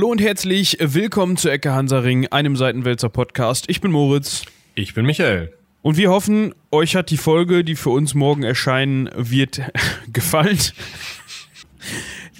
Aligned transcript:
Hallo 0.00 0.12
und 0.12 0.22
herzlich 0.22 0.78
willkommen 0.80 1.36
zu 1.36 1.50
Ecke 1.50 1.74
Hansaring, 1.74 2.26
einem 2.28 2.56
Seitenwälzer 2.56 3.10
Podcast. 3.10 3.66
Ich 3.68 3.82
bin 3.82 3.90
Moritz. 3.90 4.46
Ich 4.74 4.94
bin 4.94 5.04
Michael. 5.04 5.52
Und 5.82 5.98
wir 5.98 6.08
hoffen, 6.08 6.54
euch 6.70 6.96
hat 6.96 7.10
die 7.10 7.18
Folge, 7.18 7.64
die 7.64 7.76
für 7.76 7.90
uns 7.90 8.14
morgen 8.14 8.42
erscheinen 8.42 9.10
wird, 9.14 9.60
gefallen. 10.14 10.58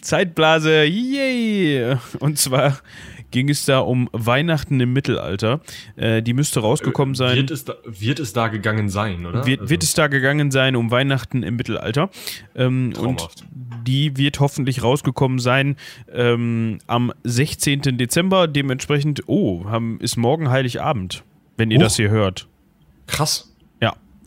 Zeitblase, 0.01 0.85
yay! 0.85 1.97
Und 2.21 2.39
zwar 2.39 2.79
ging 3.31 3.49
es 3.49 3.65
da 3.65 3.81
um 3.81 4.09
Weihnachten 4.13 4.81
im 4.81 4.93
Mittelalter. 4.93 5.61
Äh, 5.97 6.23
die 6.23 6.35
müsste 6.35 6.61
rausgekommen 6.61 7.15
sein. 7.15 7.37
Wird 7.37 7.51
es, 7.51 7.65
da, 7.65 7.75
wird 7.85 8.21
es 8.21 8.33
da 8.33 8.49
gegangen 8.49 8.89
sein, 8.89 9.27
oder? 9.27 9.47
Wird, 9.47 9.61
Also, 9.61 9.71
wird 9.71 9.83
es 9.83 9.95
da 9.95 10.09
gegangen 10.09 10.51
sein 10.51 10.77
um 10.77 10.91
Weihnachten 10.91 11.43
im 11.43 11.57
Mittelalter. 11.57 12.11
Ähm, 12.55 12.93
und 12.99 13.29
die 13.87 14.17
wird 14.17 14.41
hoffentlich 14.41 14.83
rausgekommen 14.83 15.39
sein 15.39 15.77
ähm, 16.13 16.79
am 16.87 17.13
16. 17.25 17.97
Dezember. 17.99 18.49
Dementsprechend, 18.49 19.23
oh, 19.27 19.65
haben, 19.67 19.99
ist 20.01 20.17
morgen 20.17 20.51
Heiligabend, 20.51 21.25
wenn 21.57 21.71
ihr 21.71 21.79
Huch. 21.79 21.85
das 21.85 21.97
hier 21.97 22.11
hört. 22.11 22.49
krass. 23.07 23.50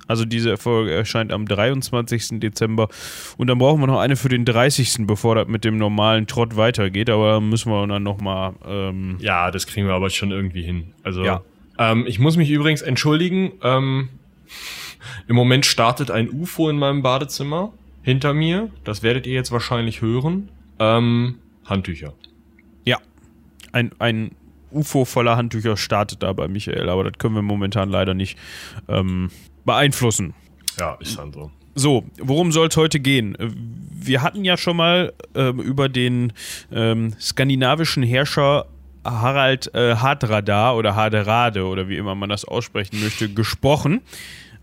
Also 0.07 0.25
diese 0.25 0.57
Folge 0.57 0.91
erscheint 0.93 1.31
am 1.31 1.45
23. 1.45 2.39
Dezember. 2.39 2.89
Und 3.37 3.47
dann 3.47 3.57
brauchen 3.57 3.79
wir 3.81 3.87
noch 3.87 3.99
eine 3.99 4.15
für 4.15 4.29
den 4.29 4.43
30., 4.45 5.07
bevor 5.07 5.35
das 5.35 5.47
mit 5.47 5.63
dem 5.63 5.77
normalen 5.77 6.27
Trott 6.27 6.57
weitergeht. 6.57 7.09
Aber 7.09 7.39
müssen 7.39 7.71
wir 7.71 7.87
dann 7.87 8.03
nochmal. 8.03 8.53
Ähm, 8.67 9.17
Ja, 9.19 9.49
das 9.51 9.65
kriegen 9.67 9.87
wir 9.87 9.93
aber 9.93 10.09
schon 10.09 10.31
irgendwie 10.31 10.61
hin. 10.63 10.93
Also, 11.03 11.23
Ja. 11.23 11.41
ähm, 11.79 12.05
ich 12.07 12.19
muss 12.19 12.35
mich 12.37 12.49
übrigens 12.49 12.81
entschuldigen. 12.81 13.53
Ähm, 13.63 14.09
Im 15.27 15.35
Moment 15.35 15.65
startet 15.65 16.11
ein 16.11 16.29
UFO 16.29 16.69
in 16.69 16.77
meinem 16.77 17.01
Badezimmer 17.01 17.73
hinter 18.01 18.33
mir. 18.33 18.69
Das 18.83 19.03
werdet 19.03 19.25
ihr 19.27 19.33
jetzt 19.33 19.51
wahrscheinlich 19.51 20.01
hören. 20.01 20.49
Ähm, 20.79 21.35
Handtücher. 21.65 22.13
ja, 22.85 22.97
ein, 23.71 23.91
ein 23.99 24.31
UFO 24.71 25.05
voller 25.05 25.37
Handtücher 25.37 25.77
startet 25.77 26.23
da 26.23 26.33
bei 26.33 26.47
Michael. 26.47 26.89
Aber 26.89 27.03
das 27.05 27.13
können 27.17 27.35
wir 27.35 27.41
momentan 27.41 27.89
leider 27.89 28.13
nicht 28.13 28.37
ähm, 28.89 29.29
beeinflussen. 29.65 30.33
Ja, 30.79 30.95
ist 30.99 31.17
dann 31.17 31.31
so. 31.31 31.51
So, 31.75 32.03
worum 32.19 32.51
soll 32.51 32.67
es 32.67 32.77
heute 32.77 32.99
gehen? 32.99 33.35
Äh, 33.35 33.49
Wir 34.05 34.21
hatten 34.21 34.43
ja 34.43 34.57
schon 34.57 34.77
mal 34.77 35.13
ähm, 35.33 35.59
über 35.59 35.89
den 35.89 36.33
ähm, 36.71 37.13
skandinavischen 37.19 38.03
Herrscher 38.03 38.65
Harald 39.05 39.73
äh, 39.73 39.95
Hardrada 39.95 40.73
oder 40.73 40.95
Harderade 40.95 41.65
oder 41.65 41.89
wie 41.89 41.97
immer 41.97 42.15
man 42.15 42.29
das 42.29 42.45
aussprechen 42.45 43.01
möchte, 43.01 43.27
gesprochen. 43.29 44.01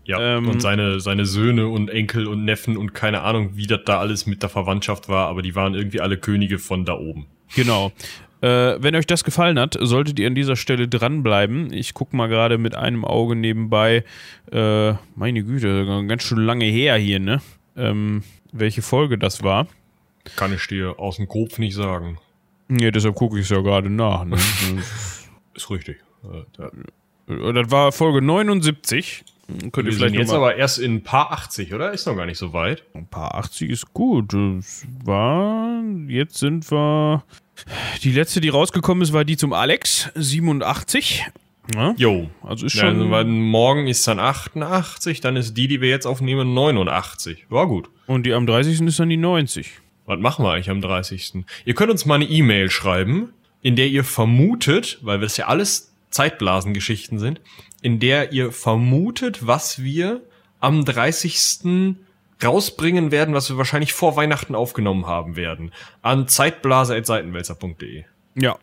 Ja, 0.03 0.19
Ähm, 0.19 0.47
und 0.47 0.61
seine, 0.61 0.99
seine 0.99 1.25
Söhne 1.25 1.67
und 1.67 1.89
Enkel 1.89 2.27
und 2.27 2.43
Neffen 2.43 2.75
und 2.75 2.93
keine 2.93 3.21
Ahnung, 3.21 3.51
wie 3.55 3.67
das 3.67 3.81
da 3.85 3.99
alles 3.99 4.25
mit 4.25 4.41
der 4.41 4.49
Verwandtschaft 4.49 5.09
war, 5.09 5.27
aber 5.27 5.41
die 5.43 5.53
waren 5.55 5.75
irgendwie 5.75 6.01
alle 6.01 6.17
Könige 6.17 6.57
von 6.57 6.85
da 6.85 6.93
oben. 6.97 7.27
Genau. 7.55 7.91
Äh, 8.41 8.81
wenn 8.81 8.95
euch 8.95 9.05
das 9.05 9.23
gefallen 9.23 9.59
hat, 9.59 9.77
solltet 9.79 10.19
ihr 10.19 10.27
an 10.27 10.35
dieser 10.35 10.55
Stelle 10.55 10.87
dranbleiben. 10.87 11.71
Ich 11.71 11.93
gucke 11.93 12.15
mal 12.15 12.27
gerade 12.27 12.57
mit 12.57 12.75
einem 12.75 13.05
Auge 13.05 13.35
nebenbei. 13.35 14.03
Äh, 14.51 14.93
meine 15.15 15.43
Güte, 15.43 15.85
ganz 16.07 16.23
schön 16.23 16.39
lange 16.39 16.65
her 16.65 16.95
hier, 16.97 17.19
ne? 17.19 17.41
Ähm, 17.77 18.23
welche 18.51 18.81
Folge 18.81 19.17
das 19.17 19.43
war. 19.43 19.67
Kann 20.35 20.53
ich 20.53 20.65
dir 20.67 20.99
aus 20.99 21.17
dem 21.17 21.27
Kopf 21.27 21.57
nicht 21.59 21.75
sagen. 21.75 22.17
Ja, 22.69 22.91
deshalb 22.91 23.15
gucke 23.15 23.37
ich 23.37 23.43
es 23.45 23.49
ja 23.49 23.61
gerade 23.61 23.89
nach. 23.89 24.25
Ne? 24.25 24.37
Ist 25.55 25.69
richtig. 25.69 25.97
Äh, 26.23 26.63
Äh, 26.63 27.53
Das 27.53 27.71
war 27.71 27.91
Folge 27.91 28.21
79. 28.21 29.23
Könnt 29.71 29.77
ihr 29.77 29.85
Wir 29.85 29.93
vielleicht 29.93 30.13
sind 30.13 30.19
jetzt 30.19 30.33
aber 30.33 30.55
erst 30.55 30.79
in 30.79 31.03
paar 31.03 31.31
80, 31.31 31.73
oder? 31.73 31.91
Ist 31.91 32.05
noch 32.07 32.15
gar 32.15 32.25
nicht 32.25 32.37
so 32.37 32.53
weit. 32.53 32.83
ein 32.93 33.07
paar 33.07 33.35
80 33.35 33.69
ist 33.69 33.93
gut. 33.93 34.33
Das 34.33 34.85
war, 35.03 35.81
jetzt 36.07 36.37
sind 36.37 36.69
wir, 36.71 37.23
die 38.03 38.11
letzte, 38.11 38.41
die 38.41 38.49
rausgekommen 38.49 39.01
ist, 39.03 39.13
war 39.13 39.25
die 39.25 39.37
zum 39.37 39.53
Alex, 39.53 40.09
87. 40.15 41.25
Ja, 41.75 41.93
Jo. 41.97 42.29
also 42.43 42.65
ist 42.65 42.73
Ja, 42.75 42.81
schon, 42.81 42.97
also, 42.99 43.11
weil 43.11 43.25
morgen 43.25 43.87
ist 43.87 44.07
dann 44.07 44.19
88, 44.19 45.21
dann 45.21 45.35
ist 45.35 45.55
die, 45.55 45.67
die 45.67 45.79
wir 45.79 45.89
jetzt 45.89 46.05
aufnehmen, 46.07 46.53
89. 46.53 47.45
War 47.49 47.67
gut. 47.67 47.89
und 48.07 48.25
die 48.25 48.33
am 48.33 48.45
30. 48.47 48.81
ist 48.81 48.99
dann 48.99 49.09
die 49.09 49.17
90. 49.17 49.71
Was 50.07 50.19
machen 50.19 50.43
wir 50.43 50.51
eigentlich 50.51 50.69
am 50.69 50.81
30.? 50.81 51.45
Ihr 51.65 51.73
könnt 51.75 51.91
uns 51.91 52.05
mal 52.05 52.15
eine 52.15 52.25
E-Mail 52.25 52.69
schreiben, 52.71 53.31
in 53.61 53.75
der 53.75 53.87
ihr 53.87 54.03
vermutet, 54.03 54.97
weil 55.03 55.19
das 55.19 55.37
ja 55.37 55.45
alles 55.47 55.90
Zeitblasengeschichten 56.11 57.19
sind, 57.19 57.41
in 57.81 57.99
der 57.99 58.31
ihr 58.31 58.51
vermutet, 58.51 59.47
was 59.47 59.81
wir 59.81 60.21
am 60.59 60.85
30. 60.85 61.95
rausbringen 62.43 63.11
werden, 63.11 63.33
was 63.33 63.49
wir 63.49 63.57
wahrscheinlich 63.57 63.93
vor 63.93 64.15
Weihnachten 64.15 64.55
aufgenommen 64.55 65.07
haben 65.07 65.35
werden. 65.35 65.71
An 66.01 66.27
zeitblase.seitenwälzer.de. 66.27 68.03
Ja. 68.35 68.57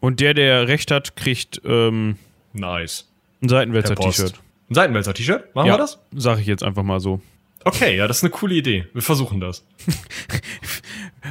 Und 0.00 0.20
der, 0.20 0.34
der 0.34 0.68
recht 0.68 0.90
hat, 0.90 1.16
kriegt 1.16 1.62
ähm, 1.64 2.16
Nice. 2.52 3.08
ein. 3.42 3.48
Seitenwälzer-T-Shirt. 3.48 4.34
Ein 4.70 4.74
Seitenwälzer-T-Shirt? 4.74 5.54
Machen 5.54 5.70
wir 5.70 5.78
das? 5.78 5.98
Sag 6.14 6.40
ich 6.40 6.46
jetzt 6.46 6.62
einfach 6.62 6.82
mal 6.82 7.00
so. 7.00 7.20
Okay, 7.64 7.96
ja, 7.96 8.06
das 8.06 8.18
ist 8.18 8.24
eine 8.24 8.30
coole 8.30 8.54
Idee. 8.54 8.86
Wir 8.92 9.02
versuchen 9.02 9.40
das. 9.40 9.64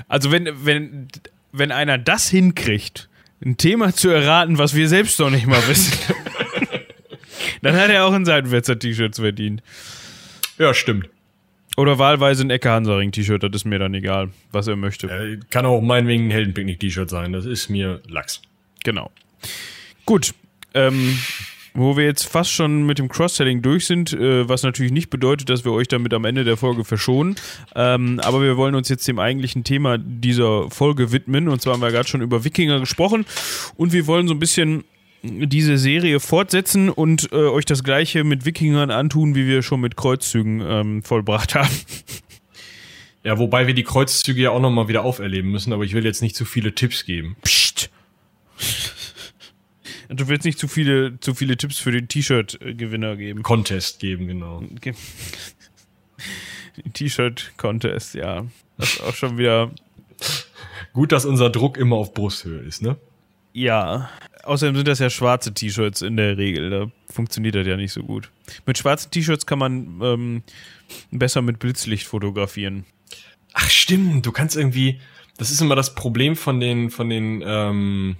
Also 0.08 0.32
wenn, 0.32 0.50
wenn, 0.66 1.08
wenn 1.52 1.72
einer 1.72 2.00
das 2.00 2.28
hinkriegt, 2.28 3.10
ein 3.46 3.58
Thema 3.58 3.94
zu 3.94 4.10
erraten, 4.10 4.58
was 4.58 4.76
wir 4.76 4.88
selbst 4.88 5.20
noch 5.20 5.30
nicht 5.30 5.48
mal 5.48 5.62
wissen, 5.68 5.98
dann 7.62 7.76
hat 7.76 7.90
er 7.90 8.06
auch 8.06 8.14
ein 8.14 8.26
Seitenwälzer-T-Shirt 8.26 9.16
verdient. 9.16 9.62
Ja, 10.58 10.74
stimmt. 10.74 11.10
Oder 11.76 11.98
wahlweise 11.98 12.44
ein 12.44 12.52
Ecke 12.52 12.70
Hansaring-T-Shirt, 12.70 13.42
das 13.42 13.52
ist 13.54 13.66
mir 13.66 13.80
dann 13.80 13.94
egal, 13.96 14.30
was 14.52 14.68
er 14.68 14.76
möchte. 14.76 15.08
Äh, 15.08 15.40
kann 15.50 15.66
auch 15.66 15.82
meinetwegen 15.82 16.28
ein 16.28 16.32
Heldenpicknick-T-Shirt 16.32 17.10
sein. 17.10 17.34
Das 17.34 17.46
ist 17.46 17.70
mir 17.70 18.02
Lachs. 18.08 18.42
Genau. 18.84 19.12
Gut. 20.06 20.34
Ähm, 20.76 21.18
wo 21.74 21.98
wir 21.98 22.06
jetzt 22.06 22.24
fast 22.24 22.52
schon 22.52 22.86
mit 22.86 23.00
dem 23.00 23.10
Cross-Selling 23.10 23.62
durch 23.62 23.86
sind, 23.86 24.14
äh, 24.14 24.48
was 24.48 24.64
natürlich 24.64 24.92
nicht 24.92 25.10
bedeutet, 25.10 25.50
dass 25.50 25.66
wir 25.66 25.72
euch 25.72 25.88
damit 25.88 26.14
am 26.14 26.26
Ende 26.26 26.44
der 26.44 26.58
Folge 26.58 26.84
verschonen. 26.84 27.36
Ähm, 27.76 28.20
aber 28.24 28.42
wir 28.42 28.58
wollen 28.58 28.76
uns 28.76 28.90
jetzt 28.90 29.08
dem 29.08 29.20
eigentlichen 29.20 29.64
Thema 29.64 29.98
dieser 29.98 30.70
Folge 30.70 31.12
widmen. 31.12 31.50
Und 31.50 31.62
zwar 31.62 31.74
haben 31.74 31.82
wir 31.82 31.92
gerade 31.92 32.08
schon 32.08 32.22
über 32.22 32.44
Wikinger 32.44 32.80
gesprochen. 32.80 33.26
Und 33.76 33.94
wir 33.94 34.08
wollen 34.08 34.28
so 34.28 34.34
ein 34.34 34.40
bisschen 34.40 34.84
diese 35.24 35.78
Serie 35.78 36.20
fortsetzen 36.20 36.90
und 36.90 37.32
äh, 37.32 37.36
euch 37.36 37.66
das 37.66 37.84
gleiche 37.84 38.24
mit 38.26 38.46
Wikingern 38.46 38.92
antun, 38.92 39.36
wie 39.36 39.48
wir 39.48 39.62
schon 39.62 39.80
mit 39.80 39.96
Kreuzzügen 39.96 40.62
ähm, 40.62 41.04
vollbracht 41.04 41.56
haben. 41.56 41.74
Ja, 43.24 43.40
wobei 43.40 43.68
wir 43.68 43.74
die 43.74 43.84
Kreuzzüge 43.84 44.42
ja 44.42 44.50
auch 44.52 44.60
nochmal 44.60 44.90
wieder 44.90 45.06
auferleben 45.06 45.50
müssen, 45.50 45.72
aber 45.72 45.86
ich 45.86 45.94
will 45.94 46.04
jetzt 46.04 46.22
nicht 46.22 46.36
zu 46.36 46.44
viele 46.44 46.76
Tipps 46.76 47.06
geben. 47.06 47.38
Psst. 47.42 47.63
Du 50.14 50.28
willst 50.28 50.46
nicht 50.46 50.60
zu 50.60 50.68
viele, 50.68 51.20
zu 51.20 51.34
viele 51.34 51.58
Tipps 51.58 51.78
für 51.80 51.92
den 51.92 52.08
T-Shirt-Gewinner 52.08 53.16
geben. 53.16 53.44
Contest 53.44 54.00
geben, 54.00 54.28
genau. 54.28 54.62
Ge- 54.82 54.94
T-Shirt-Contest, 56.94 58.16
ja. 58.16 58.46
Das 58.78 58.94
ist 58.96 59.02
auch 59.04 59.16
schon 59.16 59.38
wieder. 59.38 59.72
Gut, 60.94 61.12
dass 61.12 61.26
unser 61.26 61.50
Druck 61.50 61.78
immer 61.78 61.96
auf 61.96 62.14
Brusthöhe 62.14 62.60
ist, 62.60 62.82
ne? 62.82 62.98
Ja. 63.54 64.10
Außerdem 64.44 64.76
sind 64.76 64.88
das 64.88 65.00
ja 65.00 65.10
schwarze 65.10 65.54
T-Shirts 65.54 66.02
in 66.02 66.18
der 66.18 66.38
Regel. 66.38 66.70
Da 66.70 66.92
funktioniert 67.12 67.56
das 67.56 67.66
ja 67.68 67.78
nicht 67.78 67.94
so 67.94 68.04
gut. 68.04 68.30
Mit 68.66 68.78
schwarzen 68.78 69.12
T-Shirts 69.12 69.46
kann 69.46 69.60
man 69.60 70.00
ähm, 70.02 70.44
besser 71.12 71.42
mit 71.42 71.60
Blitzlicht 71.60 72.08
fotografieren. 72.08 72.86
Ach, 73.54 73.70
stimmt. 73.70 74.26
Du 74.26 74.32
kannst 74.32 74.56
irgendwie, 74.58 75.00
das 75.38 75.52
ist 75.52 75.62
immer 75.62 75.76
das 75.76 75.96
Problem 75.96 76.36
von 76.36 76.60
den, 76.60 76.90
von 76.90 77.10
den, 77.10 77.44
ähm, 77.46 78.18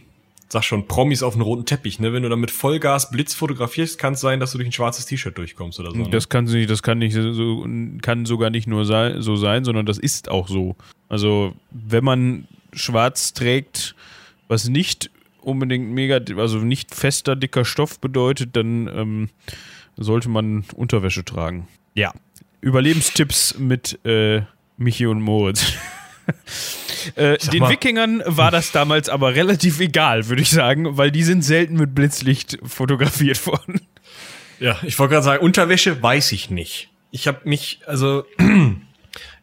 sag 0.54 0.64
schon, 0.64 0.88
Promis 0.88 1.24
auf 1.24 1.34
einem 1.34 1.42
roten 1.42 1.66
Teppich, 1.66 2.00
ne? 2.00 2.14
Wenn 2.14 2.24
du 2.24 2.30
da 2.30 2.36
mit 2.36 2.52
Vollgas 2.52 3.10
Blitz 3.10 3.34
fotografierst, 3.34 3.98
kann 3.98 4.14
es 4.14 4.22
sein, 4.22 4.40
dass 4.40 4.52
du 4.52 4.60
durch 4.60 4.70
ein 4.70 4.72
schwarzes 4.72 5.08
T-Shirt 5.08 5.36
durchkommst 5.38 5.80
oder 5.80 5.92
so. 5.92 5.98
Ne? 5.98 6.10
Das 6.10 6.30
kann 6.30 6.46
nicht, 6.46 6.70
das 6.70 6.84
kann 6.84 7.00
nicht 7.00 7.14
so, 7.14 7.68
kann 8.02 8.26
sogar 8.26 8.52
nicht 8.52 8.68
nur 8.68 8.86
sei, 8.86 9.20
so 9.20 9.36
sein, 9.36 9.66
sondern 9.66 9.88
das 9.88 9.98
ist 9.98 10.30
auch 10.30 10.48
so. 10.48 10.76
Also 11.10 11.54
wenn 11.72 12.04
man 12.04 12.48
schwarz 12.72 13.34
trägt, 13.34 13.96
was 14.48 14.70
nicht 14.70 15.10
unbedingt 15.42 15.90
mega, 15.90 16.20
also 16.38 16.60
nicht 16.60 16.94
fester 16.94 17.36
dicker 17.36 17.66
Stoff 17.66 18.00
bedeutet, 18.00 18.56
dann 18.56 18.88
ähm, 18.88 19.30
sollte 19.98 20.30
man 20.30 20.66
Unterwäsche 20.76 21.26
tragen. 21.26 21.68
Ja. 21.96 22.14
Überlebenstipps 22.62 23.58
mit 23.58 24.00
äh, 24.06 24.44
Michi 24.78 25.08
und 25.08 25.20
Moritz. 25.20 25.74
äh, 27.16 27.38
den 27.38 27.60
mal- 27.60 27.70
Wikingern 27.70 28.24
war 28.26 28.52
das 28.52 28.72
damals 28.72 29.10
aber 29.10 29.36
relativ 29.36 29.80
egal, 29.80 30.28
würde 30.30 30.42
ich 30.42 30.52
sagen, 30.52 30.98
weil 30.98 31.12
die 31.12 31.24
sind 31.24 31.44
selten 31.44 31.76
mit 31.76 31.96
Blitzlicht 31.96 32.58
fotografiert 32.64 33.46
worden. 33.48 33.82
Ja, 34.60 34.78
ich 34.84 34.98
wollte 35.00 35.14
gerade 35.14 35.26
sagen, 35.26 35.44
Unterwäsche 35.44 36.02
weiß 36.02 36.32
ich 36.32 36.50
nicht. 36.50 36.90
Ich 37.12 37.28
habe 37.28 37.42
mich, 37.44 37.80
also, 37.86 38.26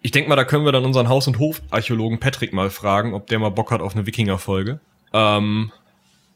ich 0.03 0.11
denke 0.11 0.29
mal, 0.29 0.37
da 0.37 0.45
können 0.45 0.65
wir 0.65 0.73
dann 0.73 0.85
unseren 0.85 1.09
Haus- 1.09 1.27
und 1.27 1.39
Hofarchäologen 1.39 2.21
Patrick 2.21 2.53
mal 2.53 2.71
fragen, 2.71 3.15
ob 3.15 3.27
der 3.27 3.39
mal 3.39 3.51
Bock 3.51 3.71
hat 3.71 3.81
auf 3.83 3.95
eine 3.95 4.07
Wikinger-Folge. 4.07 4.81
Ähm, 5.13 5.73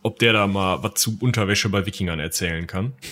ob 0.03 0.19
der 0.19 0.35
da 0.35 0.47
mal 0.47 0.83
was 0.83 0.95
zu 0.95 1.17
Unterwäsche 1.21 1.71
bei 1.71 1.87
Wikingern 1.87 2.21
erzählen 2.21 2.67
kann. 2.67 2.93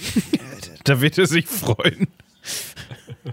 Da 0.85 1.01
wird 1.01 1.17
er 1.17 1.27
sich 1.27 1.47
freuen. 1.47 2.09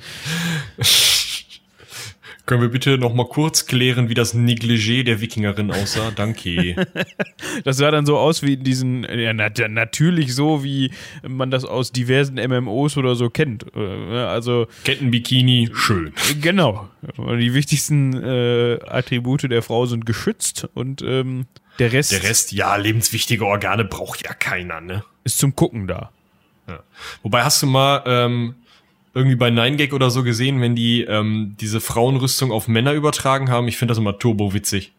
Können 2.50 2.64
wir 2.64 2.70
bitte 2.70 2.98
noch 2.98 3.14
mal 3.14 3.28
kurz 3.28 3.68
klären, 3.68 4.10
wie 4.10 4.16
das 4.16 4.34
Negligé 4.34 5.04
der 5.04 5.22
Wikingerin 5.22 5.70
aussah? 5.70 6.10
Danke. 6.10 6.76
Das 7.64 7.78
sah 7.78 7.92
dann 7.92 8.06
so 8.08 8.18
aus 8.18 8.42
wie 8.42 8.54
in 8.54 8.64
diesen, 8.64 9.04
ja, 9.04 9.34
nat 9.34 9.62
natürlich 9.70 10.34
so, 10.34 10.64
wie 10.64 10.92
man 11.28 11.52
das 11.52 11.64
aus 11.64 11.92
diversen 11.92 12.36
MMOs 12.38 12.98
oder 12.98 13.14
so 13.14 13.30
kennt. 13.30 13.66
Äh, 13.76 13.80
Also, 13.80 14.66
Kettenbikini, 14.84 15.70
schön. 15.74 16.12
genau. 16.42 16.90
Die 17.18 17.54
wichtigsten 17.54 18.14
äh, 18.14 18.80
Attribute 18.88 19.44
der 19.44 19.62
Frau 19.62 19.86
sind 19.86 20.08
geschützt 20.08 20.68
und 20.74 21.04
ähm, 21.04 21.46
der 21.78 21.94
Rest, 21.94 22.12
Der 22.14 22.24
Rest, 22.24 22.52
ja, 22.52 22.76
lebenswichtige 22.78 23.46
Organe 23.46 23.86
braucht 23.86 24.26
ja 24.26 24.34
keiner, 24.34 24.82
ne? 24.82 25.04
ist 25.24 25.38
zum 25.38 25.56
Gucken 25.56 25.86
da. 25.88 26.10
Ja. 26.68 26.80
Wobei 27.22 27.44
hast 27.44 27.62
du 27.62 27.68
mal 27.68 28.02
ähm, 28.08 28.56
irgendwie 29.14 29.36
bei 29.36 29.50
9gag 29.50 29.94
oder 29.94 30.10
so 30.12 30.24
gesehen, 30.24 30.62
wenn 30.62 30.76
die 30.76 31.02
ähm, 31.04 31.56
diese 31.60 31.82
Frauenrüstung 31.82 32.52
auf 32.52 32.68
Männer 32.68 32.94
übertragen 32.94 33.50
haben? 33.50 33.68
Ich 33.68 33.78
finde 33.78 33.92
das 33.92 33.98
immer 33.98 34.18
turbo 34.20 34.54
witzig. 34.54 34.92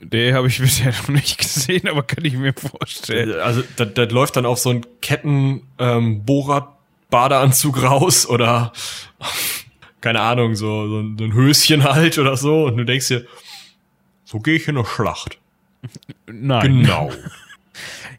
Der 0.00 0.34
habe 0.34 0.48
ich 0.48 0.58
bisher 0.60 0.92
noch 0.92 1.08
nicht 1.08 1.38
gesehen, 1.38 1.88
aber 1.88 2.02
kann 2.02 2.24
ich 2.24 2.34
mir 2.34 2.52
vorstellen. 2.54 3.38
Also 3.40 3.62
das, 3.76 3.94
das 3.94 4.10
läuft 4.10 4.36
dann 4.36 4.46
auf 4.46 4.58
so 4.58 4.70
einen 4.70 4.84
Ketten 5.00 5.62
ähm, 5.78 6.24
Bohrer 6.24 6.76
Badeanzug 7.10 7.82
raus 7.82 8.26
oder 8.26 8.72
keine 10.00 10.20
Ahnung, 10.20 10.54
so, 10.56 10.88
so, 10.88 10.98
ein- 11.00 11.16
so 11.18 11.24
ein 11.24 11.32
Höschen 11.34 11.84
halt 11.84 12.18
oder 12.18 12.36
so 12.36 12.64
und 12.64 12.76
du 12.78 12.84
denkst 12.84 13.08
dir, 13.08 13.26
so 14.24 14.40
gehe 14.40 14.56
ich 14.56 14.66
in 14.66 14.76
eine 14.76 14.86
Schlacht. 14.86 15.38
Nein. 16.26 16.82
Genau. 16.82 17.10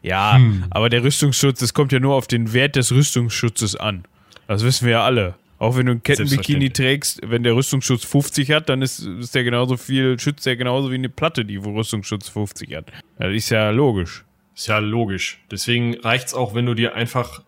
Ja, 0.02 0.38
aber 0.68 0.90
der 0.90 1.02
Rüstungsschutz, 1.02 1.62
es 1.62 1.72
kommt 1.72 1.90
ja 1.90 1.98
nur 1.98 2.14
auf 2.14 2.26
den 2.26 2.52
Wert 2.52 2.76
des 2.76 2.92
Rüstungsschutzes 2.92 3.74
an. 3.76 4.04
Das 4.46 4.62
wissen 4.64 4.86
wir 4.86 4.92
ja 4.92 5.04
alle. 5.04 5.34
Auch 5.58 5.76
wenn 5.76 5.86
du 5.86 5.92
ein 5.92 6.02
Kettenbikini 6.02 6.70
trägst, 6.70 7.20
wenn 7.24 7.42
der 7.42 7.54
Rüstungsschutz 7.54 8.04
50 8.04 8.50
hat, 8.50 8.68
dann 8.68 8.82
ist, 8.82 8.98
ist 9.00 9.34
der 9.34 9.44
genauso 9.44 9.76
viel, 9.76 10.18
schützt 10.18 10.44
der 10.46 10.56
genauso 10.56 10.90
wie 10.90 10.96
eine 10.96 11.08
Platte, 11.08 11.44
die 11.44 11.64
wo 11.64 11.72
Rüstungsschutz 11.74 12.28
50 12.28 12.74
hat. 12.74 12.86
Das 13.18 13.32
ist 13.32 13.50
ja 13.50 13.70
logisch. 13.70 14.24
Ist 14.54 14.66
ja 14.66 14.78
logisch. 14.78 15.40
Deswegen 15.50 15.94
reicht's 16.00 16.34
auch, 16.34 16.54
wenn 16.54 16.66
du 16.66 16.74
dir 16.74 16.94
einfach 16.94 17.42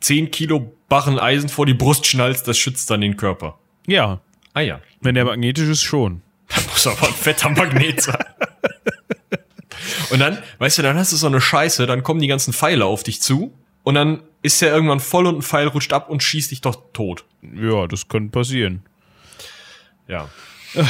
10 0.00 0.30
Kilo 0.30 0.72
Barren 0.88 1.18
Eisen 1.18 1.48
vor 1.48 1.66
die 1.66 1.74
Brust 1.74 2.06
schnallst, 2.06 2.46
das 2.46 2.58
schützt 2.58 2.90
dann 2.90 3.00
den 3.00 3.16
Körper. 3.16 3.58
Ja, 3.86 4.20
Ah 4.52 4.60
ja. 4.60 4.80
wenn 5.00 5.14
der 5.14 5.24
magnetisch 5.24 5.68
ist, 5.68 5.82
schon. 5.82 6.22
Da 6.48 6.56
muss 6.62 6.86
aber 6.86 7.08
ein 7.08 7.14
fetter 7.14 7.50
Magnet 7.50 8.02
sein. 8.02 8.24
Und 10.10 10.18
dann, 10.18 10.38
weißt 10.58 10.78
du, 10.78 10.82
dann 10.82 10.96
hast 10.96 11.12
du 11.12 11.16
so 11.16 11.28
eine 11.28 11.40
Scheiße, 11.40 11.86
dann 11.86 12.02
kommen 12.02 12.20
die 12.20 12.26
ganzen 12.26 12.52
Pfeile 12.52 12.84
auf 12.84 13.02
dich 13.04 13.22
zu 13.22 13.52
und 13.84 13.94
dann 13.94 14.22
ist 14.42 14.62
der 14.62 14.72
irgendwann 14.72 15.00
voll 15.00 15.26
und 15.26 15.36
ein 15.38 15.42
Pfeil 15.42 15.68
rutscht 15.68 15.92
ab 15.92 16.08
und 16.08 16.22
schießt 16.22 16.50
dich 16.50 16.60
doch 16.60 16.76
tot. 16.92 17.24
Ja, 17.42 17.86
das 17.86 18.08
könnte 18.08 18.30
passieren. 18.30 18.82
Ja. 20.08 20.28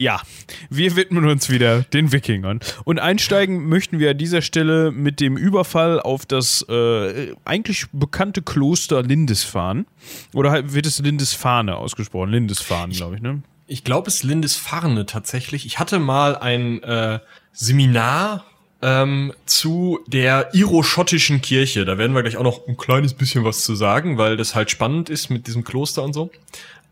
Ja, 0.00 0.22
wir 0.70 0.94
widmen 0.94 1.24
uns 1.28 1.50
wieder 1.50 1.82
den 1.82 2.12
Wikingern. 2.12 2.60
Und 2.84 3.00
einsteigen 3.00 3.68
möchten 3.68 3.98
wir 3.98 4.12
an 4.12 4.18
dieser 4.18 4.42
Stelle 4.42 4.92
mit 4.92 5.18
dem 5.18 5.36
Überfall 5.36 6.00
auf 6.00 6.24
das 6.24 6.64
äh, 6.68 7.34
eigentlich 7.44 7.86
bekannte 7.90 8.42
Kloster 8.42 9.02
Lindisfarne. 9.02 9.86
Oder 10.34 10.52
halt 10.52 10.72
wird 10.72 10.86
es 10.86 11.00
Lindisfarne 11.00 11.74
ausgesprochen? 11.74 12.30
Lindisfarne, 12.30 12.94
glaube 12.94 13.16
ich, 13.16 13.22
ne? 13.22 13.42
Ich 13.66 13.82
glaube, 13.82 14.06
es 14.06 14.18
ist 14.18 14.22
Lindisfarne 14.22 15.04
tatsächlich. 15.04 15.66
Ich 15.66 15.80
hatte 15.80 15.98
mal 15.98 16.36
ein 16.36 16.80
äh, 16.84 17.18
Seminar 17.50 18.44
ähm, 18.82 19.32
zu 19.46 20.00
der 20.06 20.54
iroschottischen 20.54 21.40
Kirche. 21.40 21.84
Da 21.84 21.98
werden 21.98 22.14
wir 22.14 22.22
gleich 22.22 22.36
auch 22.36 22.44
noch 22.44 22.66
ein 22.66 22.76
kleines 22.76 23.14
bisschen 23.14 23.44
was 23.44 23.62
zu 23.62 23.74
sagen, 23.74 24.18
weil 24.18 24.36
das 24.36 24.54
halt 24.54 24.70
spannend 24.70 25.10
ist 25.10 25.30
mit 25.30 25.46
diesem 25.46 25.64
Kloster 25.64 26.02
und 26.02 26.12
so. 26.12 26.30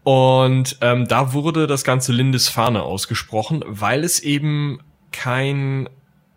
Und 0.03 0.79
ähm, 0.83 1.09
da 1.09 1.33
wurde 1.33 1.67
das 1.67 1.85
ganze 1.85 2.13
Lindisfarne 2.13 2.83
ausgesprochen, 2.83 3.65
weil 3.67 4.05
es 4.05 4.21
eben 4.21 4.79
kein 5.11 5.89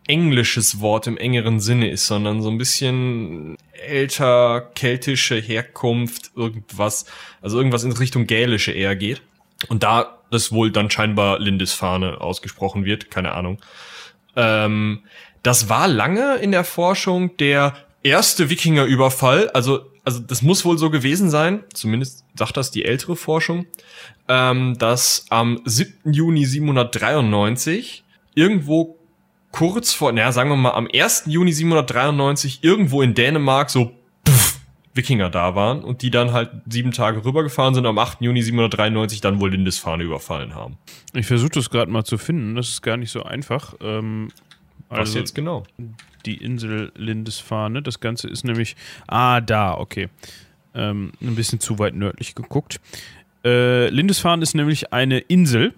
englisches 0.07 0.81
Wort 0.81 1.06
im 1.06 1.18
engeren 1.18 1.60
Sinne 1.60 1.90
ist, 1.92 2.07
sondern 2.07 2.42
so 2.42 2.50
ein 2.50 2.57
bisschen 2.57 3.56
älter, 3.74 4.72
keltische 4.74 5.36
Herkunft, 5.36 6.31
irgendwas, 6.36 7.06
also 7.42 7.57
irgendwas 7.57 7.84
in 7.84 7.92
Richtung 7.92 8.25
gälische 8.25 8.72
eher 8.72 8.96
geht. 8.96 9.22
Und 9.68 9.84
da 9.84 10.18
das 10.31 10.51
wohl 10.51 10.72
dann 10.72 10.90
scheinbar 10.90 11.40
Lindisfarne 11.40 12.22
ausgesprochen 12.22 12.86
wird, 12.86 13.12
keine 13.12 13.34
Ahnung. 13.34 13.60
Ähm, 14.36 15.04
das 15.44 15.69
war 15.69 15.88
lange 15.88 16.36
in 16.36 16.51
der 16.51 16.63
Forschung 16.63 17.36
der 17.38 17.74
erste 18.03 18.50
Wikingerüberfall, 18.50 19.50
also 19.51 19.81
also 20.09 20.21
das 20.21 20.41
muss 20.41 20.65
wohl 20.65 20.77
so 20.80 20.89
gewesen 20.89 21.30
sein, 21.30 21.63
zumindest 21.71 22.25
sagt 22.36 22.57
das 22.57 22.71
die 22.71 22.83
ältere 22.83 23.15
Forschung, 23.15 23.68
ähm, 24.27 24.75
dass 24.80 25.25
am 25.30 25.62
7. 25.65 26.13
Juni 26.13 26.45
793 26.45 28.03
irgendwo 28.33 28.97
kurz 29.51 29.94
vor, 29.94 30.12
naja, 30.12 30.31
sagen 30.31 30.50
wir 30.50 30.56
mal 30.56 30.71
am 30.71 30.88
1. 30.91 31.25
Juni 31.27 31.51
793 31.51 32.63
irgendwo 32.63 33.03
in 33.03 33.13
Dänemark 33.13 33.69
so 33.69 33.91
pff, 34.27 34.59
Wikinger 34.95 35.30
da 35.30 35.53
waren 35.53 35.83
und 35.83 36.01
die 36.01 36.09
dann 36.09 36.33
halt 36.33 36.50
sieben 36.68 36.91
Tage 36.91 37.24
rübergefahren 37.24 37.75
sind 37.75 37.86
am 37.86 37.97
8. 38.00 38.21
Juni 38.21 38.41
793 38.41 39.21
dann 39.21 39.39
wohl 39.39 39.51
Lindisfarne 39.51 40.03
überfallen 40.03 40.56
haben. 40.56 40.77
Ich 41.13 41.27
versuche 41.27 41.51
das 41.51 41.69
gerade 41.69 41.91
mal 41.91 42.03
zu 42.03 42.18
finden. 42.18 42.56
Das 42.56 42.69
ist 42.69 42.81
gar 42.81 42.97
nicht 42.97 43.12
so 43.12 43.24
einfach. 43.24 43.75
Ähm, 43.81 44.30
Was 44.89 45.00
also 45.00 45.19
jetzt 45.19 45.36
genau? 45.36 45.63
die 46.25 46.36
Insel 46.36 46.91
Lindisfarne. 46.95 47.81
Das 47.81 48.00
Ganze 48.00 48.27
ist 48.27 48.44
nämlich. 48.44 48.75
Ah, 49.07 49.41
da, 49.41 49.75
okay. 49.75 50.09
Ähm, 50.74 51.13
ein 51.21 51.36
bisschen 51.36 51.59
zu 51.59 51.80
weit 51.80 51.95
nördlich 51.95 52.36
geguckt. 52.36 52.80
Äh, 53.44 53.89
Lindisfarne 53.89 54.44
ist 54.44 54.56
nämlich 54.56 54.94
eine 54.94 55.19
Insel. 55.19 55.74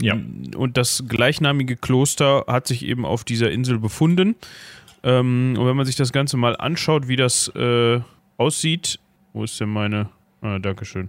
Ja. 0.00 0.16
Und 0.56 0.76
das 0.76 1.04
gleichnamige 1.08 1.76
Kloster 1.76 2.44
hat 2.46 2.66
sich 2.66 2.84
eben 2.84 3.04
auf 3.04 3.24
dieser 3.24 3.50
Insel 3.50 3.78
befunden. 3.78 4.36
Ähm, 5.02 5.56
und 5.58 5.66
wenn 5.66 5.76
man 5.76 5.86
sich 5.86 5.96
das 5.96 6.12
Ganze 6.12 6.36
mal 6.36 6.56
anschaut, 6.56 7.08
wie 7.08 7.16
das 7.16 7.48
äh, 7.48 8.00
aussieht. 8.36 8.98
Wo 9.32 9.44
ist 9.44 9.58
denn 9.60 9.70
meine. 9.70 10.08
Ah, 10.40 10.58
Dankeschön. 10.58 11.08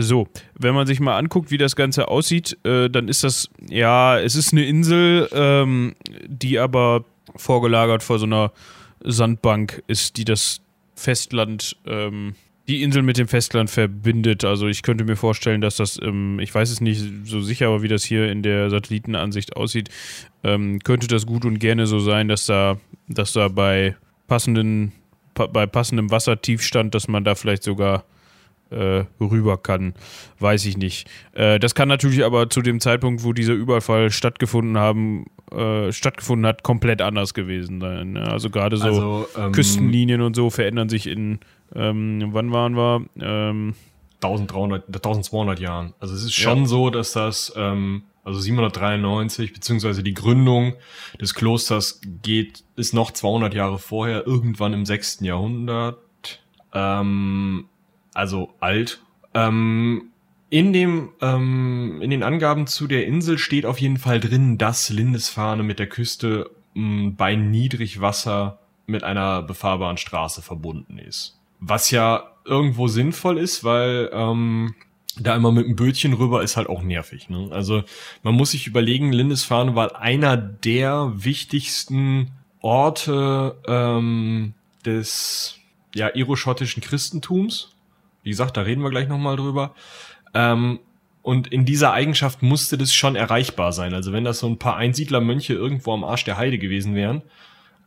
So, 0.00 0.28
wenn 0.56 0.76
man 0.76 0.86
sich 0.86 1.00
mal 1.00 1.18
anguckt, 1.18 1.50
wie 1.50 1.58
das 1.58 1.74
Ganze 1.74 2.06
aussieht, 2.06 2.56
äh, 2.64 2.88
dann 2.88 3.08
ist 3.08 3.24
das, 3.24 3.50
ja, 3.68 4.16
es 4.20 4.36
ist 4.36 4.52
eine 4.52 4.64
Insel, 4.64 5.28
ähm, 5.32 5.96
die 6.24 6.60
aber 6.60 7.04
vorgelagert 7.34 8.04
vor 8.04 8.20
so 8.20 8.26
einer 8.26 8.52
Sandbank 9.00 9.82
ist, 9.88 10.16
die 10.16 10.24
das 10.24 10.60
Festland, 10.94 11.76
ähm, 11.84 12.36
die 12.68 12.84
Insel 12.84 13.02
mit 13.02 13.18
dem 13.18 13.26
Festland 13.26 13.70
verbindet. 13.70 14.44
Also 14.44 14.68
ich 14.68 14.82
könnte 14.82 15.02
mir 15.02 15.16
vorstellen, 15.16 15.60
dass 15.60 15.76
das, 15.76 15.98
ähm, 16.00 16.38
ich 16.38 16.54
weiß 16.54 16.70
es 16.70 16.80
nicht 16.80 17.02
so 17.24 17.40
sicher, 17.40 17.66
aber 17.66 17.82
wie 17.82 17.88
das 17.88 18.04
hier 18.04 18.30
in 18.30 18.44
der 18.44 18.70
Satellitenansicht 18.70 19.56
aussieht, 19.56 19.88
ähm, 20.44 20.78
könnte 20.78 21.08
das 21.08 21.26
gut 21.26 21.44
und 21.44 21.58
gerne 21.58 21.88
so 21.88 21.98
sein, 21.98 22.28
dass 22.28 22.46
da, 22.46 22.78
dass 23.08 23.32
da 23.32 23.48
bei 23.48 23.96
passenden, 24.28 24.92
pa 25.34 25.46
bei 25.46 25.66
passendem 25.66 26.12
Wassertiefstand, 26.12 26.94
dass 26.94 27.08
man 27.08 27.24
da 27.24 27.34
vielleicht 27.34 27.64
sogar 27.64 28.04
äh, 28.70 29.04
rüber 29.20 29.56
kann, 29.56 29.94
weiß 30.40 30.66
ich 30.66 30.76
nicht. 30.76 31.08
Äh, 31.32 31.58
das 31.58 31.74
kann 31.74 31.88
natürlich 31.88 32.24
aber 32.24 32.50
zu 32.50 32.62
dem 32.62 32.80
Zeitpunkt, 32.80 33.24
wo 33.24 33.32
dieser 33.32 33.54
Überfall 33.54 34.10
stattgefunden 34.10 34.78
haben, 34.78 35.26
äh, 35.52 35.92
stattgefunden 35.92 36.46
hat, 36.46 36.62
komplett 36.62 37.02
anders 37.02 37.34
gewesen 37.34 37.80
sein. 37.80 38.12
ne? 38.12 38.30
Also 38.30 38.50
gerade 38.50 38.76
so 38.76 38.86
Also, 38.86 39.28
ähm, 39.36 39.52
Küstenlinien 39.52 40.20
und 40.20 40.36
so 40.36 40.50
verändern 40.50 40.88
sich 40.88 41.06
in, 41.06 41.40
ähm, 41.74 42.28
wann 42.32 42.52
waren 42.52 42.76
wir? 42.76 43.04
Ähm, 43.20 43.74
1300, 44.20 44.84
1200 44.88 45.60
Jahren. 45.60 45.94
Also 46.00 46.14
es 46.14 46.24
ist 46.24 46.34
schon 46.34 46.66
so, 46.66 46.90
dass 46.90 47.12
das, 47.12 47.52
ähm, 47.56 48.02
also 48.24 48.40
793, 48.40 49.52
beziehungsweise 49.52 50.02
die 50.02 50.12
Gründung 50.12 50.74
des 51.20 51.34
Klosters 51.34 52.00
geht, 52.22 52.64
ist 52.76 52.92
noch 52.94 53.12
200 53.12 53.54
Jahre 53.54 53.78
vorher, 53.78 54.26
irgendwann 54.26 54.74
im 54.74 54.84
6. 54.84 55.20
Jahrhundert, 55.22 55.98
ähm, 56.74 57.66
also 58.18 58.52
alt. 58.60 59.00
Ähm, 59.32 60.10
in 60.50 60.72
dem, 60.72 61.10
ähm, 61.20 62.00
in 62.02 62.10
den 62.10 62.22
Angaben 62.22 62.66
zu 62.66 62.86
der 62.86 63.06
Insel 63.06 63.38
steht 63.38 63.64
auf 63.64 63.80
jeden 63.80 63.98
Fall 63.98 64.18
drin, 64.18 64.58
dass 64.58 64.90
Lindisfarne 64.90 65.62
mit 65.62 65.78
der 65.78 65.88
Küste 65.88 66.50
mh, 66.74 67.12
bei 67.16 67.36
Niedrigwasser 67.36 68.58
mit 68.86 69.04
einer 69.04 69.42
befahrbaren 69.42 69.98
Straße 69.98 70.42
verbunden 70.42 70.98
ist. 70.98 71.38
Was 71.60 71.90
ja 71.90 72.32
irgendwo 72.44 72.88
sinnvoll 72.88 73.38
ist, 73.38 73.62
weil 73.62 74.10
ähm, 74.12 74.74
da 75.20 75.36
immer 75.36 75.52
mit 75.52 75.66
dem 75.66 75.76
Bötchen 75.76 76.14
rüber 76.14 76.42
ist 76.42 76.56
halt 76.56 76.68
auch 76.68 76.82
nervig. 76.82 77.28
Ne? 77.28 77.48
Also 77.50 77.82
man 78.22 78.34
muss 78.34 78.52
sich 78.52 78.66
überlegen, 78.66 79.12
Lindisfarne 79.12 79.74
war 79.74 80.00
einer 80.00 80.36
der 80.36 81.12
wichtigsten 81.14 82.30
Orte 82.60 83.56
ähm, 83.66 84.54
des 84.84 85.58
ja 85.94 86.14
iroschottischen 86.14 86.82
Christentums. 86.82 87.74
Wie 88.22 88.30
gesagt, 88.30 88.56
da 88.56 88.62
reden 88.62 88.82
wir 88.82 88.90
gleich 88.90 89.08
nochmal 89.08 89.36
drüber. 89.36 89.74
Ähm, 90.34 90.80
und 91.22 91.48
in 91.48 91.64
dieser 91.64 91.92
Eigenschaft 91.92 92.42
musste 92.42 92.78
das 92.78 92.94
schon 92.94 93.16
erreichbar 93.16 93.72
sein. 93.72 93.92
Also 93.92 94.12
wenn 94.12 94.24
das 94.24 94.38
so 94.38 94.46
ein 94.48 94.58
paar 94.58 94.76
Einsiedlermönche 94.76 95.52
irgendwo 95.52 95.92
am 95.92 96.04
Arsch 96.04 96.24
der 96.24 96.38
Heide 96.38 96.58
gewesen 96.58 96.94
wären, 96.94 97.22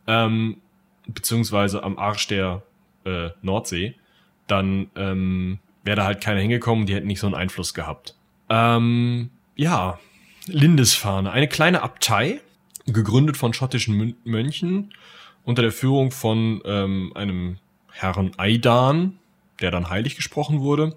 ähm, 0.06 0.58
beziehungsweise 1.06 1.82
am 1.82 1.98
Arsch 1.98 2.28
der 2.28 2.62
äh, 3.04 3.30
Nordsee, 3.42 3.94
dann 4.46 4.90
ähm, 4.96 5.58
wäre 5.84 5.96
da 5.96 6.04
halt 6.04 6.20
keiner 6.20 6.40
hingekommen, 6.40 6.86
die 6.86 6.94
hätten 6.94 7.06
nicht 7.06 7.20
so 7.20 7.26
einen 7.26 7.34
Einfluss 7.34 7.74
gehabt. 7.74 8.14
Ähm, 8.48 9.30
ja, 9.56 9.98
Lindisfahne, 10.46 11.30
eine 11.32 11.48
kleine 11.48 11.82
Abtei, 11.82 12.40
gegründet 12.86 13.36
von 13.36 13.52
schottischen 13.52 14.16
Mönchen 14.24 14.92
unter 15.44 15.62
der 15.62 15.72
Führung 15.72 16.10
von 16.10 16.60
ähm, 16.64 17.12
einem 17.14 17.58
Herrn 17.90 18.32
Aidan, 18.36 19.18
der 19.62 19.70
dann 19.70 19.90
heilig 19.90 20.16
gesprochen 20.16 20.60
wurde, 20.60 20.96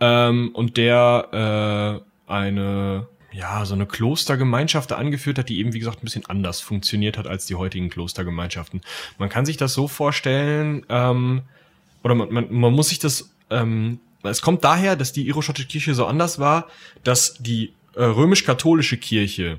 ähm, 0.00 0.50
und 0.54 0.76
der 0.76 2.02
äh, 2.28 2.30
eine 2.30 3.06
ja, 3.34 3.64
so 3.64 3.74
eine 3.74 3.86
Klostergemeinschaft 3.86 4.92
angeführt 4.92 5.38
hat, 5.38 5.48
die 5.48 5.58
eben, 5.58 5.72
wie 5.72 5.80
gesagt, 5.80 5.98
ein 5.98 6.04
bisschen 6.04 6.26
anders 6.26 6.60
funktioniert 6.60 7.18
hat 7.18 7.26
als 7.26 7.46
die 7.46 7.56
heutigen 7.56 7.90
Klostergemeinschaften. 7.90 8.80
Man 9.18 9.28
kann 9.28 9.44
sich 9.44 9.56
das 9.56 9.74
so 9.74 9.88
vorstellen, 9.88 10.86
ähm, 10.88 11.42
oder 12.04 12.14
man, 12.14 12.32
man, 12.32 12.52
man 12.52 12.72
muss 12.72 12.90
sich 12.90 13.00
das, 13.00 13.30
ähm, 13.50 13.98
es 14.22 14.40
kommt 14.40 14.62
daher, 14.62 14.94
dass 14.94 15.12
die 15.12 15.26
iroschottische 15.26 15.66
Kirche 15.66 15.94
so 15.94 16.06
anders 16.06 16.38
war, 16.38 16.68
dass 17.02 17.34
die 17.34 17.72
äh, 17.96 18.04
römisch-katholische 18.04 18.98
Kirche 18.98 19.58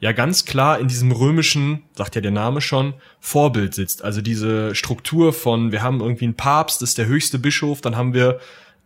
ja 0.00 0.12
ganz 0.12 0.44
klar 0.44 0.78
in 0.78 0.88
diesem 0.88 1.12
römischen, 1.12 1.82
sagt 1.94 2.14
ja 2.14 2.20
der 2.20 2.30
Name 2.30 2.60
schon, 2.60 2.94
Vorbild 3.20 3.74
sitzt. 3.74 4.04
Also 4.04 4.20
diese 4.20 4.74
Struktur 4.74 5.32
von, 5.32 5.72
wir 5.72 5.82
haben 5.82 6.00
irgendwie 6.00 6.26
einen 6.26 6.34
Papst, 6.34 6.82
das 6.82 6.90
ist 6.90 6.98
der 6.98 7.06
höchste 7.06 7.38
Bischof, 7.38 7.80
dann 7.80 7.96
haben 7.96 8.12
wir 8.12 8.38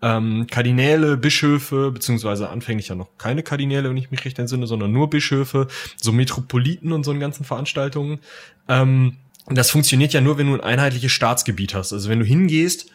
ähm, 0.03 0.47
Kardinäle, 0.51 1.17
Bischöfe, 1.17 1.91
beziehungsweise 1.91 2.49
anfänglich 2.49 2.89
ja 2.89 2.95
noch 2.95 3.19
keine 3.19 3.43
Kardinäle, 3.43 3.91
wenn 3.91 3.97
ich 3.97 4.11
mich 4.11 4.25
recht 4.25 4.39
entsinne, 4.39 4.67
sondern 4.67 4.93
nur 4.93 5.11
Bischöfe, 5.11 5.67
so 5.97 6.13
Metropoliten 6.13 6.93
und 6.93 7.05
so 7.05 7.13
in 7.13 7.21
ganzen 7.21 7.45
Veranstaltungen. 7.45 8.21
Ähm, 8.69 9.17
das 9.47 9.71
funktioniert 9.71 10.13
ja 10.13 10.21
nur, 10.21 10.39
wenn 10.39 10.47
du 10.47 10.55
ein 10.55 10.61
einheitliches 10.61 11.13
Staatsgebiet 11.13 11.75
hast. 11.75 11.93
Also 11.93 12.09
wenn 12.09 12.21
du 12.21 12.25
hingehst 12.25 12.87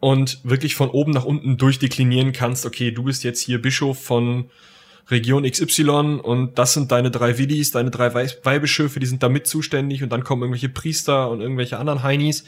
und 0.00 0.40
wirklich 0.44 0.76
von 0.76 0.90
oben 0.90 1.12
nach 1.12 1.24
unten 1.24 1.56
durchdeklinieren 1.56 2.32
kannst, 2.32 2.64
okay, 2.64 2.92
du 2.92 3.02
bist 3.02 3.24
jetzt 3.24 3.40
hier 3.40 3.60
Bischof 3.60 4.00
von 4.02 4.48
Region 5.10 5.44
XY 5.44 6.20
und 6.22 6.58
das 6.58 6.74
sind 6.74 6.92
deine 6.92 7.10
drei 7.10 7.38
Willis, 7.38 7.70
deine 7.70 7.90
drei 7.90 8.14
Weihbischöfe, 8.14 9.00
die 9.00 9.06
sind 9.06 9.22
damit 9.22 9.46
zuständig 9.46 10.02
und 10.02 10.10
dann 10.10 10.22
kommen 10.22 10.42
irgendwelche 10.42 10.68
Priester 10.68 11.30
und 11.30 11.40
irgendwelche 11.40 11.78
anderen 11.78 12.02
Heinis, 12.02 12.44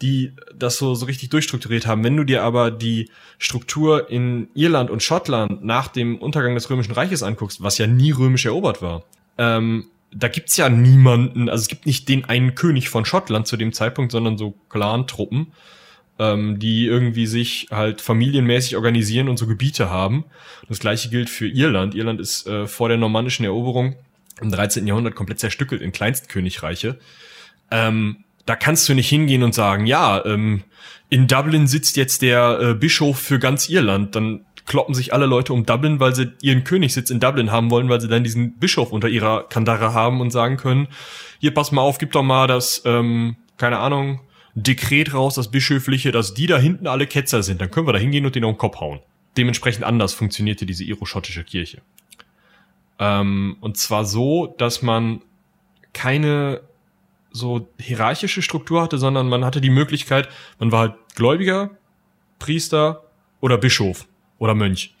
die 0.00 0.32
das 0.54 0.76
so, 0.78 0.94
so 0.94 1.06
richtig 1.06 1.30
durchstrukturiert 1.30 1.86
haben. 1.86 2.04
Wenn 2.04 2.16
du 2.16 2.24
dir 2.24 2.42
aber 2.42 2.70
die 2.70 3.10
Struktur 3.38 4.10
in 4.10 4.48
Irland 4.54 4.90
und 4.90 5.02
Schottland 5.02 5.64
nach 5.64 5.88
dem 5.88 6.18
Untergang 6.18 6.54
des 6.54 6.70
Römischen 6.70 6.92
Reiches 6.92 7.22
anguckst, 7.22 7.62
was 7.62 7.78
ja 7.78 7.86
nie 7.86 8.12
römisch 8.12 8.46
erobert 8.46 8.80
war, 8.80 9.04
ähm, 9.38 9.86
da 10.12 10.28
gibt's 10.28 10.56
ja 10.56 10.68
niemanden, 10.68 11.48
also 11.48 11.62
es 11.62 11.68
gibt 11.68 11.86
nicht 11.86 12.08
den 12.08 12.24
einen 12.26 12.54
König 12.54 12.88
von 12.88 13.04
Schottland 13.04 13.48
zu 13.48 13.56
dem 13.56 13.72
Zeitpunkt, 13.72 14.12
sondern 14.12 14.38
so 14.38 14.54
Clan-Truppen 14.68 15.52
ähm, 16.18 16.58
die 16.58 16.86
irgendwie 16.86 17.26
sich 17.26 17.68
halt 17.70 18.00
familienmäßig 18.00 18.76
organisieren 18.76 19.28
und 19.28 19.36
so 19.36 19.46
Gebiete 19.46 19.90
haben. 19.90 20.24
Das 20.68 20.78
gleiche 20.78 21.08
gilt 21.08 21.28
für 21.28 21.48
Irland. 21.48 21.94
Irland 21.94 22.20
ist 22.20 22.46
äh, 22.46 22.66
vor 22.66 22.88
der 22.88 22.98
normannischen 22.98 23.44
Eroberung 23.44 23.96
im 24.40 24.50
13. 24.50 24.86
Jahrhundert 24.86 25.14
komplett 25.14 25.40
zerstückelt 25.40 25.82
in 25.82 25.92
Kleinstkönigreiche. 25.92 26.98
Ähm, 27.70 28.24
da 28.46 28.56
kannst 28.56 28.88
du 28.88 28.94
nicht 28.94 29.08
hingehen 29.08 29.42
und 29.42 29.54
sagen, 29.54 29.86
ja, 29.86 30.24
ähm, 30.24 30.64
in 31.08 31.26
Dublin 31.26 31.66
sitzt 31.66 31.96
jetzt 31.96 32.22
der 32.22 32.58
äh, 32.60 32.74
Bischof 32.74 33.18
für 33.18 33.38
ganz 33.38 33.68
Irland. 33.68 34.14
Dann 34.14 34.44
kloppen 34.66 34.94
sich 34.94 35.12
alle 35.12 35.26
Leute 35.26 35.52
um 35.52 35.66
Dublin, 35.66 36.00
weil 36.00 36.14
sie 36.14 36.32
ihren 36.42 36.64
Königssitz 36.64 37.10
in 37.10 37.20
Dublin 37.20 37.50
haben 37.50 37.70
wollen, 37.70 37.88
weil 37.88 38.00
sie 38.00 38.08
dann 38.08 38.24
diesen 38.24 38.58
Bischof 38.58 38.92
unter 38.92 39.08
ihrer 39.08 39.44
Kandare 39.48 39.92
haben 39.94 40.20
und 40.20 40.30
sagen 40.30 40.56
können, 40.56 40.88
hier 41.38 41.52
pass 41.52 41.72
mal 41.72 41.82
auf, 41.82 41.98
gib 41.98 42.12
doch 42.12 42.22
mal 42.22 42.46
das, 42.46 42.82
ähm, 42.84 43.36
keine 43.58 43.78
Ahnung, 43.78 44.20
Dekret 44.54 45.12
raus, 45.12 45.34
das 45.34 45.50
Bischöfliche, 45.50 46.12
dass 46.12 46.34
die 46.34 46.46
da 46.46 46.58
hinten 46.58 46.86
alle 46.86 47.06
Ketzer 47.06 47.42
sind. 47.42 47.60
Dann 47.60 47.70
können 47.70 47.86
wir 47.86 47.92
da 47.92 47.98
hingehen 47.98 48.24
und 48.24 48.34
den 48.34 48.44
auf 48.44 48.52
den 48.52 48.58
Kopf 48.58 48.80
hauen. 48.80 49.00
Dementsprechend 49.36 49.84
anders 49.84 50.14
funktionierte 50.14 50.64
diese 50.64 50.84
iroschottische 50.84 51.42
Kirche. 51.42 51.82
Ähm, 52.98 53.56
und 53.60 53.76
zwar 53.76 54.04
so, 54.04 54.54
dass 54.58 54.82
man 54.82 55.22
keine 55.92 56.60
so 57.32 57.68
hierarchische 57.80 58.42
Struktur 58.42 58.80
hatte, 58.80 58.98
sondern 58.98 59.28
man 59.28 59.44
hatte 59.44 59.60
die 59.60 59.70
Möglichkeit, 59.70 60.28
man 60.60 60.70
war 60.70 60.80
halt 60.80 60.94
Gläubiger, 61.16 61.70
Priester 62.38 63.04
oder 63.40 63.58
Bischof 63.58 64.06
oder 64.38 64.54
Mönch. 64.54 64.94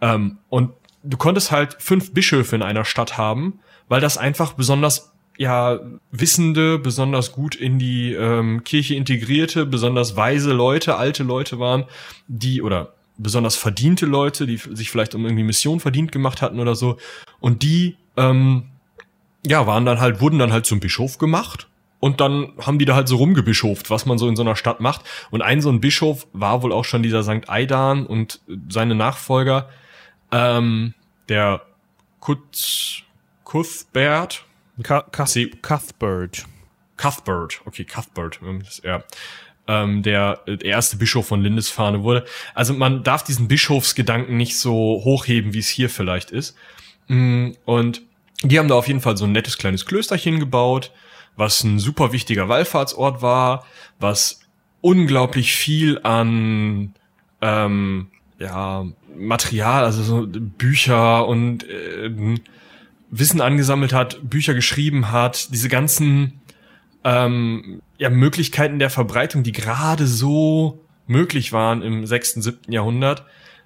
Ähm, 0.00 0.38
und 0.48 0.72
du 1.04 1.16
konntest 1.16 1.52
halt 1.52 1.76
fünf 1.78 2.12
Bischöfe 2.12 2.56
in 2.56 2.62
einer 2.62 2.84
Stadt 2.84 3.16
haben, 3.16 3.60
weil 3.88 4.00
das 4.00 4.18
einfach 4.18 4.54
besonders 4.54 5.12
ja 5.38 5.80
wissende, 6.10 6.78
besonders 6.78 7.32
gut 7.32 7.54
in 7.54 7.78
die 7.78 8.12
ähm, 8.12 8.64
Kirche 8.64 8.94
integrierte, 8.94 9.66
besonders 9.66 10.16
weise 10.16 10.52
Leute, 10.52 10.96
alte 10.96 11.22
Leute 11.22 11.58
waren, 11.58 11.84
die 12.26 12.62
oder 12.62 12.94
besonders 13.18 13.56
verdiente 13.56 14.06
Leute, 14.06 14.46
die 14.46 14.56
sich 14.56 14.90
vielleicht 14.90 15.14
um 15.14 15.24
irgendwie 15.24 15.44
Mission 15.44 15.80
verdient 15.80 16.12
gemacht 16.12 16.42
hatten 16.42 16.60
oder 16.60 16.74
so, 16.74 16.98
und 17.40 17.62
die 17.62 17.96
ähm, 18.16 18.64
ja 19.46 19.66
waren 19.66 19.84
dann 19.84 20.00
halt 20.00 20.20
wurden 20.20 20.38
dann 20.38 20.52
halt 20.52 20.66
zum 20.66 20.80
Bischof 20.80 21.18
gemacht 21.18 21.68
und 22.00 22.20
dann 22.20 22.52
haben 22.60 22.78
die 22.78 22.84
da 22.84 22.94
halt 22.94 23.08
so 23.08 23.16
rumgebischoft, 23.16 23.90
was 23.90 24.06
man 24.06 24.18
so 24.18 24.28
in 24.28 24.36
so 24.36 24.42
einer 24.42 24.56
Stadt 24.56 24.80
macht. 24.80 25.02
Und 25.30 25.42
ein 25.42 25.60
so 25.60 25.70
ein 25.70 25.80
Bischof 25.80 26.26
war 26.32 26.62
wohl 26.62 26.72
auch 26.72 26.84
schon 26.84 27.02
dieser 27.02 27.22
Sankt 27.22 27.48
Aidan 27.48 28.06
und 28.06 28.40
seine 28.68 28.94
Nachfolger, 28.94 29.68
ähm, 30.30 30.94
der 31.28 31.62
Kutz, 32.20 33.02
Cuthbert, 33.44 34.44
Cuthbert. 34.82 36.46
Cuthbert, 36.96 37.60
okay, 37.64 37.84
Cuthbert, 37.84 38.40
ja. 38.82 39.02
Ähm, 39.68 40.02
der, 40.02 40.42
der 40.46 40.64
erste 40.64 40.96
Bischof 40.96 41.26
von 41.26 41.42
Lindisfarne 41.42 42.04
wurde. 42.04 42.24
Also 42.54 42.72
man 42.72 43.02
darf 43.02 43.24
diesen 43.24 43.48
Bischofsgedanken 43.48 44.36
nicht 44.36 44.58
so 44.58 45.02
hochheben, 45.02 45.54
wie 45.54 45.58
es 45.58 45.68
hier 45.68 45.90
vielleicht 45.90 46.30
ist. 46.30 46.56
Mm, 47.08 47.50
und 47.64 48.02
die 48.42 48.58
haben 48.60 48.68
da 48.68 48.76
auf 48.76 48.86
jeden 48.86 49.00
Fall 49.00 49.16
so 49.16 49.24
ein 49.24 49.32
nettes 49.32 49.58
kleines 49.58 49.84
Klösterchen 49.84 50.38
gebaut, 50.38 50.92
was 51.34 51.64
ein 51.64 51.80
super 51.80 52.12
wichtiger 52.12 52.48
Wallfahrtsort 52.48 53.22
war, 53.22 53.66
was 53.98 54.40
unglaublich 54.82 55.52
viel 55.52 55.98
an 56.04 56.94
ähm, 57.42 58.08
ja, 58.38 58.86
Material, 59.16 59.84
also 59.84 60.02
so 60.02 60.26
Bücher 60.28 61.26
und 61.26 61.64
äh, 61.64 62.36
Wissen 63.10 63.40
angesammelt 63.40 63.92
hat, 63.92 64.18
Bücher 64.28 64.54
geschrieben 64.54 65.12
hat, 65.12 65.52
diese 65.52 65.68
ganzen 65.68 66.40
ähm, 67.04 67.80
ja, 67.98 68.10
Möglichkeiten 68.10 68.78
der 68.78 68.90
Verbreitung, 68.90 69.42
die 69.42 69.52
gerade 69.52 70.06
so 70.06 70.84
möglich 71.06 71.52
waren 71.52 71.82
im 71.82 72.06
sechsten, 72.06 72.42
siebten 72.42 72.72
Jahrhundert, 72.72 73.24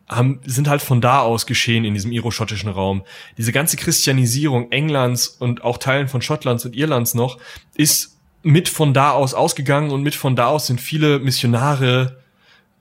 haben, 0.09 0.41
sind 0.45 0.69
halt 0.69 0.83
von 0.83 1.01
da 1.01 1.21
aus 1.21 1.47
geschehen 1.47 1.85
in 1.85 1.95
diesem 1.95 2.13
iroschottischen 2.13 2.69
Raum. 2.69 3.05
Diese 3.39 3.53
ganze 3.53 3.77
Christianisierung 3.77 4.73
Englands 4.73 5.29
und 5.29 5.63
auch 5.63 5.79
Teilen 5.79 6.09
von 6.09 6.21
Schottlands 6.21 6.65
und 6.65 6.77
Irlands 6.77 7.15
noch 7.15 7.39
ist 7.77 8.19
mit 8.43 8.69
von 8.69 8.93
da 8.93 9.13
aus 9.13 9.35
ausgegangen 9.35 9.91
und 9.91 10.03
mit 10.03 10.15
von 10.15 10.35
da 10.37 10.47
aus 10.47 10.67
sind 10.67 10.81
viele 10.81 11.19
Missionare 11.19 12.21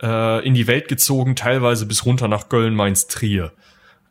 äh, 0.01 0.45
in 0.45 0.53
die 0.53 0.67
Welt 0.67 0.87
gezogen, 0.87 1.35
teilweise 1.35 1.85
bis 1.85 2.05
runter 2.05 2.27
nach 2.27 2.49
Köln, 2.49 2.75
Mainz, 2.75 3.07
Trier. 3.07 3.51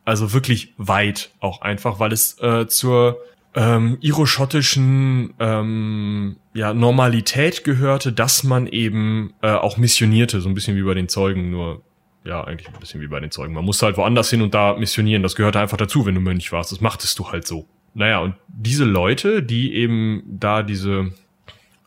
Also 0.09 0.33
wirklich 0.33 0.73
weit 0.77 1.29
auch 1.39 1.61
einfach, 1.61 1.99
weil 1.99 2.11
es 2.11 2.41
äh, 2.41 2.65
zur 2.65 3.19
ähm, 3.53 3.99
iroschottischen 4.01 5.35
ähm, 5.39 6.37
ja, 6.55 6.73
Normalität 6.73 7.63
gehörte, 7.63 8.11
dass 8.11 8.43
man 8.43 8.65
eben 8.65 9.35
äh, 9.43 9.51
auch 9.51 9.77
missionierte, 9.77 10.41
so 10.41 10.49
ein 10.49 10.55
bisschen 10.55 10.75
wie 10.75 10.81
bei 10.81 10.95
den 10.95 11.09
Zeugen, 11.09 11.51
nur 11.51 11.83
ja, 12.25 12.43
eigentlich 12.43 12.69
ein 12.69 12.79
bisschen 12.79 13.01
wie 13.01 13.07
bei 13.07 13.19
den 13.19 13.29
Zeugen. 13.29 13.53
Man 13.53 13.63
musste 13.63 13.85
halt 13.85 13.97
woanders 13.97 14.31
hin 14.31 14.41
und 14.41 14.55
da 14.55 14.75
missionieren. 14.77 15.21
Das 15.21 15.35
gehörte 15.35 15.59
einfach 15.59 15.77
dazu, 15.77 16.07
wenn 16.07 16.15
du 16.15 16.21
Mönch 16.21 16.51
warst. 16.51 16.71
Das 16.71 16.81
machtest 16.81 17.19
du 17.19 17.31
halt 17.31 17.45
so. 17.45 17.67
Naja, 17.93 18.17
und 18.19 18.33
diese 18.47 18.85
Leute, 18.85 19.43
die 19.43 19.75
eben 19.75 20.23
da 20.25 20.63
diese 20.63 21.11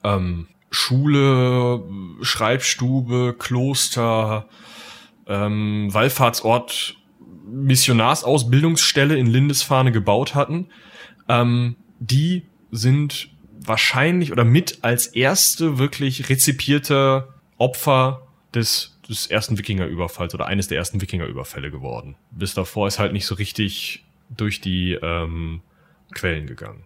ähm, 0.04 0.46
Schule, 0.70 1.82
Schreibstube, 2.20 3.34
Kloster, 3.36 4.46
ähm, 5.26 5.88
Wallfahrtsort 5.92 7.01
Missionarsausbildungsstelle 7.52 9.16
in 9.16 9.26
Lindisfarne 9.26 9.92
gebaut 9.92 10.34
hatten, 10.34 10.68
ähm, 11.28 11.76
die 12.00 12.42
sind 12.70 13.28
wahrscheinlich 13.64 14.32
oder 14.32 14.44
mit 14.44 14.78
als 14.82 15.06
erste 15.06 15.78
wirklich 15.78 16.28
rezipierte 16.28 17.28
Opfer 17.58 18.26
des, 18.54 18.98
des 19.08 19.26
ersten 19.26 19.58
Wikingerüberfalls 19.58 20.34
oder 20.34 20.46
eines 20.46 20.68
der 20.68 20.78
ersten 20.78 21.00
Wikingerüberfälle 21.00 21.70
geworden. 21.70 22.16
Bis 22.30 22.54
davor 22.54 22.88
ist 22.88 22.98
halt 22.98 23.12
nicht 23.12 23.26
so 23.26 23.34
richtig 23.34 24.04
durch 24.30 24.60
die 24.60 24.94
ähm, 24.94 25.60
Quellen 26.12 26.46
gegangen. 26.46 26.84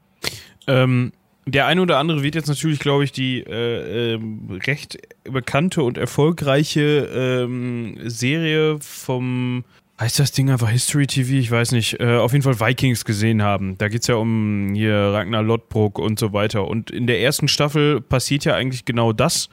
Ähm, 0.67 1.13
der 1.47 1.67
eine 1.67 1.81
oder 1.81 1.99
andere 1.99 2.23
wird 2.25 2.35
jetzt 2.35 2.49
natürlich, 2.49 2.81
glaube 2.81 3.05
ich, 3.05 3.13
die 3.13 3.39
äh, 3.41 4.15
äh, 4.15 4.21
recht 4.67 4.99
bekannte 5.23 5.83
und 5.85 5.97
erfolgreiche 5.97 7.09
ähm, 7.15 7.97
Serie 8.05 8.79
vom 8.81 9.65
Heißt 9.99 10.19
das 10.19 10.33
Ding 10.33 10.51
einfach 10.51 10.69
History 10.69 11.07
TV? 11.07 11.33
Ich 11.35 11.51
weiß 11.51 11.73
nicht. 11.73 11.99
Äh, 12.01 12.17
auf 12.17 12.33
jeden 12.33 12.43
Fall 12.43 12.61
Vikings 12.61 13.05
gesehen 13.07 13.43
haben. 13.43 13.79
Da 13.79 13.89
geht 13.89 14.03
es 14.03 14.09
ja 14.09 14.17
um 14.17 14.73
hier 14.75 14.95
Ragnar 14.95 15.43
Lodbrok 15.43 15.99
und 15.99 16.19
so 16.19 16.33
weiter. 16.35 16.69
Und 16.69 16.91
in 16.91 17.07
der 17.07 17.23
ersten 17.23 17.49
Staffel 17.49 18.01
passiert 18.03 18.45
ja 18.45 18.55
eigentlich 18.55 18.85
genau 18.85 19.13
das. 19.15 19.49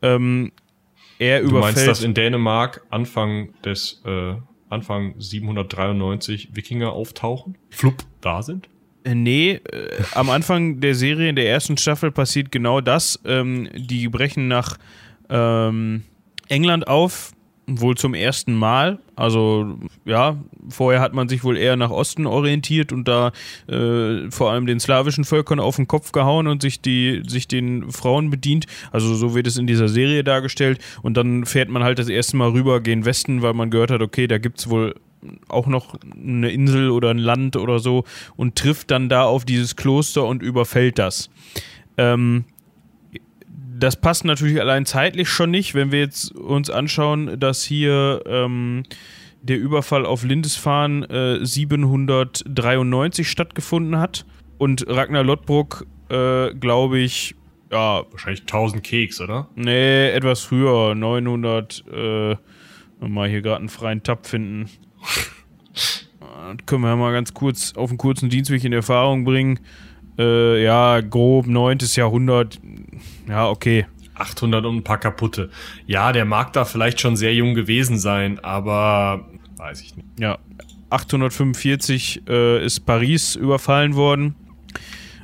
Ähm, 0.00 0.50
er 1.18 1.40
Du 1.42 1.48
überfällt. 1.50 1.76
meinst, 1.76 1.86
dass 1.88 2.02
in 2.02 2.14
Dänemark 2.14 2.86
Anfang 2.88 3.52
des 3.64 4.02
äh, 4.06 4.34
Anfang 4.70 5.14
793 5.18 6.56
Wikinger 6.56 6.92
auftauchen? 6.92 7.58
Flupp 7.68 8.02
da 8.22 8.42
sind? 8.42 8.68
Äh, 9.04 9.14
Nee, 9.14 9.60
äh, 9.70 10.02
am 10.14 10.30
Anfang 10.30 10.80
der 10.80 10.94
Serie, 10.94 11.28
in 11.28 11.36
der 11.36 11.50
ersten 11.50 11.76
Staffel, 11.76 12.10
passiert 12.12 12.50
genau 12.50 12.80
das. 12.80 13.20
Ähm, 13.26 13.68
die 13.74 14.08
brechen 14.08 14.48
nach 14.48 14.78
ähm, 15.28 16.04
England 16.48 16.86
auf, 16.88 17.32
wohl 17.80 17.96
zum 17.96 18.14
ersten 18.14 18.54
Mal. 18.54 18.98
Also, 19.16 19.78
ja, 20.04 20.36
vorher 20.68 21.00
hat 21.00 21.14
man 21.14 21.28
sich 21.28 21.44
wohl 21.44 21.56
eher 21.56 21.76
nach 21.76 21.90
Osten 21.90 22.26
orientiert 22.26 22.92
und 22.92 23.06
da 23.06 23.32
äh, 23.68 24.30
vor 24.30 24.50
allem 24.50 24.66
den 24.66 24.80
slawischen 24.80 25.24
Völkern 25.24 25.60
auf 25.60 25.76
den 25.76 25.86
Kopf 25.88 26.12
gehauen 26.12 26.46
und 26.46 26.62
sich, 26.62 26.80
die, 26.80 27.22
sich 27.26 27.48
den 27.48 27.90
Frauen 27.90 28.30
bedient. 28.30 28.66
Also, 28.90 29.14
so 29.14 29.34
wird 29.34 29.46
es 29.46 29.56
in 29.56 29.66
dieser 29.66 29.88
Serie 29.88 30.24
dargestellt. 30.24 30.80
Und 31.02 31.16
dann 31.16 31.44
fährt 31.44 31.68
man 31.68 31.82
halt 31.84 31.98
das 31.98 32.08
erste 32.08 32.36
Mal 32.36 32.50
rüber 32.50 32.80
gen 32.80 33.04
Westen, 33.04 33.42
weil 33.42 33.54
man 33.54 33.70
gehört 33.70 33.90
hat, 33.90 34.02
okay, 34.02 34.26
da 34.26 34.38
gibt 34.38 34.58
es 34.58 34.70
wohl 34.70 34.94
auch 35.48 35.66
noch 35.66 35.94
eine 36.20 36.50
Insel 36.50 36.90
oder 36.90 37.10
ein 37.10 37.18
Land 37.18 37.56
oder 37.56 37.78
so 37.78 38.04
und 38.36 38.56
trifft 38.56 38.90
dann 38.90 39.08
da 39.08 39.24
auf 39.24 39.44
dieses 39.44 39.76
Kloster 39.76 40.24
und 40.24 40.42
überfällt 40.42 40.98
das. 40.98 41.30
Ähm, 41.96 42.44
das 43.82 43.96
passt 43.96 44.24
natürlich 44.24 44.60
allein 44.60 44.86
zeitlich 44.86 45.28
schon 45.28 45.50
nicht, 45.50 45.74
wenn 45.74 45.90
wir 45.90 45.98
jetzt 46.00 46.32
uns 46.32 46.70
anschauen, 46.70 47.40
dass 47.40 47.64
hier 47.64 48.22
ähm, 48.26 48.84
der 49.42 49.58
Überfall 49.58 50.06
auf 50.06 50.22
Lindisfarne 50.22 51.40
äh, 51.40 51.44
793 51.44 53.28
stattgefunden 53.28 53.98
hat 53.98 54.24
und 54.58 54.86
Ragnar 54.88 55.24
Lothbrok, 55.24 55.86
äh, 56.10 56.54
glaube 56.54 57.00
ich, 57.00 57.34
ja, 57.72 58.02
Wahrscheinlich 58.10 58.42
1000 58.42 58.84
Keks, 58.84 59.20
oder? 59.20 59.48
nee, 59.56 60.10
etwas 60.10 60.42
früher, 60.42 60.94
900, 60.94 61.84
äh, 61.90 62.36
mal 63.00 63.28
hier 63.28 63.40
gerade 63.40 63.60
einen 63.60 63.70
freien 63.70 64.02
Tab 64.02 64.26
finden. 64.26 64.68
Das 65.72 66.66
können 66.66 66.82
wir 66.82 66.94
mal 66.96 67.12
ganz 67.12 67.32
kurz 67.34 67.72
auf 67.74 67.88
einen 67.90 67.98
kurzen 67.98 68.28
Dienstweg 68.28 68.62
in 68.62 68.74
Erfahrung 68.74 69.24
bringen. 69.24 69.58
Äh, 70.18 70.62
ja, 70.62 71.00
grob 71.00 71.46
9. 71.46 71.78
Jahrhundert. 71.94 72.60
Ja, 73.28 73.48
okay. 73.48 73.86
800 74.14 74.64
und 74.66 74.76
ein 74.76 74.84
paar 74.84 74.98
kaputte. 74.98 75.50
Ja, 75.86 76.12
der 76.12 76.24
mag 76.24 76.52
da 76.52 76.64
vielleicht 76.64 77.00
schon 77.00 77.16
sehr 77.16 77.34
jung 77.34 77.54
gewesen 77.54 77.98
sein, 77.98 78.38
aber 78.40 79.26
weiß 79.56 79.80
ich 79.80 79.96
nicht. 79.96 80.06
Ja, 80.18 80.38
845 80.90 82.22
äh, 82.28 82.64
ist 82.64 82.80
Paris 82.80 83.34
überfallen 83.36 83.94
worden, 83.94 84.34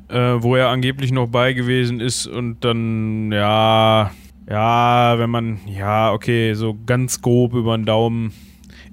äh, 0.09 0.17
wo 0.39 0.57
er 0.57 0.69
angeblich 0.69 1.13
noch 1.13 1.29
bei 1.29 1.53
gewesen 1.53 2.01
ist 2.01 2.27
und 2.27 2.65
dann, 2.65 3.31
ja, 3.33 4.11
ja, 4.49 5.19
wenn 5.19 5.29
man, 5.31 5.61
ja, 5.67 6.13
okay, 6.13 6.55
so 6.55 6.77
ganz 6.87 7.21
grob 7.21 7.53
über 7.53 7.77
den 7.77 7.85
Daumen. 7.85 8.33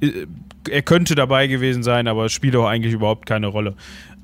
äh, 0.02 0.26
Er 0.70 0.82
könnte 0.82 1.16
dabei 1.16 1.48
gewesen 1.48 1.84
sein, 1.84 2.08
aber 2.08 2.26
es 2.26 2.34
spielt 2.34 2.56
auch 2.58 2.66
eigentlich 2.68 2.94
überhaupt 2.94 3.26
keine 3.26 3.48
Rolle. 3.48 3.76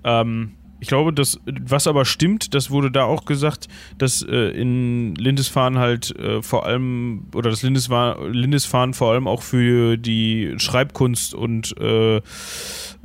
Ähm, 0.04 0.52
ich 0.82 0.88
glaube, 0.88 1.14
das, 1.14 1.40
was 1.46 1.86
aber 1.86 2.06
stimmt, 2.06 2.56
das 2.56 2.72
wurde 2.72 2.90
da 2.90 3.04
auch 3.04 3.26
gesagt, 3.26 3.68
dass 4.00 4.24
äh, 4.24 4.50
in 4.50 5.14
Lindisfarne 5.14 5.80
halt 5.80 6.14
äh, 6.18 6.42
vor 6.42 6.66
allem, 6.66 7.28
oder 7.36 7.52
das 7.52 7.62
Lindisfarne, 7.62 8.30
Lindisfarne 8.30 8.94
vor 8.94 9.12
allem 9.12 9.28
auch 9.28 9.44
für 9.44 9.96
die 9.96 10.56
Schreibkunst 10.58 11.36
und 11.36 11.76
äh, 11.80 12.20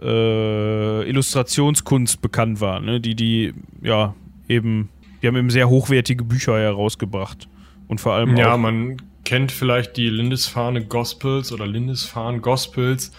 äh, 0.00 1.08
Illustrationskunst 1.08 2.22
bekannt 2.22 2.62
war. 2.62 2.80
Ne? 2.80 2.98
Die, 2.98 3.14
die, 3.14 3.52
ja, 3.82 4.14
eben, 4.48 4.88
die 5.20 5.26
haben 5.26 5.36
eben 5.36 5.50
sehr 5.50 5.68
hochwertige 5.68 6.24
Bücher 6.24 6.58
herausgebracht. 6.58 7.46
Und 7.88 8.00
vor 8.00 8.14
allem 8.14 8.38
Ja, 8.38 8.54
auch, 8.54 8.58
man 8.58 8.96
kennt 9.24 9.52
vielleicht 9.52 9.98
die 9.98 10.08
Lindisfarne 10.08 10.82
Gospels 10.82 11.52
oder 11.52 11.66
Lindisfarne 11.66 12.40
Gospels. 12.40 13.12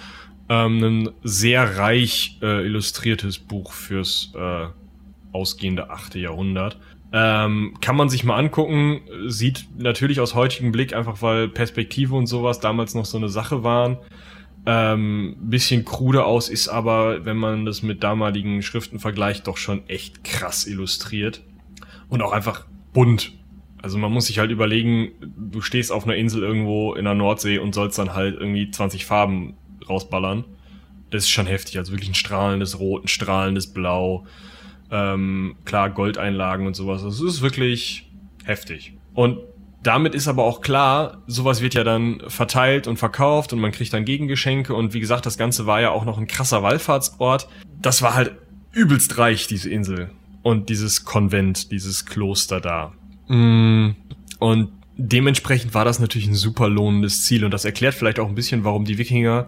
Ähm, 0.49 0.83
ein 0.83 1.09
sehr 1.23 1.77
reich 1.77 2.37
äh, 2.41 2.65
illustriertes 2.65 3.39
Buch 3.39 3.73
fürs 3.73 4.31
äh, 4.35 4.67
ausgehende 5.33 5.89
8. 5.89 6.15
Jahrhundert. 6.15 6.77
Ähm, 7.13 7.75
kann 7.79 7.95
man 7.95 8.09
sich 8.09 8.23
mal 8.23 8.37
angucken, 8.37 9.01
sieht 9.27 9.67
natürlich 9.77 10.19
aus 10.19 10.35
heutigem 10.35 10.71
Blick, 10.71 10.93
einfach 10.93 11.21
weil 11.21 11.47
Perspektive 11.47 12.15
und 12.15 12.27
sowas 12.27 12.59
damals 12.59 12.95
noch 12.95 13.05
so 13.05 13.17
eine 13.17 13.29
Sache 13.29 13.63
waren, 13.63 13.97
ähm, 14.65 15.37
bisschen 15.39 15.85
krude 15.85 16.25
aus, 16.25 16.49
ist 16.49 16.67
aber, 16.67 17.23
wenn 17.25 17.37
man 17.37 17.65
das 17.65 17.83
mit 17.83 18.03
damaligen 18.03 18.61
Schriften 18.61 18.99
vergleicht, 18.99 19.47
doch 19.47 19.55
schon 19.55 19.87
echt 19.87 20.25
krass 20.25 20.67
illustriert. 20.67 21.41
Und 22.09 22.21
auch 22.21 22.33
einfach 22.33 22.65
bunt. 22.91 23.31
Also 23.81 23.97
man 23.97 24.11
muss 24.11 24.27
sich 24.27 24.39
halt 24.39 24.51
überlegen, 24.51 25.11
du 25.21 25.61
stehst 25.61 25.91
auf 25.91 26.03
einer 26.03 26.15
Insel 26.15 26.43
irgendwo 26.43 26.95
in 26.95 27.05
der 27.05 27.13
Nordsee 27.13 27.59
und 27.59 27.73
sollst 27.73 27.97
dann 27.97 28.13
halt 28.13 28.37
irgendwie 28.37 28.69
20 28.69 29.05
Farben 29.05 29.55
rausballern. 29.89 30.45
Das 31.09 31.23
ist 31.23 31.29
schon 31.29 31.47
heftig. 31.47 31.77
Also 31.77 31.91
wirklich 31.93 32.09
ein 32.09 32.15
strahlendes 32.15 32.79
Rot, 32.79 33.05
ein 33.05 33.07
strahlendes 33.07 33.73
Blau. 33.73 34.25
Ähm, 34.91 35.55
klar, 35.65 35.89
Goldeinlagen 35.89 36.67
und 36.67 36.75
sowas. 36.75 37.03
Das 37.03 37.19
ist 37.21 37.41
wirklich 37.41 38.09
heftig. 38.43 38.93
Und 39.13 39.39
damit 39.83 40.15
ist 40.15 40.27
aber 40.27 40.43
auch 40.43 40.61
klar, 40.61 41.21
sowas 41.27 41.61
wird 41.61 41.73
ja 41.73 41.83
dann 41.83 42.21
verteilt 42.27 42.87
und 42.87 42.97
verkauft 42.97 43.53
und 43.53 43.59
man 43.59 43.71
kriegt 43.71 43.93
dann 43.93 44.05
Gegengeschenke 44.05 44.73
und 44.73 44.93
wie 44.93 44.99
gesagt, 44.99 45.25
das 45.25 45.37
Ganze 45.37 45.65
war 45.65 45.79
ja 45.81 45.91
auch 45.91 46.03
noch 46.03 46.17
ein 46.17 46.27
krasser 46.27 46.63
Wallfahrtsort. 46.63 47.47
Das 47.81 48.01
war 48.01 48.13
halt 48.15 48.33
übelst 48.73 49.17
reich, 49.17 49.47
diese 49.47 49.69
Insel. 49.69 50.11
Und 50.43 50.69
dieses 50.69 51.05
Konvent, 51.05 51.71
dieses 51.71 52.05
Kloster 52.05 52.61
da. 52.61 52.93
Mm, 53.27 53.95
Und 54.39 54.69
dementsprechend 54.97 55.73
war 55.73 55.85
das 55.85 55.99
natürlich 55.99 56.27
ein 56.27 56.35
super 56.35 56.69
lohnendes 56.69 57.23
Ziel 57.25 57.45
und 57.45 57.51
das 57.51 57.65
erklärt 57.65 57.93
vielleicht 57.93 58.19
auch 58.19 58.27
ein 58.27 58.35
bisschen, 58.35 58.63
warum 58.63 58.85
die 58.85 58.97
Wikinger, 58.97 59.47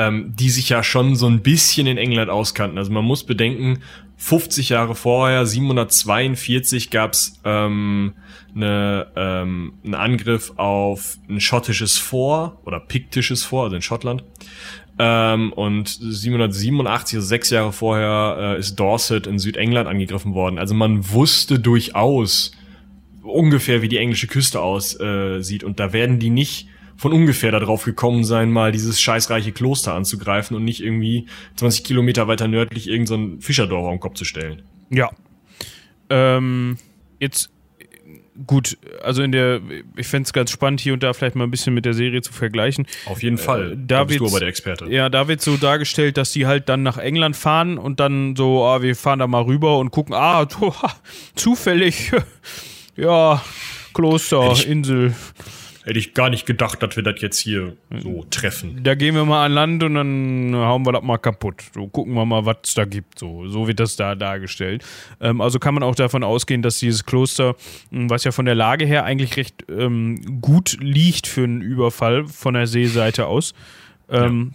ähm, 0.00 0.34
die 0.34 0.48
sich 0.48 0.70
ja 0.70 0.82
schon 0.82 1.14
so 1.14 1.26
ein 1.26 1.42
bisschen 1.42 1.86
in 1.86 1.98
England 1.98 2.30
auskannten. 2.30 2.78
Also 2.78 2.90
man 2.90 3.04
muss 3.04 3.24
bedenken, 3.24 3.80
50 4.16 4.70
Jahre 4.70 4.94
vorher, 4.94 5.44
742, 5.44 6.90
gab's 6.90 7.38
ähm, 7.44 8.14
eine, 8.54 9.08
ähm, 9.14 9.74
einen 9.84 9.94
Angriff 9.94 10.52
auf 10.56 11.18
ein 11.28 11.40
schottisches 11.40 11.98
Fort 11.98 12.58
oder 12.66 12.80
piktisches 12.80 13.44
Fort, 13.44 13.64
also 13.64 13.76
in 13.76 13.82
Schottland. 13.82 14.24
Ähm, 14.98 15.52
und 15.52 15.88
787, 15.88 17.16
also 17.16 17.26
sechs 17.26 17.50
Jahre 17.50 17.72
vorher, 17.72 18.56
äh, 18.56 18.58
ist 18.58 18.76
Dorset 18.76 19.26
in 19.26 19.38
Südengland 19.38 19.86
angegriffen 19.86 20.34
worden. 20.34 20.58
Also 20.58 20.74
man 20.74 21.10
wusste 21.10 21.58
durchaus 21.58 22.52
ungefähr, 23.22 23.82
wie 23.82 23.88
die 23.88 23.98
englische 23.98 24.28
Küste 24.28 24.60
aussieht. 24.60 25.62
Äh, 25.62 25.66
und 25.66 25.78
da 25.78 25.92
werden 25.92 26.18
die 26.18 26.30
nicht 26.30 26.68
von 27.00 27.14
ungefähr 27.14 27.50
darauf 27.50 27.84
gekommen 27.84 28.24
sein, 28.24 28.50
mal 28.50 28.72
dieses 28.72 29.00
scheißreiche 29.00 29.52
Kloster 29.52 29.94
anzugreifen 29.94 30.54
und 30.54 30.64
nicht 30.64 30.82
irgendwie 30.82 31.24
20 31.56 31.82
Kilometer 31.82 32.28
weiter 32.28 32.46
nördlich 32.46 32.88
irgendein 32.90 33.36
so 33.38 33.40
Fischerdorf 33.40 33.86
auf 33.86 33.92
den 33.94 34.00
Kopf 34.00 34.14
zu 34.16 34.26
stellen. 34.26 34.60
Ja. 34.90 35.08
Ähm, 36.10 36.76
jetzt, 37.18 37.48
gut, 38.46 38.76
also 39.02 39.22
in 39.22 39.32
der, 39.32 39.62
ich 39.96 40.08
fände 40.08 40.26
es 40.26 40.34
ganz 40.34 40.50
spannend, 40.50 40.80
hier 40.80 40.92
und 40.92 41.02
da 41.02 41.14
vielleicht 41.14 41.36
mal 41.36 41.44
ein 41.44 41.50
bisschen 41.50 41.72
mit 41.72 41.86
der 41.86 41.94
Serie 41.94 42.20
zu 42.20 42.34
vergleichen. 42.34 42.86
Auf 43.06 43.22
jeden 43.22 43.38
Fall. 43.38 43.72
Äh, 43.72 43.76
da 43.78 44.04
bist 44.04 44.20
du 44.20 44.26
aber 44.26 44.40
der 44.40 44.48
Experte. 44.48 44.84
Ja, 44.90 45.08
da 45.08 45.26
wird 45.26 45.40
so 45.40 45.56
dargestellt, 45.56 46.18
dass 46.18 46.32
die 46.32 46.44
halt 46.46 46.68
dann 46.68 46.82
nach 46.82 46.98
England 46.98 47.34
fahren 47.34 47.78
und 47.78 47.98
dann 47.98 48.36
so, 48.36 48.62
ah, 48.66 48.82
wir 48.82 48.94
fahren 48.94 49.20
da 49.20 49.26
mal 49.26 49.42
rüber 49.42 49.78
und 49.78 49.90
gucken, 49.90 50.14
ah, 50.14 50.46
zufällig, 51.34 52.12
ja, 52.94 53.42
Kloster, 53.94 54.52
ich- 54.52 54.68
Insel. 54.68 55.14
Hätte 55.90 55.98
ich 55.98 56.14
gar 56.14 56.30
nicht 56.30 56.46
gedacht, 56.46 56.80
dass 56.84 56.94
wir 56.94 57.02
das 57.02 57.20
jetzt 57.20 57.40
hier 57.40 57.76
so 57.98 58.24
treffen. 58.30 58.84
Da 58.84 58.94
gehen 58.94 59.16
wir 59.16 59.24
mal 59.24 59.44
an 59.44 59.50
Land 59.50 59.82
und 59.82 59.94
dann 59.94 60.54
hauen 60.54 60.86
wir 60.86 60.92
das 60.92 61.02
mal 61.02 61.18
kaputt. 61.18 61.64
So 61.74 61.88
gucken 61.88 62.14
wir 62.14 62.24
mal, 62.24 62.46
was 62.46 62.58
es 62.62 62.74
da 62.74 62.84
gibt. 62.84 63.18
So, 63.18 63.48
so 63.48 63.66
wird 63.66 63.80
das 63.80 63.96
da 63.96 64.14
dargestellt. 64.14 64.84
Ähm, 65.20 65.40
also 65.40 65.58
kann 65.58 65.74
man 65.74 65.82
auch 65.82 65.96
davon 65.96 66.22
ausgehen, 66.22 66.62
dass 66.62 66.78
dieses 66.78 67.06
Kloster, 67.06 67.56
mh, 67.90 68.08
was 68.08 68.22
ja 68.22 68.30
von 68.30 68.44
der 68.44 68.54
Lage 68.54 68.86
her 68.86 69.02
eigentlich 69.02 69.36
recht 69.36 69.64
ähm, 69.68 70.40
gut 70.40 70.76
liegt 70.80 71.26
für 71.26 71.42
einen 71.42 71.60
Überfall 71.60 72.24
von 72.24 72.54
der 72.54 72.68
Seeseite 72.68 73.26
aus, 73.26 73.52
ähm, 74.10 74.52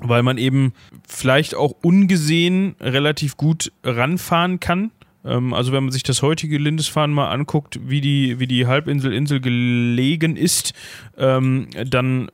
weil 0.00 0.22
man 0.22 0.38
eben 0.38 0.72
vielleicht 1.06 1.54
auch 1.54 1.74
ungesehen 1.82 2.76
relativ 2.80 3.36
gut 3.36 3.72
ranfahren 3.84 4.58
kann. 4.58 4.90
Ähm, 5.24 5.54
also 5.54 5.72
wenn 5.72 5.84
man 5.84 5.92
sich 5.92 6.02
das 6.02 6.22
heutige 6.22 6.58
Lindisfarne 6.58 7.12
mal 7.12 7.30
anguckt, 7.30 7.80
wie 7.84 8.00
die, 8.00 8.38
wie 8.38 8.46
die 8.46 8.66
Halbinsel 8.66 9.12
Insel 9.12 9.40
gelegen 9.40 10.36
ist, 10.36 10.72
ähm, 11.16 11.68
dann 11.86 12.30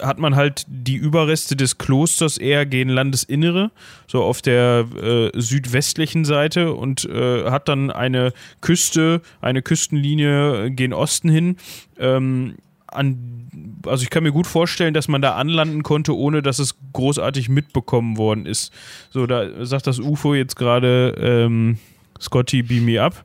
hat 0.00 0.18
man 0.18 0.36
halt 0.36 0.64
die 0.68 0.96
Überreste 0.96 1.56
des 1.56 1.78
Klosters 1.78 2.38
eher 2.38 2.66
gegen 2.66 2.90
Landesinnere, 2.90 3.70
so 4.06 4.22
auf 4.22 4.42
der 4.42 4.86
äh, 5.02 5.30
südwestlichen 5.34 6.24
Seite 6.24 6.72
und 6.72 7.04
äh, 7.04 7.50
hat 7.50 7.68
dann 7.68 7.90
eine 7.90 8.32
Küste, 8.60 9.22
eine 9.40 9.62
Küstenlinie 9.62 10.70
gen 10.70 10.92
Osten 10.92 11.28
hin. 11.28 11.56
Ähm, 11.98 12.56
an, 12.86 13.48
also 13.86 14.02
ich 14.02 14.10
kann 14.10 14.22
mir 14.22 14.32
gut 14.32 14.46
vorstellen, 14.46 14.94
dass 14.94 15.08
man 15.08 15.20
da 15.20 15.34
anlanden 15.34 15.82
konnte, 15.82 16.16
ohne 16.16 16.42
dass 16.42 16.58
es 16.58 16.76
großartig 16.92 17.48
mitbekommen 17.48 18.16
worden 18.16 18.46
ist. 18.46 18.72
So, 19.10 19.26
da 19.26 19.64
sagt 19.66 19.86
das 19.86 19.98
UFO 19.98 20.34
jetzt 20.34 20.56
gerade, 20.56 21.14
ähm, 21.18 21.78
Scotty, 22.20 22.62
beam 22.62 22.84
me 22.84 23.02
up. 23.02 23.24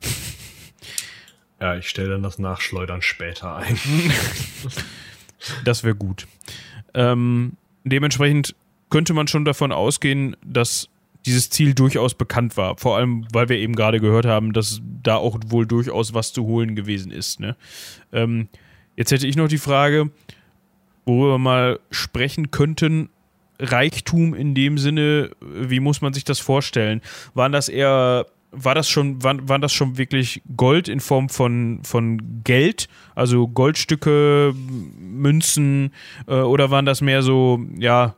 Ja, 1.60 1.76
ich 1.76 1.88
stelle 1.88 2.10
dann 2.10 2.22
das 2.22 2.38
Nachschleudern 2.38 3.00
später 3.00 3.56
ein. 3.56 3.78
das 5.64 5.82
wäre 5.82 5.94
gut. 5.94 6.26
Ähm, 6.92 7.56
dementsprechend 7.84 8.54
könnte 8.90 9.14
man 9.14 9.28
schon 9.28 9.46
davon 9.46 9.72
ausgehen, 9.72 10.36
dass 10.44 10.90
dieses 11.26 11.48
Ziel 11.50 11.74
durchaus 11.74 12.14
bekannt 12.14 12.56
war. 12.56 12.76
Vor 12.76 12.96
allem, 12.96 13.26
weil 13.32 13.48
wir 13.48 13.56
eben 13.56 13.74
gerade 13.74 13.98
gehört 13.98 14.26
haben, 14.26 14.52
dass 14.52 14.82
da 15.02 15.16
auch 15.16 15.38
wohl 15.46 15.66
durchaus 15.66 16.12
was 16.12 16.32
zu 16.32 16.44
holen 16.44 16.74
gewesen 16.76 17.10
ist. 17.10 17.40
Ne? 17.40 17.56
Ähm, 18.12 18.48
jetzt 18.96 19.10
hätte 19.10 19.26
ich 19.26 19.36
noch 19.36 19.48
die 19.48 19.58
Frage, 19.58 20.10
worüber 21.06 21.34
wir 21.34 21.38
mal 21.38 21.80
sprechen 21.90 22.50
könnten. 22.50 23.08
Reichtum 23.58 24.34
in 24.34 24.54
dem 24.54 24.78
Sinne, 24.78 25.30
wie 25.40 25.80
muss 25.80 26.00
man 26.00 26.12
sich 26.12 26.24
das 26.24 26.40
vorstellen? 26.40 27.00
Waren 27.34 27.52
das 27.52 27.68
eher 27.68 28.26
war 28.56 28.74
das 28.74 28.88
schon, 28.88 29.22
waren, 29.22 29.48
waren 29.48 29.60
das 29.60 29.72
schon 29.72 29.98
wirklich 29.98 30.42
Gold 30.56 30.88
in 30.88 31.00
Form 31.00 31.28
von, 31.28 31.80
von 31.82 32.42
Geld, 32.44 32.88
also 33.14 33.48
Goldstücke, 33.48 34.54
Münzen, 34.98 35.92
äh, 36.26 36.34
oder 36.34 36.70
waren 36.70 36.86
das 36.86 37.00
mehr 37.00 37.22
so, 37.22 37.60
ja, 37.76 38.14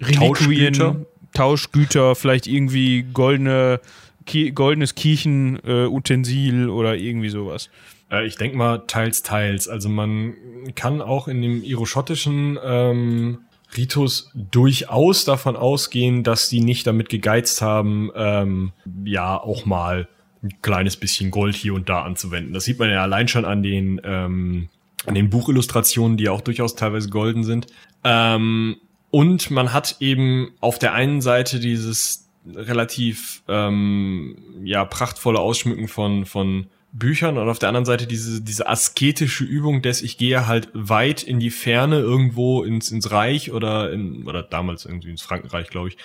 Reliquien, 0.00 0.72
Tauschgüter, 0.74 1.06
Tauschgüter 1.34 2.14
vielleicht 2.14 2.46
irgendwie 2.46 3.04
goldene, 3.12 3.80
Ki 4.26 4.50
goldenes 4.50 4.94
Kiechenutensil 4.94 6.64
äh, 6.64 6.70
oder 6.70 6.96
irgendwie 6.96 7.28
sowas? 7.28 7.70
Äh, 8.10 8.26
ich 8.26 8.36
denke 8.36 8.56
mal 8.56 8.78
teils, 8.86 9.22
teils. 9.22 9.68
Also 9.68 9.88
man 9.88 10.34
kann 10.74 11.00
auch 11.00 11.28
in 11.28 11.40
dem 11.42 11.62
iroschottischen 11.62 12.58
ähm, 12.62 13.38
Ritus 13.76 14.30
durchaus 14.34 15.24
davon 15.24 15.56
ausgehen, 15.56 16.22
dass 16.22 16.48
die 16.48 16.60
nicht 16.60 16.86
damit 16.86 17.08
gegeizt 17.08 17.62
haben, 17.62 18.10
ähm, 18.14 18.72
ja, 19.04 19.36
auch 19.36 19.64
mal 19.64 20.08
ein 20.42 20.60
kleines 20.62 20.96
bisschen 20.96 21.30
Gold 21.30 21.56
hier 21.56 21.74
und 21.74 21.88
da 21.88 22.02
anzuwenden. 22.02 22.52
Das 22.52 22.64
sieht 22.64 22.78
man 22.78 22.90
ja 22.90 23.02
allein 23.02 23.28
schon 23.28 23.44
an 23.44 23.62
den, 23.62 24.00
ähm, 24.04 24.68
an 25.06 25.14
den 25.14 25.30
Buchillustrationen, 25.30 26.16
die 26.16 26.24
ja 26.24 26.32
auch 26.32 26.40
durchaus 26.40 26.76
teilweise 26.76 27.08
golden 27.10 27.44
sind. 27.44 27.66
Ähm, 28.04 28.76
und 29.10 29.50
man 29.50 29.72
hat 29.72 29.96
eben 30.00 30.50
auf 30.60 30.78
der 30.78 30.92
einen 30.92 31.20
Seite 31.20 31.58
dieses 31.58 32.28
relativ 32.54 33.42
ähm, 33.48 34.36
ja 34.62 34.84
prachtvolle 34.84 35.40
Ausschmücken 35.40 35.88
von 35.88 36.26
von 36.26 36.66
Büchern 36.92 37.36
und 37.36 37.48
auf 37.48 37.58
der 37.58 37.68
anderen 37.68 37.84
Seite 37.84 38.06
diese, 38.06 38.40
diese 38.40 38.68
asketische 38.68 39.44
Übung 39.44 39.82
des, 39.82 40.02
ich 40.02 40.16
gehe 40.16 40.46
halt 40.46 40.68
weit 40.72 41.22
in 41.22 41.40
die 41.40 41.50
Ferne 41.50 41.98
irgendwo 41.98 42.62
ins, 42.62 42.90
ins 42.90 43.10
Reich 43.10 43.52
oder 43.52 43.92
in, 43.92 44.26
oder 44.26 44.42
damals 44.42 44.86
irgendwie 44.86 45.10
ins 45.10 45.22
Frankenreich, 45.22 45.68
glaube 45.68 45.88
ich, 45.88 45.98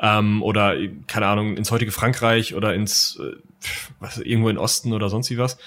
ähm, 0.00 0.42
oder, 0.42 0.76
keine 1.06 1.26
Ahnung, 1.26 1.56
ins 1.56 1.70
heutige 1.70 1.90
Frankreich 1.90 2.54
oder 2.54 2.74
ins, 2.74 3.18
äh, 3.20 3.36
was, 3.98 4.18
irgendwo 4.18 4.48
in 4.48 4.58
Osten 4.58 4.92
oder 4.92 5.08
sonst 5.08 5.30
wie 5.30 5.38
was, 5.38 5.58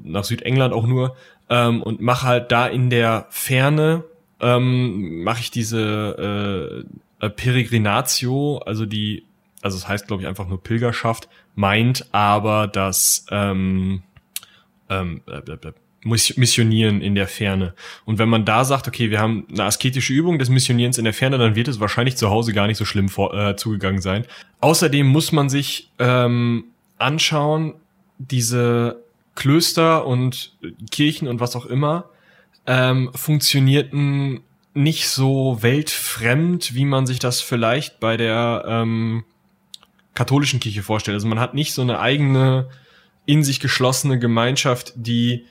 nach 0.00 0.24
Südengland 0.24 0.72
auch 0.72 0.86
nur, 0.86 1.16
ähm, 1.50 1.82
und 1.82 2.00
mache 2.00 2.26
halt 2.26 2.52
da 2.52 2.66
in 2.66 2.88
der 2.88 3.26
Ferne, 3.30 4.04
ähm, 4.40 5.22
mache 5.22 5.40
ich 5.40 5.50
diese 5.50 6.86
äh, 7.20 7.28
Peregrinatio, 7.28 8.58
also 8.58 8.86
die, 8.86 9.24
also 9.60 9.76
es 9.76 9.82
das 9.82 9.88
heißt, 9.88 10.06
glaube 10.06 10.22
ich, 10.22 10.28
einfach 10.28 10.48
nur 10.48 10.62
Pilgerschaft, 10.62 11.28
meint 11.54 12.06
aber, 12.12 12.66
dass 12.66 13.26
ähm, 13.30 14.02
ähm, 15.00 15.22
missionieren 16.04 17.00
in 17.00 17.14
der 17.14 17.28
Ferne. 17.28 17.74
Und 18.04 18.18
wenn 18.18 18.28
man 18.28 18.44
da 18.44 18.64
sagt, 18.64 18.88
okay, 18.88 19.10
wir 19.10 19.20
haben 19.20 19.46
eine 19.50 19.64
asketische 19.64 20.12
Übung 20.12 20.38
des 20.38 20.48
Missionierens 20.48 20.98
in 20.98 21.04
der 21.04 21.14
Ferne, 21.14 21.38
dann 21.38 21.54
wird 21.54 21.68
es 21.68 21.78
wahrscheinlich 21.78 22.16
zu 22.16 22.28
Hause 22.28 22.52
gar 22.52 22.66
nicht 22.66 22.78
so 22.78 22.84
schlimm 22.84 23.08
vor, 23.08 23.34
äh, 23.34 23.56
zugegangen 23.56 24.00
sein. 24.00 24.26
Außerdem 24.60 25.06
muss 25.06 25.30
man 25.30 25.48
sich 25.48 25.90
ähm, 25.98 26.64
anschauen, 26.98 27.74
diese 28.18 29.02
Klöster 29.34 30.06
und 30.06 30.52
Kirchen 30.90 31.28
und 31.28 31.40
was 31.40 31.54
auch 31.56 31.66
immer 31.66 32.10
ähm, 32.66 33.10
funktionierten 33.14 34.40
nicht 34.74 35.08
so 35.08 35.58
weltfremd, 35.60 36.74
wie 36.74 36.84
man 36.84 37.06
sich 37.06 37.18
das 37.18 37.40
vielleicht 37.40 38.00
bei 38.00 38.16
der 38.16 38.64
ähm, 38.66 39.24
katholischen 40.14 40.60
Kirche 40.60 40.82
vorstellt. 40.82 41.14
Also 41.14 41.28
man 41.28 41.40
hat 41.40 41.54
nicht 41.54 41.74
so 41.74 41.82
eine 41.82 42.00
eigene 42.00 42.68
in 43.26 43.44
sich 43.44 43.60
geschlossene 43.60 44.18
Gemeinschaft, 44.18 44.92
die 44.96 45.46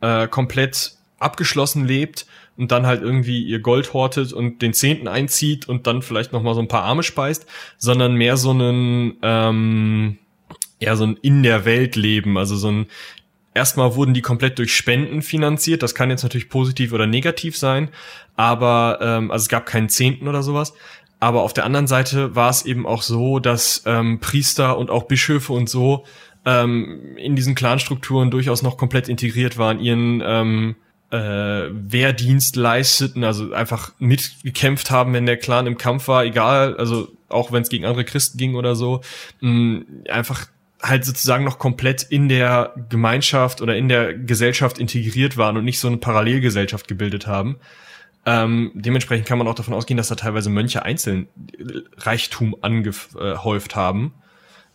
äh, 0.00 0.28
komplett 0.28 0.94
abgeschlossen 1.18 1.84
lebt 1.84 2.26
und 2.56 2.72
dann 2.72 2.86
halt 2.86 3.02
irgendwie 3.02 3.42
ihr 3.42 3.60
Gold 3.60 3.92
hortet 3.92 4.32
und 4.32 4.62
den 4.62 4.72
Zehnten 4.72 5.08
einzieht 5.08 5.68
und 5.68 5.86
dann 5.86 6.02
vielleicht 6.02 6.32
noch 6.32 6.42
mal 6.42 6.54
so 6.54 6.60
ein 6.60 6.68
paar 6.68 6.82
Arme 6.82 7.02
speist, 7.02 7.46
sondern 7.78 8.14
mehr 8.14 8.36
so 8.36 8.50
einen 8.50 9.16
ähm, 9.22 10.18
ja 10.80 10.96
so 10.96 11.04
ein 11.04 11.18
in 11.22 11.42
der 11.42 11.64
Welt 11.64 11.96
leben, 11.96 12.38
also 12.38 12.56
so 12.56 12.70
ein 12.70 12.86
erstmal 13.52 13.96
wurden 13.96 14.14
die 14.14 14.22
komplett 14.22 14.58
durch 14.58 14.74
Spenden 14.74 15.22
finanziert, 15.22 15.82
das 15.82 15.94
kann 15.94 16.10
jetzt 16.10 16.22
natürlich 16.22 16.48
positiv 16.48 16.92
oder 16.92 17.06
negativ 17.06 17.56
sein, 17.56 17.90
aber 18.36 18.98
ähm, 19.02 19.30
also 19.30 19.44
es 19.44 19.48
gab 19.48 19.66
keinen 19.66 19.88
Zehnten 19.88 20.28
oder 20.28 20.42
sowas, 20.42 20.72
aber 21.18 21.42
auf 21.42 21.52
der 21.52 21.64
anderen 21.64 21.86
Seite 21.86 22.34
war 22.34 22.48
es 22.48 22.64
eben 22.64 22.86
auch 22.86 23.02
so, 23.02 23.40
dass 23.40 23.82
ähm, 23.84 24.20
Priester 24.20 24.78
und 24.78 24.90
auch 24.90 25.04
Bischöfe 25.04 25.52
und 25.52 25.68
so 25.68 26.04
ähm, 26.44 27.16
in 27.16 27.36
diesen 27.36 27.54
Clanstrukturen 27.54 28.30
durchaus 28.30 28.62
noch 28.62 28.76
komplett 28.76 29.08
integriert 29.08 29.58
waren, 29.58 29.80
ihren 29.80 30.22
ähm, 30.24 30.76
äh, 31.10 31.16
Wehrdienst 31.16 32.56
leisteten, 32.56 33.24
also 33.24 33.52
einfach 33.52 33.92
mitgekämpft 33.98 34.90
haben, 34.90 35.12
wenn 35.12 35.26
der 35.26 35.36
Clan 35.36 35.66
im 35.66 35.76
Kampf 35.76 36.08
war, 36.08 36.24
egal, 36.24 36.76
also 36.76 37.08
auch 37.28 37.52
wenn 37.52 37.62
es 37.62 37.68
gegen 37.68 37.84
andere 37.84 38.04
Christen 38.04 38.38
ging 38.38 38.54
oder 38.54 38.74
so, 38.74 39.00
mh, 39.40 39.82
einfach 40.08 40.46
halt 40.82 41.04
sozusagen 41.04 41.44
noch 41.44 41.58
komplett 41.58 42.04
in 42.04 42.28
der 42.28 42.74
Gemeinschaft 42.88 43.60
oder 43.60 43.76
in 43.76 43.88
der 43.88 44.14
Gesellschaft 44.14 44.78
integriert 44.78 45.36
waren 45.36 45.56
und 45.56 45.64
nicht 45.64 45.78
so 45.78 45.88
eine 45.88 45.98
Parallelgesellschaft 45.98 46.88
gebildet 46.88 47.26
haben. 47.26 47.56
Ähm, 48.24 48.70
dementsprechend 48.74 49.26
kann 49.26 49.38
man 49.38 49.48
auch 49.48 49.54
davon 49.54 49.74
ausgehen, 49.74 49.96
dass 49.96 50.08
da 50.08 50.14
teilweise 50.14 50.48
Mönche 50.48 50.82
einzeln 50.82 51.28
Reichtum 51.98 52.56
angehäuft 52.60 53.76
haben 53.76 54.14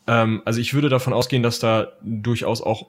ähm, 0.08 0.42
also 0.46 0.60
ich 0.60 0.74
würde 0.74 0.90
davon 0.90 1.14
ausgehen, 1.14 1.44
dass 1.44 1.60
da 1.60 1.90
durchaus 2.02 2.62
auch 2.62 2.88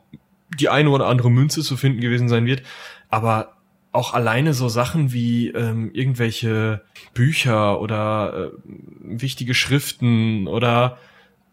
die 0.59 0.68
eine 0.68 0.90
oder 0.90 1.07
andere 1.07 1.31
Münze 1.31 1.62
zu 1.62 1.76
finden 1.76 2.00
gewesen 2.00 2.29
sein 2.29 2.46
wird. 2.46 2.62
Aber 3.09 3.57
auch 3.92 4.12
alleine 4.12 4.52
so 4.52 4.68
Sachen 4.68 5.12
wie 5.12 5.48
ähm, 5.48 5.90
irgendwelche 5.92 6.83
Bücher 7.14 7.81
oder 7.81 8.52
äh, 8.52 8.59
wichtige 9.00 9.55
Schriften 9.55 10.46
oder 10.48 10.98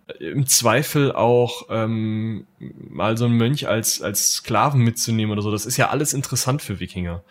äh, 0.07 0.25
im 0.25 0.45
Zweifel 0.45 1.13
auch 1.13 1.67
ähm, 1.69 2.45
mal 2.59 3.17
so 3.17 3.25
einen 3.25 3.37
Mönch 3.37 3.67
als, 3.67 4.01
als 4.01 4.33
Sklaven 4.33 4.81
mitzunehmen 4.81 5.31
oder 5.31 5.41
so. 5.41 5.51
Das 5.51 5.65
ist 5.65 5.77
ja 5.77 5.89
alles 5.89 6.13
interessant 6.13 6.61
für 6.61 6.79
Wikinger. 6.81 7.23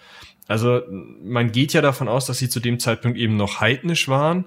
Also 0.48 0.80
man 1.22 1.52
geht 1.52 1.72
ja 1.72 1.82
davon 1.82 2.08
aus, 2.08 2.26
dass 2.26 2.38
sie 2.38 2.48
zu 2.48 2.60
dem 2.60 2.78
Zeitpunkt 2.78 3.18
eben 3.18 3.36
noch 3.36 3.60
heidnisch 3.60 4.08
waren. 4.08 4.46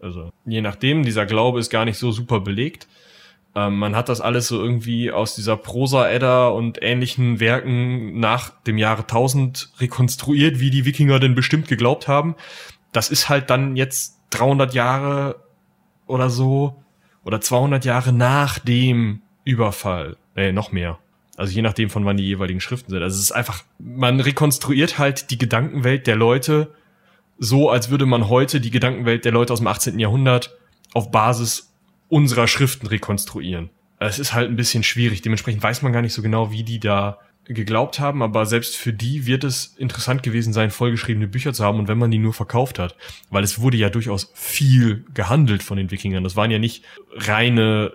Also 0.00 0.32
je 0.44 0.60
nachdem, 0.60 1.04
dieser 1.04 1.26
Glaube 1.26 1.60
ist 1.60 1.70
gar 1.70 1.84
nicht 1.84 1.98
so 1.98 2.10
super 2.10 2.40
belegt. 2.40 2.88
Ähm, 3.54 3.78
man 3.78 3.96
hat 3.96 4.08
das 4.08 4.20
alles 4.20 4.48
so 4.48 4.60
irgendwie 4.62 5.10
aus 5.10 5.34
dieser 5.34 5.56
Prosa-Edda 5.56 6.48
und 6.48 6.78
ähnlichen 6.82 7.40
Werken 7.40 8.20
nach 8.20 8.50
dem 8.62 8.78
Jahre 8.78 9.02
1000 9.02 9.72
rekonstruiert, 9.78 10.60
wie 10.60 10.70
die 10.70 10.84
Wikinger 10.84 11.18
denn 11.18 11.34
bestimmt 11.34 11.68
geglaubt 11.68 12.06
haben. 12.06 12.36
Das 12.92 13.10
ist 13.10 13.28
halt 13.28 13.50
dann 13.50 13.76
jetzt 13.76 14.18
300 14.30 14.74
Jahre 14.74 15.44
oder 16.06 16.30
so 16.30 16.82
oder 17.24 17.40
200 17.40 17.84
Jahre 17.84 18.12
nach 18.12 18.58
dem 18.58 19.22
Überfall. 19.44 20.16
Nee, 20.36 20.52
noch 20.52 20.72
mehr. 20.72 20.98
Also 21.36 21.52
je 21.52 21.62
nachdem, 21.62 21.90
von 21.90 22.04
wann 22.04 22.16
die 22.16 22.24
jeweiligen 22.24 22.60
Schriften 22.60 22.90
sind. 22.90 23.02
Also 23.02 23.16
es 23.16 23.22
ist 23.22 23.32
einfach, 23.32 23.64
man 23.78 24.20
rekonstruiert 24.20 24.98
halt 24.98 25.30
die 25.30 25.38
Gedankenwelt 25.38 26.06
der 26.06 26.16
Leute 26.16 26.74
so, 27.38 27.70
als 27.70 27.88
würde 27.90 28.04
man 28.04 28.28
heute 28.28 28.60
die 28.60 28.70
Gedankenwelt 28.70 29.24
der 29.24 29.32
Leute 29.32 29.54
aus 29.54 29.60
dem 29.60 29.66
18. 29.66 29.98
Jahrhundert 29.98 30.58
auf 30.92 31.10
Basis 31.10 31.69
unserer 32.10 32.46
Schriften 32.46 32.86
rekonstruieren. 32.86 33.70
Es 33.98 34.18
ist 34.18 34.34
halt 34.34 34.50
ein 34.50 34.56
bisschen 34.56 34.82
schwierig. 34.82 35.22
Dementsprechend 35.22 35.62
weiß 35.62 35.82
man 35.82 35.92
gar 35.92 36.02
nicht 36.02 36.12
so 36.12 36.22
genau, 36.22 36.52
wie 36.52 36.64
die 36.64 36.80
da 36.80 37.18
geglaubt 37.44 37.98
haben, 37.98 38.22
aber 38.22 38.46
selbst 38.46 38.76
für 38.76 38.92
die 38.92 39.26
wird 39.26 39.44
es 39.44 39.74
interessant 39.76 40.22
gewesen 40.22 40.52
sein, 40.52 40.70
vollgeschriebene 40.70 41.26
Bücher 41.26 41.52
zu 41.52 41.64
haben 41.64 41.78
und 41.78 41.88
wenn 41.88 41.98
man 41.98 42.10
die 42.10 42.18
nur 42.18 42.32
verkauft 42.32 42.78
hat, 42.78 42.96
weil 43.30 43.42
es 43.42 43.60
wurde 43.60 43.76
ja 43.76 43.90
durchaus 43.90 44.30
viel 44.34 45.04
gehandelt 45.14 45.62
von 45.62 45.76
den 45.76 45.90
Wikingern. 45.90 46.22
Das 46.22 46.36
waren 46.36 46.50
ja 46.50 46.58
nicht 46.58 46.84
reine 47.12 47.92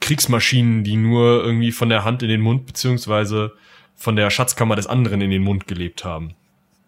Kriegsmaschinen, 0.00 0.82
die 0.82 0.96
nur 0.96 1.44
irgendwie 1.44 1.72
von 1.72 1.88
der 1.88 2.04
Hand 2.04 2.22
in 2.22 2.28
den 2.28 2.40
Mund 2.40 2.66
beziehungsweise 2.66 3.52
von 3.94 4.16
der 4.16 4.30
Schatzkammer 4.30 4.76
des 4.76 4.86
anderen 4.86 5.20
in 5.20 5.30
den 5.30 5.42
Mund 5.42 5.68
gelebt 5.68 6.04
haben. 6.04 6.34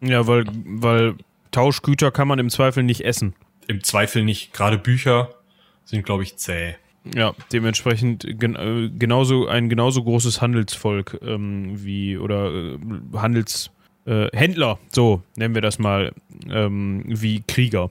Ja, 0.01 0.27
weil, 0.27 0.44
weil 0.64 1.14
Tauschgüter 1.53 2.11
kann 2.11 2.27
man 2.27 2.38
im 2.38 2.51
Zweifel 2.51 2.83
nicht 2.83 3.05
essen. 3.05 3.35
Im 3.68 3.85
Zweifel 3.85 4.25
nicht. 4.25 4.53
Gerade 4.53 4.79
Bücher 4.79 5.31
sind, 5.92 6.05
glaube 6.05 6.24
ich, 6.24 6.37
zäh. 6.37 6.74
Ja, 7.14 7.35
dementsprechend 7.52 8.26
gen 8.38 8.57
äh, 8.57 8.90
genauso 8.96 9.46
ein 9.46 9.68
genauso 9.68 10.05
großes 10.05 10.40
Handelsvolk 10.40 11.18
ähm, 11.22 11.85
wie 11.85 12.16
oder 12.16 12.52
äh, 12.52 12.78
Handels 13.14 13.70
äh, 14.05 14.28
so 14.90 15.22
nennen 15.37 15.55
wir 15.55 15.62
das 15.62 15.78
mal, 15.78 16.12
ähm, 16.50 17.05
wie 17.07 17.42
Krieger. 17.46 17.90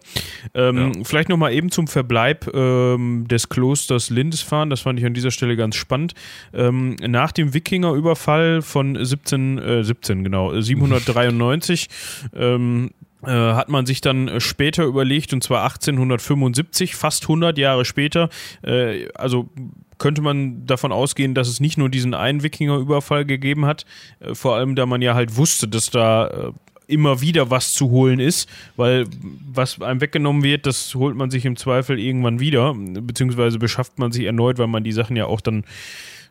Ähm, 0.53 0.93
ja. 0.93 1.03
Vielleicht 1.03 1.29
nochmal 1.29 1.53
eben 1.53 1.71
zum 1.71 1.87
Verbleib 1.87 2.53
ähm, 2.53 3.27
des 3.29 3.47
Klosters 3.47 4.09
Lindisfarne, 4.09 4.69
das 4.69 4.81
fand 4.81 4.99
ich 4.99 5.05
an 5.05 5.13
dieser 5.13 5.31
Stelle 5.31 5.55
ganz 5.55 5.75
spannend. 5.75 6.13
Ähm, 6.53 6.95
nach 6.95 7.31
dem 7.31 7.53
Wikingerüberfall 7.53 8.61
von 8.61 9.03
17, 9.03 9.57
äh, 9.57 9.83
17 9.83 10.23
genau, 10.23 10.59
793 10.59 11.87
ähm, 12.35 12.89
äh, 12.89 13.10
hat 13.29 13.69
man 13.69 13.85
sich 13.85 14.01
dann 14.01 14.39
später 14.39 14.83
überlegt, 14.83 15.33
und 15.33 15.43
zwar 15.43 15.63
1875, 15.63 16.95
fast 16.95 17.23
100 17.23 17.57
Jahre 17.57 17.85
später, 17.85 18.29
äh, 18.63 19.07
also 19.13 19.49
könnte 19.97 20.21
man 20.21 20.65
davon 20.65 20.91
ausgehen, 20.91 21.35
dass 21.35 21.47
es 21.47 21.59
nicht 21.59 21.77
nur 21.77 21.89
diesen 21.89 22.15
einen 22.15 22.41
Wikingerüberfall 22.41 23.23
gegeben 23.25 23.65
hat, 23.65 23.85
äh, 24.19 24.33
vor 24.33 24.55
allem 24.55 24.75
da 24.75 24.85
man 24.85 25.01
ja 25.01 25.13
halt 25.13 25.37
wusste, 25.37 25.67
dass 25.67 25.91
da 25.91 26.27
äh, 26.27 26.51
immer 26.87 27.21
wieder 27.21 27.49
was 27.49 27.73
zu 27.73 27.89
holen 27.89 28.19
ist, 28.19 28.49
weil 28.75 29.05
was 29.53 29.81
einem 29.81 30.01
weggenommen 30.01 30.43
wird, 30.43 30.65
das 30.65 30.93
holt 30.95 31.15
man 31.15 31.29
sich 31.31 31.45
im 31.45 31.55
Zweifel 31.55 31.99
irgendwann 31.99 32.39
wieder, 32.39 32.73
beziehungsweise 32.73 33.59
beschafft 33.59 33.97
man 33.97 34.11
sich 34.11 34.25
erneut, 34.25 34.57
weil 34.57 34.67
man 34.67 34.83
die 34.83 34.91
Sachen 34.91 35.15
ja 35.15 35.25
auch 35.25 35.41
dann 35.41 35.63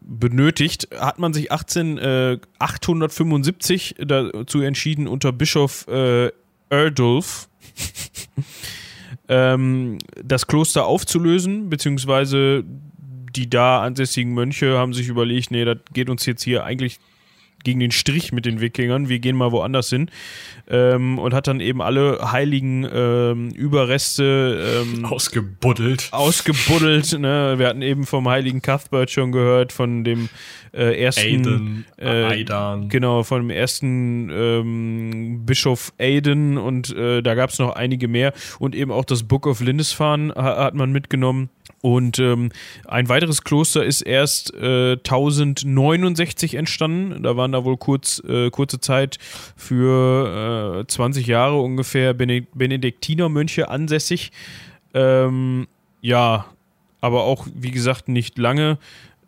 benötigt, 0.03 0.89
hat 0.99 1.19
man 1.19 1.33
sich 1.33 1.53
18, 1.53 1.99
äh, 1.99 2.39
875 2.59 3.97
dazu 3.99 4.61
entschieden, 4.61 5.07
unter 5.07 5.33
Bischof 5.33 5.87
äh, 5.89 6.31
Erdulf 6.71 7.49
ähm, 9.29 9.99
das 10.23 10.47
Kloster 10.47 10.87
aufzulösen, 10.87 11.69
beziehungsweise 11.69 12.65
die 13.37 13.49
da 13.49 13.83
ansässigen 13.83 14.33
Mönche 14.33 14.79
haben 14.79 14.93
sich 14.93 15.09
überlegt, 15.09 15.51
nee, 15.51 15.65
das 15.65 15.79
geht 15.93 16.11
uns 16.11 16.27
jetzt 16.27 16.43
hier 16.43 16.65
eigentlich 16.65 16.99
gegen 17.65 17.81
den 17.81 17.91
Strich 17.91 18.33
mit 18.33 18.47
den 18.47 18.61
Wikingern, 18.61 19.09
wir 19.09 19.19
gehen 19.19 19.37
mal 19.37 19.53
woanders 19.53 19.91
hin. 19.91 20.11
Ähm, 20.69 21.19
und 21.19 21.35
hat 21.35 21.49
dann 21.49 21.61
eben 21.61 21.83
alle 21.83 22.31
heiligen 22.31 22.87
ähm, 22.93 23.51
Überreste 23.51 24.85
ähm, 24.85 25.05
ausgebuddelt. 25.05 26.09
Ausgebuddelt. 26.13 27.19
Ne? 27.19 27.55
Wir 27.59 27.67
hatten 27.67 27.83
eben 27.83 28.07
vom 28.07 28.29
heiligen 28.29 28.63
Cuthbert 28.63 29.11
schon 29.11 29.33
gehört, 29.33 29.73
von 29.73 30.05
dem 30.05 30.29
äh, 30.73 31.03
ersten 31.03 31.21
Aiden, 31.23 31.85
äh, 31.99 32.09
Aidan. 32.09 32.89
Genau, 32.89 33.25
von 33.25 33.43
dem 33.43 33.51
ersten 33.51 34.31
ähm, 34.31 35.43
Bischof 35.45 35.93
Aiden 35.99 36.57
und 36.57 36.95
äh, 36.95 37.23
da 37.23 37.35
gab 37.35 37.51
es 37.51 37.59
noch 37.59 37.75
einige 37.75 38.07
mehr. 38.07 38.33
Und 38.59 38.75
eben 38.75 38.93
auch 38.93 39.05
das 39.05 39.25
Book 39.25 39.47
of 39.47 39.61
Lindisfarne 39.61 40.33
hat 40.35 40.75
man 40.75 40.93
mitgenommen. 40.93 41.51
Und 41.83 42.19
ähm, 42.19 42.51
ein 42.87 43.09
weiteres 43.09 43.43
Kloster 43.43 43.85
ist 43.85 44.03
erst 44.03 44.53
äh, 44.55 44.93
1069 44.93 46.55
entstanden. 46.55 47.23
Da 47.23 47.37
waren 47.37 47.53
da 47.53 47.65
wohl 47.65 47.79
kurz, 47.79 48.23
äh, 48.29 48.51
kurze 48.51 48.81
Zeit 48.81 49.19
für 49.57 50.83
äh, 50.83 50.87
20 50.87 51.27
Jahre 51.27 51.61
ungefähr 51.61 52.13
Benediktinermönche 52.13 53.71
ansässig. 53.71 54.31
Ähm, 54.93 55.69
ja, 56.03 56.47
aber 57.01 57.25
auch, 57.25 57.47
wie 57.55 57.71
gesagt, 57.71 58.09
nicht 58.09 58.37
lange. 58.37 58.79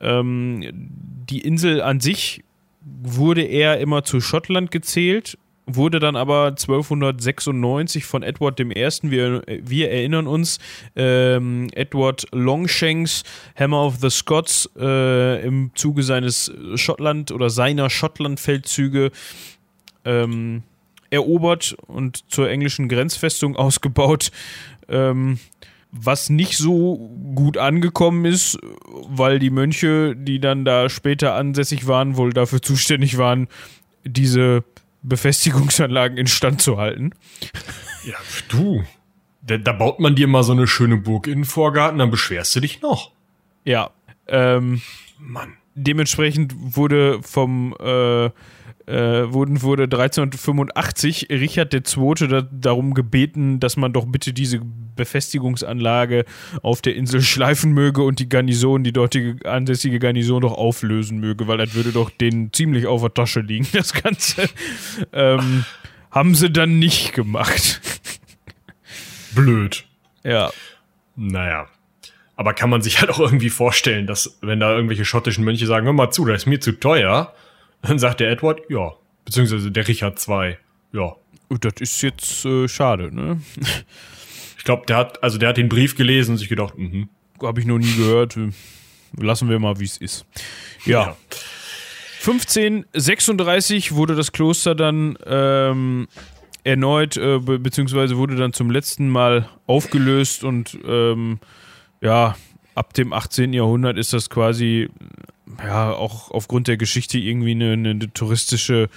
Ähm, 0.01 0.69
die 0.73 1.41
Insel 1.41 1.81
an 1.81 2.01
sich 2.01 2.45
wurde 2.85 3.43
eher 3.43 3.81
immer 3.81 4.05
zu 4.05 4.21
Schottland 4.21 4.71
gezählt 4.71 5.39
wurde 5.67 6.01
dann 6.01 6.17
aber 6.17 6.47
1296 6.49 8.05
von 8.05 8.23
Edward 8.23 8.59
I., 8.61 8.75
wir, 9.03 9.43
wir 9.47 9.91
erinnern 9.91 10.27
uns, 10.27 10.59
ähm, 10.97 11.69
Edward 11.75 12.27
Longshanks, 12.33 13.23
Hammer 13.57 13.85
of 13.85 13.97
the 14.01 14.11
Scots, 14.11 14.69
äh, 14.77 15.45
im 15.47 15.71
Zuge 15.75 16.03
seines 16.03 16.53
Schottland- 16.75 17.33
oder 17.33 17.51
seiner 17.51 17.91
Schottlandfeldzüge 17.91 19.11
ähm, 20.05 20.63
erobert 21.11 21.77
und 21.87 22.31
zur 22.31 22.51
englischen 22.51 22.89
Grenzfestung 22.89 23.57
ausgebaut. 23.57 24.31
Ähm, 24.89 25.39
was 25.95 26.31
nicht 26.31 26.57
so 26.57 27.11
gut 27.35 27.59
angekommen 27.59 28.25
ist, 28.25 28.59
weil 28.89 29.39
die 29.39 29.51
Mönche, 29.51 30.17
die 30.17 30.41
dann 30.41 30.65
da 30.65 30.89
später 30.89 31.35
ansässig 31.35 31.87
waren, 31.87 32.17
wohl 32.17 32.33
dafür 32.33 32.63
zuständig 32.63 33.19
waren, 33.19 33.47
diese 34.03 34.65
Befestigungsanlagen 35.03 36.17
instand 36.17 36.63
zu 36.63 36.79
halten. 36.79 37.13
Ja, 38.05 38.17
du. 38.49 38.85
Da, 39.43 39.59
da, 39.59 39.73
baut 39.73 39.99
man 39.99 40.15
dir 40.15 40.29
mal 40.29 40.45
so 40.45 40.53
eine 40.53 40.67
schöne 40.67 40.97
Burg 40.97 41.27
in 41.27 41.41
den 41.41 41.45
Vorgarten, 41.45 41.99
dann 41.99 42.11
beschwerst 42.11 42.55
du 42.55 42.61
dich 42.61 42.81
noch. 42.81 43.11
Ja. 43.65 43.91
Ähm, 44.29 44.83
Mann. 45.19 45.55
Dementsprechend 45.75 46.55
wurde 46.57 47.21
vom 47.23 47.75
äh, 47.81 48.31
äh, 48.87 49.33
wurden, 49.33 49.63
wurde 49.63 49.85
1385 49.85 51.29
Richard 51.31 51.73
II. 51.75 52.29
Da, 52.29 52.43
darum 52.43 52.95
gebeten, 52.95 53.61
dass 53.61 53.77
man 53.77 53.93
doch 53.93 54.07
bitte 54.07 54.33
diese 54.33 54.61
Befestigungsanlage 54.97 56.25
auf 56.63 56.83
der 56.83 56.97
Insel 56.97 57.23
schleifen 57.23 57.73
möge 57.73 58.03
und 58.03 58.19
die 58.19 58.29
Garnison, 58.29 58.85
die 58.85 58.93
dortige 58.93 59.49
ansässige 59.49 59.99
Garnison 59.99 60.43
doch 60.43 60.53
auflösen 60.53 61.19
möge, 61.19 61.47
weil 61.47 61.59
das 61.59 61.75
würde 61.75 61.93
doch 61.93 62.11
denen 62.11 62.53
ziemlich 62.53 62.87
auf 62.87 63.03
der 63.03 63.15
Tasche 63.15 63.41
liegen, 63.41 63.67
das 63.73 63.93
Ganze. 63.93 64.49
Ähm, 65.13 65.65
haben 66.11 66.35
sie 66.35 66.51
dann 66.51 66.79
nicht 66.79 67.13
gemacht. 67.15 67.81
Blöd. 69.35 69.87
Ja. 70.25 70.51
Naja. 71.17 71.67
Aber 72.43 72.55
kann 72.55 72.71
man 72.71 72.83
sich 72.83 72.99
halt 73.01 73.09
auch 73.11 73.21
irgendwie 73.21 73.51
vorstellen, 73.51 74.09
dass, 74.09 74.37
wenn 74.41 74.59
da 74.59 74.75
irgendwelche 74.75 75.05
schottischen 75.05 75.45
Mönche 75.45 75.65
sagen, 75.67 75.87
hör 75.87 75.93
mal 75.93 76.11
zu, 76.11 76.25
das 76.25 76.43
ist 76.43 76.47
mir 76.47 76.59
zu 76.59 76.73
teuer, 76.73 77.33
dann 77.83 78.01
sagt 78.01 78.19
der 78.19 78.33
Edward, 78.33 78.63
ja. 78.69 78.95
Beziehungsweise 79.25 79.71
der 79.71 79.87
Richard 79.87 80.21
II, 80.29 80.57
ja. 80.93 81.15
Das 81.61 81.75
ist 81.79 82.03
jetzt 82.03 82.45
äh, 82.45 82.67
schade, 82.67 83.15
ne? 83.15 83.41
Ich 84.59 84.65
glaube, 84.65 84.87
der 84.87 84.97
hat, 84.97 85.23
also 85.25 85.39
der 85.39 85.49
hat 85.49 85.57
den 85.57 85.69
Brief 85.69 85.97
gelesen 85.97 86.33
und 86.33 86.39
sich 86.39 86.49
gedacht, 86.49 86.79
mhm. 86.79 87.09
Habe 87.43 87.61
ich 87.61 87.67
noch 87.67 87.79
nie 87.79 87.93
gehört. 87.97 88.39
Lassen 89.17 89.49
wir 89.49 89.59
mal, 89.59 89.81
wie 89.81 89.85
es 89.85 89.97
ist. 89.97 90.25
Ja. 90.85 91.03
ja. 91.03 91.17
1536 92.21 93.93
wurde 93.93 94.15
das 94.15 94.31
Kloster 94.31 94.77
dann 94.77 95.19
ähm, 95.27 96.07
erneut, 96.63 97.17
äh, 97.17 97.39
be 97.39 97.59
beziehungsweise 97.59 98.17
wurde 98.17 98.37
dann 98.37 98.53
zum 98.53 98.71
letzten 98.71 99.09
Mal 99.09 99.49
aufgelöst 99.67 100.45
und 100.45 100.79
ähm, 100.87 101.41
ja, 102.03 102.37
ab 102.75 102.93
dem 102.95 103.13
18. 103.13 103.53
Jahrhundert 103.53 103.97
ist 103.97 104.13
das 104.13 104.29
quasi 104.29 104.91
ja 105.59 105.93
auch 105.93 106.31
aufgrund 106.31 106.69
der 106.69 106.77
Geschichte 106.77 107.19
irgendwie 107.19 107.53
eine, 107.53 107.73
eine 107.73 108.13
touristische 108.13 108.89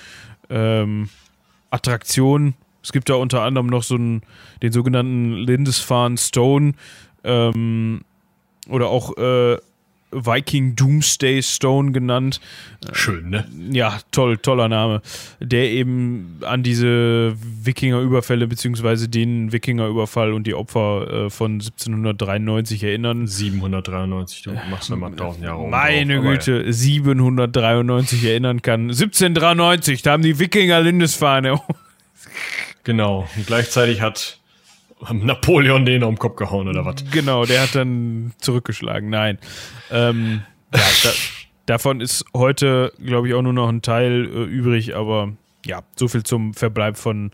ähm, 0.50 1.10
Attraktion. 1.70 2.56
Es 2.84 2.91
gibt 2.91 3.10
da 3.10 3.15
unter 3.15 3.41
anderem 3.41 3.68
noch 3.68 3.84
so 3.84 3.96
einen, 3.96 4.22
den 4.62 4.72
sogenannten 4.72 5.34
Lindisfarne 5.34 6.18
Stone 6.18 6.74
ähm, 7.24 8.02
oder 8.68 8.89
auch 8.89 9.15
äh, 9.18 9.58
Viking 10.12 10.76
Doomsday 10.76 11.41
Stone 11.41 11.91
genannt. 11.91 12.39
Schön, 12.94 13.30
ne? 13.30 13.46
Ja, 13.72 14.00
toll, 14.12 14.38
toller 14.38 14.70
Name. 14.70 15.02
Der 15.39 15.70
eben 15.72 16.39
an 16.41 16.63
diese 16.63 17.36
Wikingerüberfälle 17.63 18.48
beziehungsweise 18.48 19.10
den 19.10 19.52
Wikingerüberfall 19.52 20.34
und 20.34 20.48
die 20.48 20.54
Opfer 20.54 21.26
äh, 21.26 21.30
von 21.30 21.54
1793 21.54 22.84
erinnern. 22.84 23.28
793, 23.28 24.44
du 24.44 24.52
machst 24.70 24.89
ja 24.89 24.96
mal 24.96 25.12
1000 25.12 25.44
Jahre 25.44 25.60
um. 25.60 25.70
Meine 25.70 26.15
drauf, 26.15 26.26
Güte, 26.26 26.63
ja. 26.65 26.72
793 26.72 28.24
erinnern 28.24 28.62
kann. 28.62 28.84
1793, 28.84 30.02
da 30.02 30.13
haben 30.13 30.24
die 30.24 30.39
Wikinger 30.39 30.82
Lindisfarne. 30.82 31.60
genau, 32.84 33.28
und 33.36 33.48
gleichzeitig 33.48 34.02
hat 34.02 34.39
Napoleon 35.12 35.86
den 35.86 36.03
um 36.03 36.15
den 36.15 36.19
Kopf 36.19 36.36
gehauen 36.36 36.67
oder 36.67 36.86
was? 36.86 36.95
Genau, 37.12 37.45
der 37.45 37.62
hat 37.62 37.75
dann 37.75 38.34
zurückgeschlagen. 38.39 39.10
Nein. 39.10 39.39
Ähm, 39.91 40.41
ja, 40.73 40.81
da, 41.03 41.10
davon 41.65 42.01
ist 42.01 42.25
heute, 42.34 42.93
glaube 43.03 43.27
ich, 43.27 43.34
auch 43.34 43.41
nur 43.41 43.53
noch 43.53 43.69
ein 43.69 43.81
Teil 43.81 44.25
äh, 44.25 44.43
übrig, 44.43 44.95
aber 44.95 45.34
ja, 45.65 45.84
so 45.95 46.08
viel 46.08 46.23
zum 46.23 46.53
Verbleib 46.53 46.97
von 46.97 47.31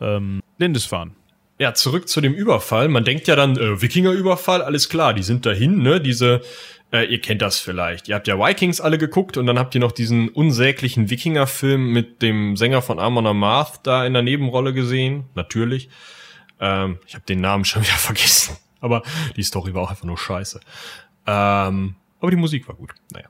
ähm, 0.00 0.40
Lindisfarne. 0.58 1.12
Ja, 1.58 1.72
zurück 1.72 2.08
zu 2.08 2.20
dem 2.20 2.34
Überfall. 2.34 2.88
Man 2.88 3.04
denkt 3.04 3.28
ja 3.28 3.36
dann, 3.36 3.56
äh, 3.56 3.80
Wikinger-Überfall, 3.80 4.62
alles 4.62 4.88
klar, 4.88 5.14
die 5.14 5.22
sind 5.22 5.46
dahin, 5.46 5.82
ne? 5.82 6.00
Diese, 6.02 6.42
äh, 6.92 7.06
ihr 7.06 7.20
kennt 7.20 7.40
das 7.40 7.58
vielleicht. 7.58 8.08
Ihr 8.08 8.14
habt 8.14 8.28
ja 8.28 8.38
Vikings 8.38 8.80
alle 8.80 8.98
geguckt 8.98 9.38
und 9.38 9.46
dann 9.46 9.58
habt 9.58 9.74
ihr 9.74 9.80
noch 9.80 9.92
diesen 9.92 10.28
unsäglichen 10.28 11.08
Wikinger-Film 11.08 11.92
mit 11.92 12.20
dem 12.20 12.56
Sänger 12.56 12.82
von 12.82 12.98
Amon 12.98 13.26
Amarth 13.26 13.80
da 13.84 14.04
in 14.04 14.12
der 14.12 14.22
Nebenrolle 14.22 14.74
gesehen. 14.74 15.24
Natürlich. 15.34 15.88
Ähm, 16.60 16.98
ich 17.06 17.14
habe 17.14 17.24
den 17.24 17.40
Namen 17.40 17.64
schon 17.64 17.82
wieder 17.86 17.92
vergessen. 17.92 18.56
Aber 18.80 19.02
die 19.36 19.42
Story 19.42 19.74
war 19.74 19.82
auch 19.82 19.90
einfach 19.90 20.04
nur 20.04 20.18
scheiße. 20.18 20.60
Ähm, 21.26 21.96
aber 22.20 22.30
die 22.30 22.36
Musik 22.36 22.68
war 22.68 22.74
gut. 22.74 22.92
Naja. 23.12 23.26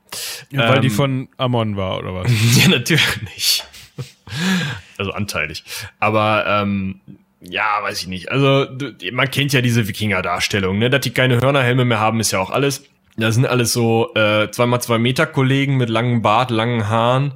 Ja, 0.50 0.68
weil 0.68 0.76
ähm, 0.76 0.82
die 0.82 0.90
von 0.90 1.28
Amon 1.36 1.76
war, 1.76 1.98
oder 1.98 2.14
was? 2.14 2.30
ja, 2.56 2.68
natürlich 2.68 3.22
nicht. 3.22 3.66
also 4.98 5.12
anteilig. 5.12 5.64
Aber 5.98 6.44
ähm, 6.46 7.00
ja, 7.40 7.82
weiß 7.82 8.00
ich 8.00 8.06
nicht. 8.06 8.30
Also 8.30 8.66
man 9.12 9.30
kennt 9.30 9.52
ja 9.52 9.60
diese 9.60 9.88
Wikinger-Darstellung, 9.88 10.78
ne? 10.78 10.90
Dass 10.90 11.00
die 11.00 11.10
keine 11.10 11.40
Hörnerhelme 11.40 11.84
mehr 11.84 12.00
haben, 12.00 12.20
ist 12.20 12.32
ja 12.32 12.40
auch 12.40 12.50
alles. 12.50 12.84
Das 13.16 13.34
sind 13.34 13.46
alles 13.46 13.72
so 13.72 14.12
äh, 14.14 14.44
2x2 14.44 14.98
Meter 14.98 15.26
Kollegen 15.26 15.76
mit 15.76 15.88
langem 15.88 16.22
Bart, 16.22 16.50
langen 16.50 16.88
Haaren, 16.88 17.32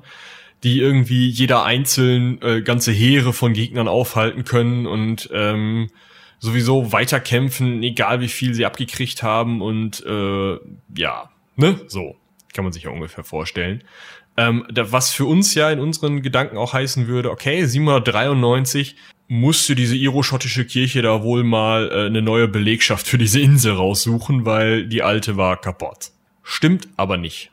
die 0.62 0.80
irgendwie 0.80 1.28
jeder 1.28 1.64
einzeln 1.64 2.40
äh, 2.42 2.62
ganze 2.62 2.92
Heere 2.92 3.32
von 3.32 3.52
Gegnern 3.52 3.88
aufhalten 3.88 4.44
können 4.44 4.86
und 4.86 5.30
ähm, 5.32 5.88
sowieso 6.38 6.92
weiterkämpfen, 6.92 7.82
egal 7.82 8.20
wie 8.20 8.28
viel 8.28 8.54
sie 8.54 8.66
abgekriegt 8.66 9.22
haben 9.22 9.62
und 9.62 10.04
äh, 10.04 10.58
ja, 10.96 11.30
ne, 11.56 11.80
so 11.86 12.16
kann 12.52 12.64
man 12.64 12.72
sich 12.72 12.84
ja 12.84 12.90
ungefähr 12.90 13.24
vorstellen. 13.24 13.84
Ähm, 14.36 14.66
da, 14.70 14.90
was 14.92 15.12
für 15.12 15.26
uns 15.26 15.54
ja 15.54 15.70
in 15.70 15.80
unseren 15.80 16.22
Gedanken 16.22 16.56
auch 16.56 16.72
heißen 16.72 17.06
würde, 17.06 17.30
okay, 17.30 17.64
793 17.64 18.96
musste 19.28 19.74
diese 19.74 19.96
iroschottische 19.96 20.64
Kirche 20.64 21.02
da 21.02 21.22
wohl 21.22 21.44
mal 21.44 21.90
äh, 21.90 22.06
eine 22.06 22.22
neue 22.22 22.48
Belegschaft 22.48 23.06
für 23.06 23.18
diese 23.18 23.40
Insel 23.40 23.74
raussuchen, 23.74 24.44
weil 24.44 24.86
die 24.86 25.02
alte 25.02 25.36
war 25.36 25.60
kaputt. 25.60 26.10
Stimmt 26.42 26.88
aber 26.96 27.16
nicht. 27.16 27.52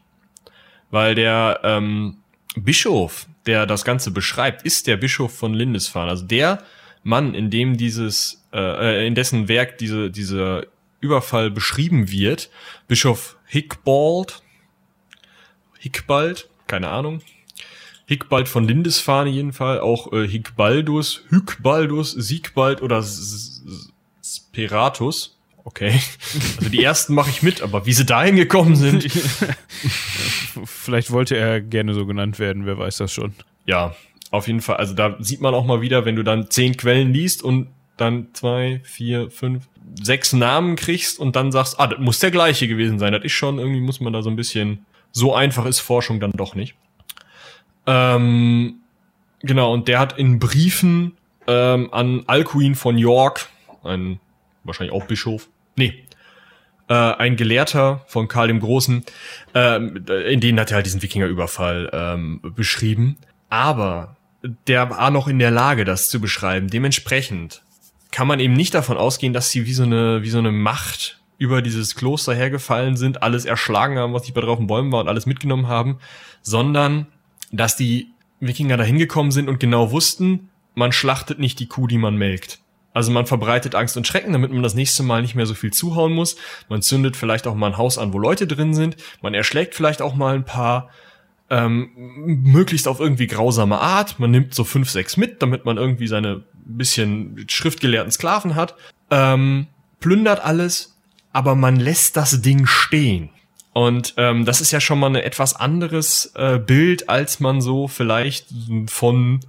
Weil 0.90 1.14
der 1.14 1.60
ähm, 1.64 2.18
Bischof, 2.56 3.28
der 3.46 3.66
das 3.66 3.84
Ganze 3.84 4.12
beschreibt, 4.12 4.64
ist 4.64 4.88
der 4.88 4.98
Bischof 4.98 5.36
von 5.36 5.54
Lindisfarne. 5.54 6.12
Also 6.12 6.26
der 6.26 6.64
Mann, 7.04 7.34
in 7.34 7.50
dem 7.50 7.78
dieses, 7.78 8.44
äh, 8.54 9.08
in 9.08 9.16
dessen 9.16 9.48
Werk 9.48 9.78
diese, 9.78 10.10
dieser 10.10 10.66
Überfall 11.00 11.52
beschrieben 11.52 12.12
wird, 12.12 12.50
Bischof 12.88 13.38
Hickbald, 13.46 14.42
Hickbald, 15.80 16.50
keine 16.66 16.90
Ahnung, 16.90 17.22
Hickbald 18.08 18.50
von 18.50 18.68
Lindisfarne 18.68 19.30
jedenfalls, 19.30 19.82
auch 19.82 20.12
äh, 20.14 20.28
Hickbaldus, 20.28 21.24
Hykbaldus, 21.30 22.12
Siegbald 22.12 22.82
oder 22.82 23.04
Speratus. 24.24 25.37
Okay. 25.68 26.00
Also 26.60 26.70
die 26.70 26.82
ersten 26.82 27.14
mache 27.14 27.30
ich 27.30 27.44
mit, 27.44 27.62
aber 27.62 27.86
wie 27.86 27.92
sie 27.92 28.06
dahin 28.06 28.38
gekommen 28.38 28.78
sind. 28.78 29.04
Vielleicht 30.66 31.12
wollte 31.12 31.36
er 31.36 31.60
gerne 31.60 31.94
so 31.94 32.06
genannt 32.06 32.40
werden, 32.40 32.66
wer 32.66 32.78
weiß 32.78 32.96
das 32.96 33.12
schon. 33.12 33.34
Ja, 33.66 33.94
auf 34.32 34.48
jeden 34.48 34.62
Fall. 34.62 34.78
Also 34.78 34.94
da 34.94 35.18
sieht 35.20 35.42
man 35.42 35.54
auch 35.54 35.66
mal 35.66 35.82
wieder, 35.82 36.06
wenn 36.06 36.16
du 36.16 36.24
dann 36.24 36.50
zehn 36.50 36.78
Quellen 36.78 37.12
liest 37.12 37.44
und 37.44 37.68
dann 37.98 38.30
zwei, 38.32 38.80
vier, 38.86 39.30
fünf, 39.30 39.68
sechs 40.02 40.32
Namen 40.32 40.78
kriegst 40.78 41.20
und 41.20 41.36
dann 41.36 41.52
sagst, 41.52 41.82
ah, 41.82 41.88
das 41.88 42.00
muss 42.00 42.20
der 42.20 42.32
gleiche 42.32 42.70
gewesen 42.70 42.98
sein. 42.98 43.12
Das 43.12 43.26
ist 43.26 43.34
schon, 43.34 43.60
irgendwie 43.60 43.82
muss 43.82 44.00
man 44.00 44.14
da 44.14 44.22
so 44.22 44.30
ein 44.30 44.38
bisschen, 44.38 44.86
so 45.12 45.36
einfach 45.36 45.66
ist 45.66 45.82
Forschung 45.82 46.22
dann 46.22 46.32
doch 46.32 46.56
nicht. 46.56 46.76
Ähm, 47.86 48.76
genau, 49.42 49.74
und 49.74 49.90
der 49.90 50.00
hat 50.00 50.18
in 50.18 50.40
Briefen 50.40 51.18
ähm, 51.46 51.90
an 51.92 52.24
Alcuin 52.26 52.76
von 52.76 52.98
York, 52.98 53.50
ein 53.84 54.22
wahrscheinlich 54.64 54.96
auch 54.96 55.08
Bischof, 55.08 55.50
nee, 55.78 56.04
äh, 56.90 56.94
ein 56.94 57.36
Gelehrter 57.36 58.04
von 58.08 58.28
Karl 58.28 58.48
dem 58.48 58.60
Großen, 58.60 59.04
ähm, 59.54 60.06
in 60.28 60.40
denen 60.40 60.60
hat 60.60 60.72
er 60.72 60.76
halt 60.76 60.86
diesen 60.86 61.02
Wikingerüberfall 61.02 61.90
ähm, 61.94 62.42
beschrieben. 62.56 63.18
Aber 63.50 64.18
der 64.68 64.90
war 64.90 65.10
noch 65.12 65.28
in 65.28 65.40
der 65.40 65.52
Lage, 65.52 65.86
das 65.86 66.10
zu 66.10 66.20
beschreiben. 66.20 66.68
Dementsprechend 66.68 67.62
kann 68.12 68.28
man 68.28 68.40
eben 68.40 68.54
nicht 68.54 68.74
davon 68.74 68.98
ausgehen, 68.98 69.34
dass 69.34 69.52
sie 69.52 69.66
wie 69.66 69.74
so 69.74 69.84
eine, 69.84 70.24
wie 70.24 70.30
so 70.30 70.38
eine 70.38 70.52
Macht 70.52 71.20
über 71.38 71.62
dieses 71.62 71.96
Kloster 71.96 72.34
hergefallen 72.34 72.98
sind, 72.98 73.22
alles 73.22 73.46
erschlagen 73.46 73.98
haben, 73.98 74.14
was 74.14 74.24
nicht 74.24 74.34
bei 74.34 74.42
drauf 74.42 74.60
Bäumen 74.60 74.92
war 74.92 75.02
und 75.02 75.08
alles 75.08 75.26
mitgenommen 75.26 75.68
haben, 75.68 76.00
sondern 76.42 77.08
dass 77.52 77.76
die 77.76 78.08
Wikinger 78.40 78.78
da 78.78 78.84
hingekommen 78.84 79.32
sind 79.32 79.50
und 79.50 79.60
genau 79.60 79.92
wussten, 79.92 80.50
man 80.74 80.92
schlachtet 80.92 81.40
nicht 81.40 81.60
die 81.60 81.68
Kuh, 81.68 81.88
die 81.88 81.98
man 81.98 82.16
melkt. 82.16 82.60
Also 82.98 83.12
man 83.12 83.28
verbreitet 83.28 83.76
Angst 83.76 83.96
und 83.96 84.08
Schrecken, 84.08 84.34
damit 84.34 84.52
man 84.52 84.64
das 84.64 84.74
nächste 84.74 85.04
Mal 85.04 85.22
nicht 85.22 85.36
mehr 85.36 85.46
so 85.46 85.54
viel 85.54 85.72
zuhauen 85.72 86.14
muss. 86.14 86.36
Man 86.68 86.82
zündet 86.82 87.16
vielleicht 87.16 87.46
auch 87.46 87.54
mal 87.54 87.68
ein 87.68 87.78
Haus 87.78 88.00
an, 88.00 88.12
wo 88.12 88.18
Leute 88.18 88.48
drin 88.48 88.74
sind. 88.74 88.98
Man 89.22 89.36
erschlägt 89.36 89.76
vielleicht 89.76 90.02
auch 90.02 90.16
mal 90.16 90.34
ein 90.34 90.46
paar, 90.46 90.90
ähm, 91.52 91.92
möglichst 92.26 92.88
auf 92.88 93.00
irgendwie 93.00 93.28
grausame 93.28 93.78
Art. 93.78 94.20
Man 94.20 94.32
nimmt 94.32 94.56
so 94.56 94.64
fünf, 94.64 94.90
sechs 94.90 95.16
mit, 95.16 95.44
damit 95.44 95.64
man 95.64 95.78
irgendwie 95.78 96.08
seine 96.08 96.44
bisschen 96.66 97.46
schriftgelehrten 97.48 98.12
Sklaven 98.12 98.56
hat. 98.56 98.74
Ähm, 99.12 99.68
plündert 100.00 100.44
alles, 100.44 100.98
aber 101.34 101.54
man 101.54 101.76
lässt 101.76 102.18
das 102.18 102.42
Ding 102.42 102.66
stehen. 102.66 103.30
Und 103.74 104.16
ähm, 104.18 104.44
das 104.44 104.60
ist 104.60 104.72
ja 104.72 104.82
schon 104.82 104.98
mal 104.98 105.12
ein 105.12 105.16
etwas 105.18 105.56
anderes 105.56 106.32
äh, 106.34 106.58
Bild, 106.58 107.10
als 107.10 107.40
man 107.40 107.62
so 107.62 107.88
vielleicht 107.88 108.48
von 108.88 109.42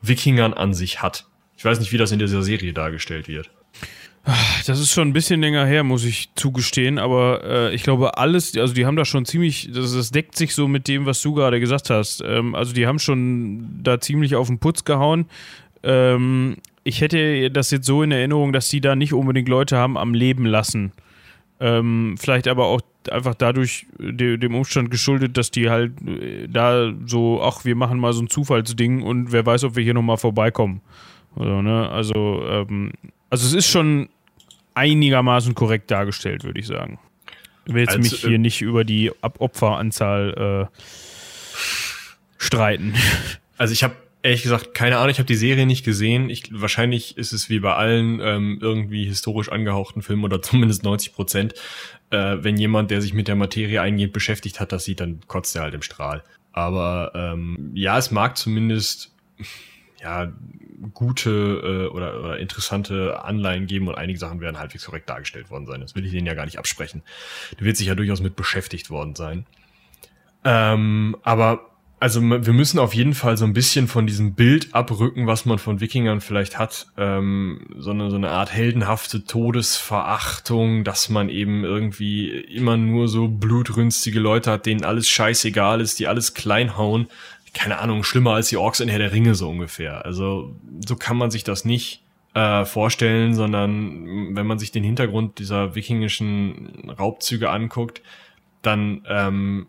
Wikingern 0.00 0.54
an 0.54 0.74
sich 0.74 1.02
hat. 1.02 1.26
Ich 1.64 1.66
weiß 1.66 1.80
nicht, 1.80 1.92
wie 1.92 1.96
das 1.96 2.12
in 2.12 2.18
dieser 2.18 2.42
Serie 2.42 2.74
dargestellt 2.74 3.26
wird. 3.26 3.48
Das 4.66 4.78
ist 4.78 4.92
schon 4.92 5.08
ein 5.08 5.12
bisschen 5.14 5.40
länger 5.40 5.64
her, 5.64 5.82
muss 5.82 6.04
ich 6.04 6.28
zugestehen, 6.34 6.98
aber 6.98 7.42
äh, 7.42 7.74
ich 7.74 7.82
glaube, 7.82 8.18
alles, 8.18 8.54
also 8.54 8.74
die 8.74 8.84
haben 8.84 8.96
da 8.96 9.06
schon 9.06 9.24
ziemlich, 9.24 9.70
das, 9.72 9.94
das 9.94 10.10
deckt 10.10 10.36
sich 10.36 10.54
so 10.54 10.68
mit 10.68 10.88
dem, 10.88 11.06
was 11.06 11.22
du 11.22 11.32
gerade 11.32 11.60
gesagt 11.60 11.88
hast. 11.88 12.22
Ähm, 12.22 12.54
also 12.54 12.74
die 12.74 12.86
haben 12.86 12.98
schon 12.98 13.80
da 13.82 13.98
ziemlich 13.98 14.34
auf 14.34 14.48
den 14.48 14.58
Putz 14.58 14.84
gehauen. 14.84 15.24
Ähm, 15.82 16.56
ich 16.82 17.00
hätte 17.00 17.50
das 17.50 17.70
jetzt 17.70 17.86
so 17.86 18.02
in 18.02 18.12
Erinnerung, 18.12 18.52
dass 18.52 18.68
die 18.68 18.82
da 18.82 18.94
nicht 18.94 19.14
unbedingt 19.14 19.48
Leute 19.48 19.78
haben 19.78 19.96
am 19.96 20.12
Leben 20.12 20.44
lassen. 20.44 20.92
Ähm, 21.60 22.16
vielleicht 22.18 22.46
aber 22.46 22.66
auch 22.66 22.82
einfach 23.10 23.34
dadurch 23.34 23.86
de 23.98 24.36
dem 24.36 24.54
Umstand 24.54 24.90
geschuldet, 24.90 25.38
dass 25.38 25.50
die 25.50 25.70
halt 25.70 25.92
äh, 26.06 26.46
da 26.46 26.92
so, 27.06 27.40
ach, 27.42 27.64
wir 27.64 27.74
machen 27.74 27.98
mal 27.98 28.12
so 28.12 28.20
ein 28.20 28.28
Zufallsding 28.28 29.00
und 29.00 29.32
wer 29.32 29.46
weiß, 29.46 29.64
ob 29.64 29.76
wir 29.76 29.82
hier 29.82 29.94
nochmal 29.94 30.18
vorbeikommen. 30.18 30.82
Also, 31.36 31.62
ne? 31.62 31.88
also, 31.90 32.42
ähm, 32.46 32.92
also 33.30 33.46
es 33.46 33.52
ist 33.52 33.68
schon 33.68 34.08
einigermaßen 34.74 35.54
korrekt 35.54 35.90
dargestellt, 35.90 36.44
würde 36.44 36.60
ich 36.60 36.66
sagen. 36.66 36.98
Ich 37.66 37.74
will 37.74 37.82
jetzt 37.82 37.96
also, 37.96 38.00
mich 38.00 38.20
hier 38.20 38.32
äh, 38.32 38.38
nicht 38.38 38.60
über 38.60 38.84
die 38.84 39.10
Ab 39.22 39.36
Opferanzahl 39.38 40.68
äh, 40.72 40.80
streiten. 42.38 42.94
Also 43.56 43.72
ich 43.72 43.84
habe 43.84 43.94
ehrlich 44.24 44.42
gesagt 44.42 44.74
keine 44.74 44.96
Ahnung, 44.96 45.10
ich 45.10 45.18
habe 45.18 45.28
die 45.28 45.36
Serie 45.36 45.64
nicht 45.64 45.84
gesehen. 45.84 46.28
Ich, 46.28 46.50
wahrscheinlich 46.50 47.16
ist 47.16 47.32
es 47.32 47.48
wie 47.50 47.60
bei 47.60 47.74
allen 47.74 48.18
ähm, 48.20 48.58
irgendwie 48.60 49.04
historisch 49.04 49.48
angehauchten 49.48 50.02
Filmen 50.02 50.24
oder 50.24 50.42
zumindest 50.42 50.82
90 50.82 51.12
Prozent. 51.12 51.54
Äh, 52.10 52.38
wenn 52.40 52.56
jemand, 52.56 52.90
der 52.90 53.00
sich 53.00 53.14
mit 53.14 53.28
der 53.28 53.36
Materie 53.36 53.80
eingehend 53.80 54.12
beschäftigt 54.12 54.58
hat, 54.58 54.72
das 54.72 54.84
sieht, 54.84 54.98
dann 54.98 55.20
kotzt 55.28 55.54
er 55.54 55.62
halt 55.62 55.74
im 55.74 55.82
Strahl. 55.82 56.24
Aber 56.50 57.12
ähm, 57.14 57.70
ja, 57.74 57.96
es 57.96 58.10
mag 58.10 58.36
zumindest 58.36 59.14
ja 60.02 60.32
gute 60.92 61.30
äh, 61.30 61.94
oder, 61.94 62.20
oder 62.20 62.38
interessante 62.38 63.22
Anleihen 63.24 63.66
geben 63.66 63.88
und 63.88 63.96
einige 63.96 64.18
Sachen 64.18 64.40
werden 64.40 64.58
halbwegs 64.58 64.84
korrekt 64.84 65.08
dargestellt 65.08 65.50
worden 65.50 65.66
sein. 65.66 65.80
Das 65.80 65.94
will 65.94 66.04
ich 66.04 66.12
denen 66.12 66.26
ja 66.26 66.34
gar 66.34 66.44
nicht 66.44 66.58
absprechen. 66.58 67.02
Du 67.56 67.64
wird 67.64 67.76
sich 67.76 67.86
ja 67.86 67.94
durchaus 67.94 68.20
mit 68.20 68.36
beschäftigt 68.36 68.90
worden 68.90 69.14
sein. 69.14 69.46
Ähm, 70.44 71.16
aber 71.22 71.74
also 72.04 72.20
wir 72.20 72.52
müssen 72.52 72.78
auf 72.80 72.92
jeden 72.92 73.14
Fall 73.14 73.38
so 73.38 73.46
ein 73.46 73.54
bisschen 73.54 73.88
von 73.88 74.06
diesem 74.06 74.34
Bild 74.34 74.74
abrücken, 74.74 75.26
was 75.26 75.46
man 75.46 75.58
von 75.58 75.80
Wikingern 75.80 76.20
vielleicht 76.20 76.58
hat. 76.58 76.88
Ähm, 76.98 77.66
so, 77.78 77.92
eine, 77.92 78.10
so 78.10 78.16
eine 78.16 78.28
Art 78.28 78.52
heldenhafte 78.52 79.24
Todesverachtung, 79.24 80.84
dass 80.84 81.08
man 81.08 81.30
eben 81.30 81.64
irgendwie 81.64 82.28
immer 82.28 82.76
nur 82.76 83.08
so 83.08 83.28
blutrünstige 83.28 84.20
Leute 84.20 84.50
hat, 84.50 84.66
denen 84.66 84.84
alles 84.84 85.08
scheißegal 85.08 85.80
ist, 85.80 85.98
die 85.98 86.06
alles 86.06 86.34
klein 86.34 86.76
hauen. 86.76 87.06
Keine 87.54 87.78
Ahnung, 87.78 88.02
schlimmer 88.02 88.34
als 88.34 88.48
die 88.48 88.56
Orks 88.56 88.80
in 88.80 88.88
Herr 88.88 88.98
der 88.98 89.12
Ringe 89.12 89.34
so 89.34 89.48
ungefähr. 89.48 90.04
Also 90.04 90.54
so 90.86 90.96
kann 90.96 91.16
man 91.16 91.30
sich 91.30 91.44
das 91.44 91.64
nicht 91.64 92.02
äh, 92.34 92.64
vorstellen, 92.64 93.34
sondern 93.34 94.34
wenn 94.36 94.46
man 94.46 94.58
sich 94.58 94.72
den 94.72 94.84
Hintergrund 94.84 95.38
dieser 95.38 95.74
wikingischen 95.74 96.90
Raubzüge 96.98 97.50
anguckt, 97.50 98.02
dann 98.60 99.02
ähm, 99.08 99.66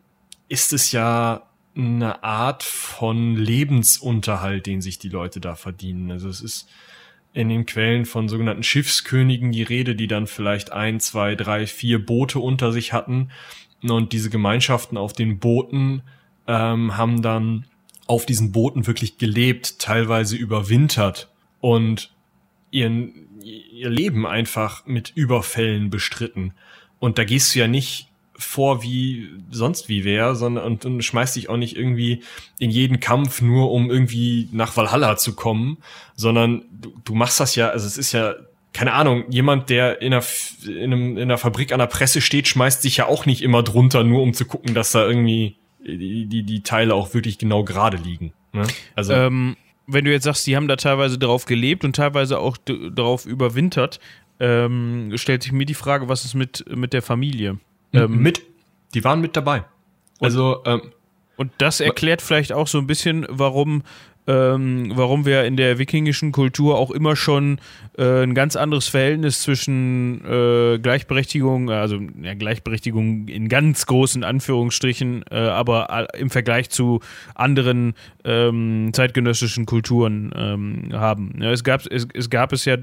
ist 0.50 0.74
es 0.74 0.92
ja 0.92 1.44
eine 1.78 2.24
Art 2.24 2.64
von 2.64 3.36
Lebensunterhalt, 3.36 4.66
den 4.66 4.82
sich 4.82 4.98
die 4.98 5.10
Leute 5.10 5.40
da 5.40 5.56
verdienen. 5.56 6.12
Also 6.12 6.30
es 6.30 6.42
ist 6.42 6.70
in 7.34 7.50
den 7.50 7.66
Quellen 7.66 8.06
von 8.06 8.30
sogenannten 8.30 8.64
Schiffskönigen 8.64 9.52
die 9.52 9.64
Rede, 9.64 9.96
die 9.96 10.08
dann 10.08 10.26
vielleicht 10.26 10.72
ein, 10.72 11.00
zwei, 11.02 11.36
drei, 11.36 11.68
vier 11.68 12.04
Boote 12.04 12.40
unter 12.40 12.72
sich 12.72 12.94
hatten. 12.94 13.30
Und 13.84 14.14
diese 14.14 14.30
Gemeinschaften 14.30 14.98
auf 14.98 15.12
den 15.12 15.38
Booten 15.40 16.02
ähm, 16.48 16.96
haben 16.96 17.22
dann 17.22 17.66
auf 18.08 18.26
diesen 18.26 18.52
Booten 18.52 18.88
wirklich 18.88 19.18
gelebt, 19.18 19.80
teilweise 19.80 20.36
überwintert 20.36 21.30
und 21.60 22.12
ihren, 22.72 23.28
ihr 23.42 23.90
Leben 23.90 24.26
einfach 24.28 24.86
mit 24.86 25.12
Überfällen 25.16 25.90
bestritten. 25.90 26.54
Und 27.00 27.18
da 27.18 27.24
gehst 27.24 27.56
du 27.56 27.60
ja 27.60 27.68
nicht 27.68 28.10
vor 28.38 28.84
wie 28.84 29.30
sonst 29.50 29.88
wie 29.88 30.04
wäre, 30.04 30.36
sondern 30.36 30.66
und, 30.66 30.86
und 30.86 31.02
schmeißt 31.02 31.36
dich 31.36 31.50
auch 31.50 31.58
nicht 31.58 31.78
irgendwie 31.78 32.22
in 32.60 32.70
jeden 32.70 33.00
Kampf 33.00 33.42
nur 33.42 33.72
um 33.72 33.90
irgendwie 33.90 34.50
nach 34.52 34.76
Valhalla 34.76 35.16
zu 35.16 35.36
kommen, 35.36 35.78
sondern 36.16 36.66
du, 36.70 36.94
du 37.06 37.16
machst 37.16 37.40
das 37.40 37.56
ja, 37.56 37.70
also 37.70 37.88
es 37.88 37.98
ist 37.98 38.12
ja 38.12 38.36
keine 38.74 38.92
Ahnung, 38.92 39.24
jemand, 39.30 39.70
der 39.70 40.02
in 40.02 40.14
einer, 40.14 40.24
in, 40.66 40.92
einem, 40.92 41.16
in 41.16 41.24
einer 41.24 41.38
Fabrik 41.38 41.72
an 41.72 41.80
der 41.80 41.88
Presse 41.88 42.20
steht, 42.20 42.50
schmeißt 42.50 42.82
sich 42.82 42.98
ja 42.98 43.06
auch 43.06 43.26
nicht 43.26 43.42
immer 43.42 43.64
drunter, 43.64 44.04
nur 44.04 44.22
um 44.22 44.34
zu 44.34 44.44
gucken, 44.44 44.74
dass 44.74 44.92
da 44.92 45.08
irgendwie 45.08 45.56
die, 45.86 46.26
die, 46.26 46.44
die 46.44 46.64
Teile 46.64 46.94
auch 46.96 47.14
wirklich 47.14 47.38
genau 47.38 47.64
gerade 47.64 47.98
liegen. 47.98 48.34
Ne? 48.54 48.64
Also 48.96 49.14
ähm, 49.14 49.56
wenn 49.88 50.06
du 50.06 50.12
jetzt 50.12 50.24
sagst, 50.24 50.48
die 50.48 50.56
haben 50.56 50.68
da 50.68 50.76
teilweise 50.76 51.18
drauf 51.18 51.46
gelebt 51.46 51.86
und 51.86 51.96
teilweise 51.96 52.40
auch 52.40 52.58
drauf 52.58 53.26
überwintert, 53.26 54.00
ähm, 54.40 55.12
stellt 55.16 55.44
sich 55.44 55.52
mir 55.52 55.66
die 55.66 55.76
Frage, 55.76 56.10
was 56.10 56.26
ist 56.26 56.34
mit, 56.34 56.66
mit 56.76 56.94
der 56.94 57.02
Familie? 57.02 57.60
Ähm, 57.94 58.22
mit, 58.22 58.42
die 58.94 59.04
waren 59.04 59.22
mit 59.22 59.36
dabei. 59.38 59.64
Also, 60.20 60.64
ähm, 60.66 60.82
Und 61.38 61.52
das 61.58 61.80
erklärt 61.80 62.22
vielleicht 62.22 62.52
auch 62.52 62.68
so 62.68 62.78
ein 62.78 62.88
bisschen, 62.88 63.26
warum 63.30 63.84
ähm, 64.28 64.92
warum 64.96 65.26
wir 65.26 65.44
in 65.44 65.56
der 65.56 65.78
wikingischen 65.78 66.32
Kultur 66.32 66.78
auch 66.78 66.92
immer 66.92 67.16
schon 67.16 67.60
äh, 67.98 68.24
ein 68.24 68.34
ganz 68.34 68.56
anderes 68.56 68.88
Verhältnis 68.88 69.42
zwischen 69.42 70.26
äh, 70.26 70.80
Gleichberechtigung, 70.80 71.70
also 71.70 72.00
ja, 72.22 72.34
Gleichberechtigung 72.34 73.28
in 73.28 73.50
ganz 73.50 73.86
großen 73.86 74.24
Anführungsstrichen, 74.24 75.24
äh, 75.30 75.36
aber 75.36 76.08
im 76.18 76.30
Vergleich 76.30 76.70
zu 76.70 77.02
anderen 77.36 77.94
ähm, 78.24 78.90
zeitgenössischen 78.94 79.66
Kulturen 79.66 80.32
ähm, 80.36 80.90
haben. 80.94 81.36
Ja, 81.40 81.52
es, 81.52 81.64
gab, 81.64 81.86
es, 81.86 82.08
es 82.14 82.30
gab 82.30 82.52
es 82.52 82.66
ja, 82.66 82.78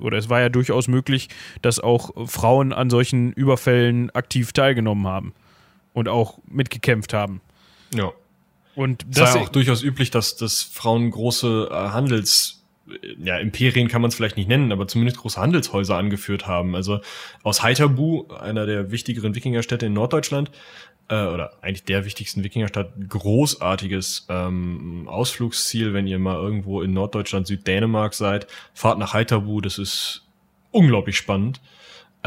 oder 0.00 0.16
es 0.16 0.30
war 0.30 0.40
ja 0.40 0.48
durchaus 0.48 0.88
möglich, 0.88 1.28
dass 1.60 1.78
auch 1.78 2.10
Frauen 2.26 2.72
an 2.72 2.88
solchen 2.88 3.32
Überfällen 3.32 4.10
aktiv 4.10 4.52
teilgenommen 4.52 5.06
haben 5.06 5.34
und 5.92 6.08
auch 6.08 6.38
mitgekämpft 6.48 7.12
haben. 7.12 7.40
Ja. 7.94 8.12
Und 8.76 9.04
das 9.08 9.34
ja 9.34 9.40
auch 9.40 9.48
durchaus 9.48 9.82
üblich, 9.82 10.10
dass, 10.10 10.36
dass 10.36 10.62
Frauen 10.62 11.10
große 11.10 11.68
äh, 11.70 11.74
Handels, 11.74 12.62
ja, 13.18 13.38
Imperien 13.38 13.88
kann 13.88 14.02
man 14.02 14.10
es 14.10 14.14
vielleicht 14.14 14.36
nicht 14.36 14.48
nennen, 14.48 14.70
aber 14.70 14.86
zumindest 14.86 15.18
große 15.18 15.40
Handelshäuser 15.40 15.96
angeführt 15.96 16.46
haben. 16.46 16.76
Also 16.76 17.00
aus 17.42 17.62
Heiterbu, 17.62 18.28
einer 18.38 18.66
der 18.66 18.92
wichtigeren 18.92 19.34
Wikingerstädte 19.34 19.86
in 19.86 19.94
Norddeutschland, 19.94 20.50
äh, 21.08 21.26
oder 21.26 21.52
eigentlich 21.62 21.84
der 21.84 22.04
wichtigsten 22.04 22.44
Wikingerstadt, 22.44 22.92
großartiges 23.08 24.26
ähm, 24.28 25.08
Ausflugsziel, 25.08 25.94
wenn 25.94 26.06
ihr 26.06 26.18
mal 26.18 26.36
irgendwo 26.36 26.82
in 26.82 26.92
Norddeutschland, 26.92 27.46
Süddänemark 27.46 28.12
seid, 28.14 28.46
fahrt 28.74 28.98
nach 28.98 29.14
Heiterbu, 29.14 29.60
das 29.60 29.78
ist 29.78 30.22
unglaublich 30.70 31.16
spannend. 31.16 31.60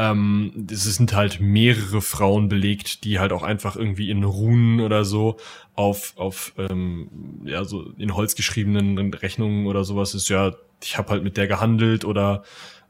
Ähm, 0.00 0.66
es 0.72 0.84
sind 0.84 1.12
halt 1.12 1.40
mehrere 1.42 2.00
Frauen 2.00 2.48
belegt, 2.48 3.04
die 3.04 3.18
halt 3.18 3.32
auch 3.32 3.42
einfach 3.42 3.76
irgendwie 3.76 4.08
in 4.08 4.24
Runen 4.24 4.80
oder 4.80 5.04
so 5.04 5.36
auf, 5.74 6.14
auf 6.16 6.54
ähm, 6.56 7.10
ja, 7.44 7.64
so 7.64 7.92
in 7.98 8.14
Holz 8.14 8.34
geschriebenen 8.34 9.12
Rechnungen 9.12 9.66
oder 9.66 9.84
sowas 9.84 10.14
ist, 10.14 10.30
ja, 10.30 10.54
ich 10.82 10.96
habe 10.96 11.10
halt 11.10 11.22
mit 11.22 11.36
der 11.36 11.48
gehandelt 11.48 12.06
oder 12.06 12.44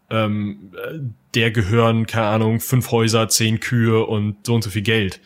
ähm, 0.08 0.70
der 1.34 1.50
gehören, 1.50 2.06
keine 2.06 2.28
Ahnung, 2.28 2.60
fünf 2.60 2.92
Häuser, 2.92 3.28
zehn 3.28 3.58
Kühe 3.58 4.06
und 4.06 4.46
so 4.46 4.54
und 4.54 4.62
so 4.62 4.70
viel 4.70 4.82
Geld. 4.82 5.20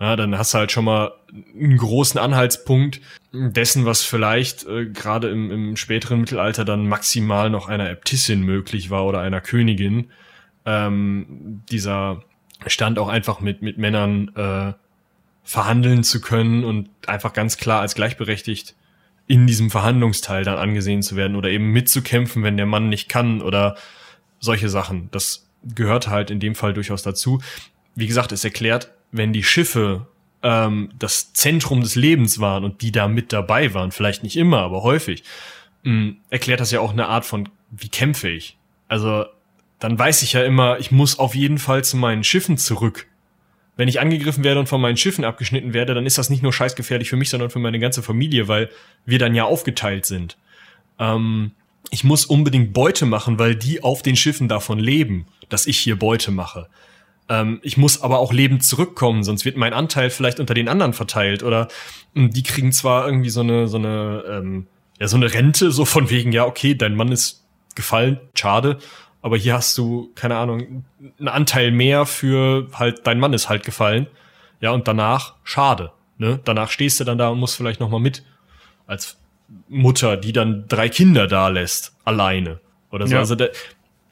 Ja, 0.00 0.16
dann 0.16 0.36
hast 0.36 0.54
du 0.54 0.58
halt 0.58 0.72
schon 0.72 0.84
mal 0.84 1.12
einen 1.32 1.76
großen 1.76 2.18
Anhaltspunkt 2.18 3.00
dessen, 3.32 3.84
was 3.84 4.02
vielleicht 4.02 4.66
äh, 4.66 4.86
gerade 4.86 5.30
im, 5.30 5.52
im 5.52 5.76
späteren 5.76 6.22
Mittelalter 6.22 6.64
dann 6.64 6.88
maximal 6.88 7.48
noch 7.48 7.68
einer 7.68 7.88
Äbtissin 7.88 8.42
möglich 8.42 8.90
war 8.90 9.06
oder 9.06 9.20
einer 9.20 9.40
Königin 9.40 10.10
ähm, 10.66 11.62
dieser 11.70 12.22
Stand 12.66 12.98
auch 12.98 13.08
einfach 13.08 13.40
mit, 13.40 13.62
mit 13.62 13.78
Männern 13.78 14.28
äh, 14.36 14.72
verhandeln 15.44 16.04
zu 16.04 16.20
können 16.20 16.64
und 16.64 16.88
einfach 17.06 17.32
ganz 17.32 17.56
klar 17.56 17.80
als 17.80 17.94
gleichberechtigt 17.94 18.76
in 19.26 19.46
diesem 19.46 19.70
Verhandlungsteil 19.70 20.44
dann 20.44 20.58
angesehen 20.58 21.02
zu 21.02 21.16
werden 21.16 21.36
oder 21.36 21.48
eben 21.48 21.70
mitzukämpfen, 21.70 22.42
wenn 22.42 22.56
der 22.56 22.66
Mann 22.66 22.88
nicht 22.88 23.08
kann 23.08 23.40
oder 23.40 23.76
solche 24.40 24.68
Sachen. 24.68 25.08
Das 25.10 25.48
gehört 25.62 26.08
halt 26.08 26.30
in 26.30 26.40
dem 26.40 26.54
Fall 26.54 26.74
durchaus 26.74 27.02
dazu. 27.02 27.40
Wie 27.94 28.06
gesagt, 28.06 28.32
es 28.32 28.44
erklärt, 28.44 28.90
wenn 29.10 29.32
die 29.32 29.44
Schiffe 29.44 30.06
ähm, 30.42 30.90
das 30.98 31.32
Zentrum 31.32 31.82
des 31.82 31.94
Lebens 31.94 32.40
waren 32.40 32.64
und 32.64 32.82
die 32.82 32.92
da 32.92 33.08
mit 33.08 33.32
dabei 33.32 33.74
waren, 33.74 33.92
vielleicht 33.92 34.22
nicht 34.22 34.36
immer, 34.36 34.60
aber 34.60 34.82
häufig, 34.82 35.22
mh, 35.84 35.92
mm, 35.92 36.16
erklärt 36.30 36.60
das 36.60 36.70
ja 36.70 36.80
auch 36.80 36.92
eine 36.92 37.06
Art 37.06 37.24
von, 37.24 37.48
wie 37.70 37.88
kämpfe 37.88 38.28
ich? 38.28 38.58
Also 38.88 39.26
dann 39.82 39.98
weiß 39.98 40.22
ich 40.22 40.34
ja 40.34 40.44
immer, 40.44 40.78
ich 40.78 40.92
muss 40.92 41.18
auf 41.18 41.34
jeden 41.34 41.58
Fall 41.58 41.82
zu 41.82 41.96
meinen 41.96 42.22
Schiffen 42.22 42.56
zurück. 42.56 43.08
Wenn 43.76 43.88
ich 43.88 43.98
angegriffen 43.98 44.44
werde 44.44 44.60
und 44.60 44.68
von 44.68 44.80
meinen 44.80 44.96
Schiffen 44.96 45.24
abgeschnitten 45.24 45.74
werde, 45.74 45.92
dann 45.92 46.06
ist 46.06 46.18
das 46.18 46.30
nicht 46.30 46.40
nur 46.40 46.52
scheißgefährlich 46.52 47.10
für 47.10 47.16
mich, 47.16 47.30
sondern 47.30 47.50
für 47.50 47.58
meine 47.58 47.80
ganze 47.80 48.00
Familie, 48.00 48.46
weil 48.46 48.70
wir 49.06 49.18
dann 49.18 49.34
ja 49.34 49.42
aufgeteilt 49.42 50.06
sind. 50.06 50.36
Ähm, 51.00 51.50
ich 51.90 52.04
muss 52.04 52.24
unbedingt 52.24 52.72
Beute 52.72 53.06
machen, 53.06 53.40
weil 53.40 53.56
die 53.56 53.82
auf 53.82 54.02
den 54.02 54.14
Schiffen 54.14 54.46
davon 54.46 54.78
leben, 54.78 55.26
dass 55.48 55.66
ich 55.66 55.78
hier 55.78 55.98
Beute 55.98 56.30
mache. 56.30 56.68
Ähm, 57.28 57.58
ich 57.62 57.76
muss 57.76 58.02
aber 58.02 58.20
auch 58.20 58.32
lebend 58.32 58.62
zurückkommen, 58.62 59.24
sonst 59.24 59.44
wird 59.44 59.56
mein 59.56 59.72
Anteil 59.72 60.10
vielleicht 60.10 60.38
unter 60.38 60.54
den 60.54 60.68
anderen 60.68 60.92
verteilt 60.92 61.42
oder 61.42 61.66
hm, 62.14 62.30
die 62.30 62.44
kriegen 62.44 62.70
zwar 62.70 63.06
irgendwie 63.06 63.30
so 63.30 63.40
eine 63.40 63.66
so 63.66 63.78
eine 63.78 64.22
ähm, 64.30 64.66
ja 65.00 65.08
so 65.08 65.16
eine 65.16 65.32
Rente 65.34 65.72
so 65.72 65.84
von 65.84 66.08
wegen 66.08 66.30
ja 66.30 66.46
okay, 66.46 66.76
dein 66.76 66.94
Mann 66.94 67.10
ist 67.10 67.42
gefallen, 67.74 68.20
schade, 68.34 68.78
aber 69.22 69.36
hier 69.36 69.54
hast 69.54 69.78
du, 69.78 70.10
keine 70.14 70.36
Ahnung, 70.36 70.84
einen 71.18 71.28
Anteil 71.28 71.70
mehr 71.70 72.06
für 72.06 72.68
halt, 72.74 73.06
dein 73.06 73.20
Mann 73.20 73.32
ist 73.32 73.48
halt 73.48 73.64
gefallen. 73.64 74.08
Ja, 74.60 74.72
und 74.72 74.86
danach, 74.86 75.36
schade. 75.44 75.92
Ne? 76.18 76.40
Danach 76.44 76.70
stehst 76.70 77.00
du 77.00 77.04
dann 77.04 77.18
da 77.18 77.28
und 77.28 77.38
musst 77.38 77.56
vielleicht 77.56 77.80
noch 77.80 77.88
mal 77.88 78.00
mit. 78.00 78.24
Als 78.86 79.16
Mutter, 79.68 80.16
die 80.16 80.32
dann 80.32 80.66
drei 80.68 80.88
Kinder 80.88 81.26
da 81.28 81.48
lässt, 81.48 81.94
alleine. 82.04 82.60
Oder 82.90 83.06
so. 83.06 83.14
Ja. 83.14 83.20
Also 83.20 83.36
da, 83.36 83.46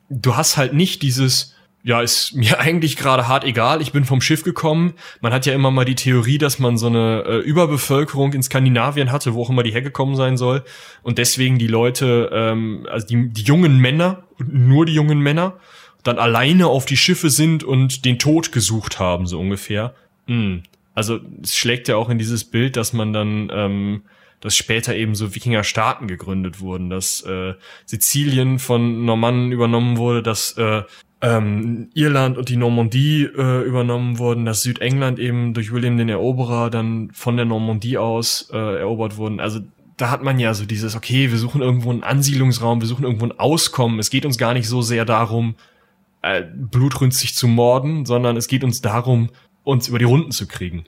du 0.08 0.36
hast 0.36 0.56
halt 0.56 0.72
nicht 0.74 1.02
dieses, 1.02 1.56
ja, 1.82 2.00
ist 2.00 2.34
mir 2.34 2.58
eigentlich 2.60 2.96
gerade 2.96 3.26
hart 3.26 3.44
egal, 3.44 3.82
ich 3.82 3.92
bin 3.92 4.04
vom 4.04 4.20
Schiff 4.20 4.44
gekommen. 4.44 4.94
Man 5.20 5.32
hat 5.32 5.46
ja 5.46 5.54
immer 5.54 5.70
mal 5.70 5.84
die 5.84 5.94
Theorie, 5.94 6.38
dass 6.38 6.58
man 6.58 6.78
so 6.78 6.86
eine 6.86 7.24
äh, 7.26 7.38
Überbevölkerung 7.38 8.32
in 8.32 8.42
Skandinavien 8.42 9.12
hatte, 9.12 9.34
wo 9.34 9.42
auch 9.42 9.50
immer 9.50 9.62
die 9.62 9.72
hergekommen 9.72 10.16
sein 10.16 10.36
soll. 10.36 10.64
Und 11.02 11.18
deswegen 11.18 11.58
die 11.58 11.66
Leute, 11.66 12.30
ähm, 12.32 12.86
also 12.90 13.06
die, 13.06 13.28
die 13.28 13.42
jungen 13.42 13.78
Männer, 13.78 14.24
nur 14.48 14.86
die 14.86 14.94
jungen 14.94 15.20
Männer, 15.20 15.54
dann 16.02 16.18
alleine 16.18 16.66
auf 16.66 16.86
die 16.86 16.96
Schiffe 16.96 17.30
sind 17.30 17.64
und 17.64 18.04
den 18.04 18.18
Tod 18.18 18.52
gesucht 18.52 18.98
haben, 18.98 19.26
so 19.26 19.38
ungefähr. 19.38 19.94
Mhm. 20.26 20.62
Also 20.94 21.20
es 21.42 21.56
schlägt 21.56 21.88
ja 21.88 21.96
auch 21.96 22.08
in 22.08 22.18
dieses 22.18 22.44
Bild, 22.44 22.76
dass 22.76 22.92
man 22.92 23.12
dann, 23.12 23.50
ähm, 23.52 24.02
dass 24.40 24.56
später 24.56 24.94
eben 24.94 25.14
so 25.14 25.34
Wikinger-Staaten 25.34 26.08
gegründet 26.08 26.60
wurden, 26.60 26.90
dass 26.90 27.22
äh, 27.22 27.54
Sizilien 27.84 28.58
von 28.58 29.04
Normannen 29.04 29.52
übernommen 29.52 29.98
wurde, 29.98 30.22
dass 30.22 30.56
äh, 30.56 30.82
ähm, 31.22 31.90
Irland 31.94 32.38
und 32.38 32.48
die 32.48 32.56
Normandie 32.56 33.24
äh, 33.24 33.62
übernommen 33.62 34.18
wurden, 34.18 34.46
dass 34.46 34.62
Südengland 34.62 35.18
eben 35.18 35.52
durch 35.52 35.72
William 35.72 35.98
den 35.98 36.08
Eroberer 36.08 36.70
dann 36.70 37.10
von 37.12 37.36
der 37.36 37.44
Normandie 37.44 37.98
aus 37.98 38.48
äh, 38.52 38.56
erobert 38.56 39.16
wurden. 39.18 39.38
Also 39.38 39.60
da 40.00 40.10
hat 40.10 40.22
man 40.22 40.38
ja 40.38 40.54
so 40.54 40.64
dieses, 40.64 40.96
okay, 40.96 41.30
wir 41.30 41.38
suchen 41.38 41.60
irgendwo 41.60 41.90
einen 41.90 42.02
Ansiedlungsraum, 42.02 42.80
wir 42.80 42.88
suchen 42.88 43.04
irgendwo 43.04 43.26
ein 43.26 43.38
Auskommen. 43.38 43.98
Es 43.98 44.10
geht 44.10 44.24
uns 44.24 44.38
gar 44.38 44.54
nicht 44.54 44.68
so 44.68 44.82
sehr 44.82 45.04
darum, 45.04 45.56
äh, 46.22 46.42
blutrünstig 46.42 47.34
zu 47.34 47.48
morden, 47.48 48.06
sondern 48.06 48.36
es 48.36 48.48
geht 48.48 48.64
uns 48.64 48.80
darum, 48.80 49.30
uns 49.62 49.88
über 49.88 49.98
die 49.98 50.04
Runden 50.04 50.30
zu 50.30 50.46
kriegen. 50.46 50.84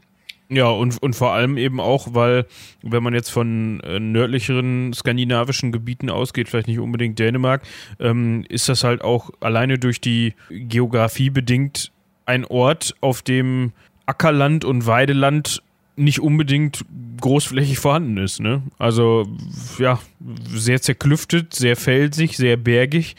Ja, 0.49 0.67
und, 0.67 1.03
und 1.03 1.15
vor 1.15 1.33
allem 1.33 1.57
eben 1.57 1.81
auch, 1.81 2.09
weil, 2.13 2.47
wenn 2.83 3.03
man 3.03 3.15
jetzt 3.15 3.31
von 3.31 3.81
äh, 3.81 3.99
nördlicheren 3.99 4.93
skandinavischen 4.93 5.73
Gebieten 5.73 6.11
ausgeht, 6.11 6.49
vielleicht 6.49 6.69
nicht 6.69 6.79
unbedingt 6.79 7.19
Dänemark, 7.19 7.63
ähm, 7.99 8.45
ist 8.49 8.69
das 8.69 8.85
halt 8.85 9.03
auch 9.03 9.31
alleine 9.41 9.79
durch 9.79 10.01
die 10.01 10.35
Geografie 10.51 11.31
bedingt 11.31 11.91
ein 12.27 12.45
Ort, 12.45 12.95
auf 13.01 13.23
dem 13.23 13.73
Ackerland 14.05 14.65
und 14.65 14.87
Weideland 14.87 15.63
nicht 15.97 16.21
unbedingt 16.21 16.85
großflächig 17.23 17.79
vorhanden 17.79 18.19
ist. 18.19 18.41
Ne? 18.41 18.63
Also 18.79 19.27
ja, 19.79 19.99
sehr 20.49 20.83
zerklüftet, 20.83 21.55
sehr 21.55 21.77
felsig, 21.77 22.37
sehr 22.37 22.59
bergig. 22.59 23.17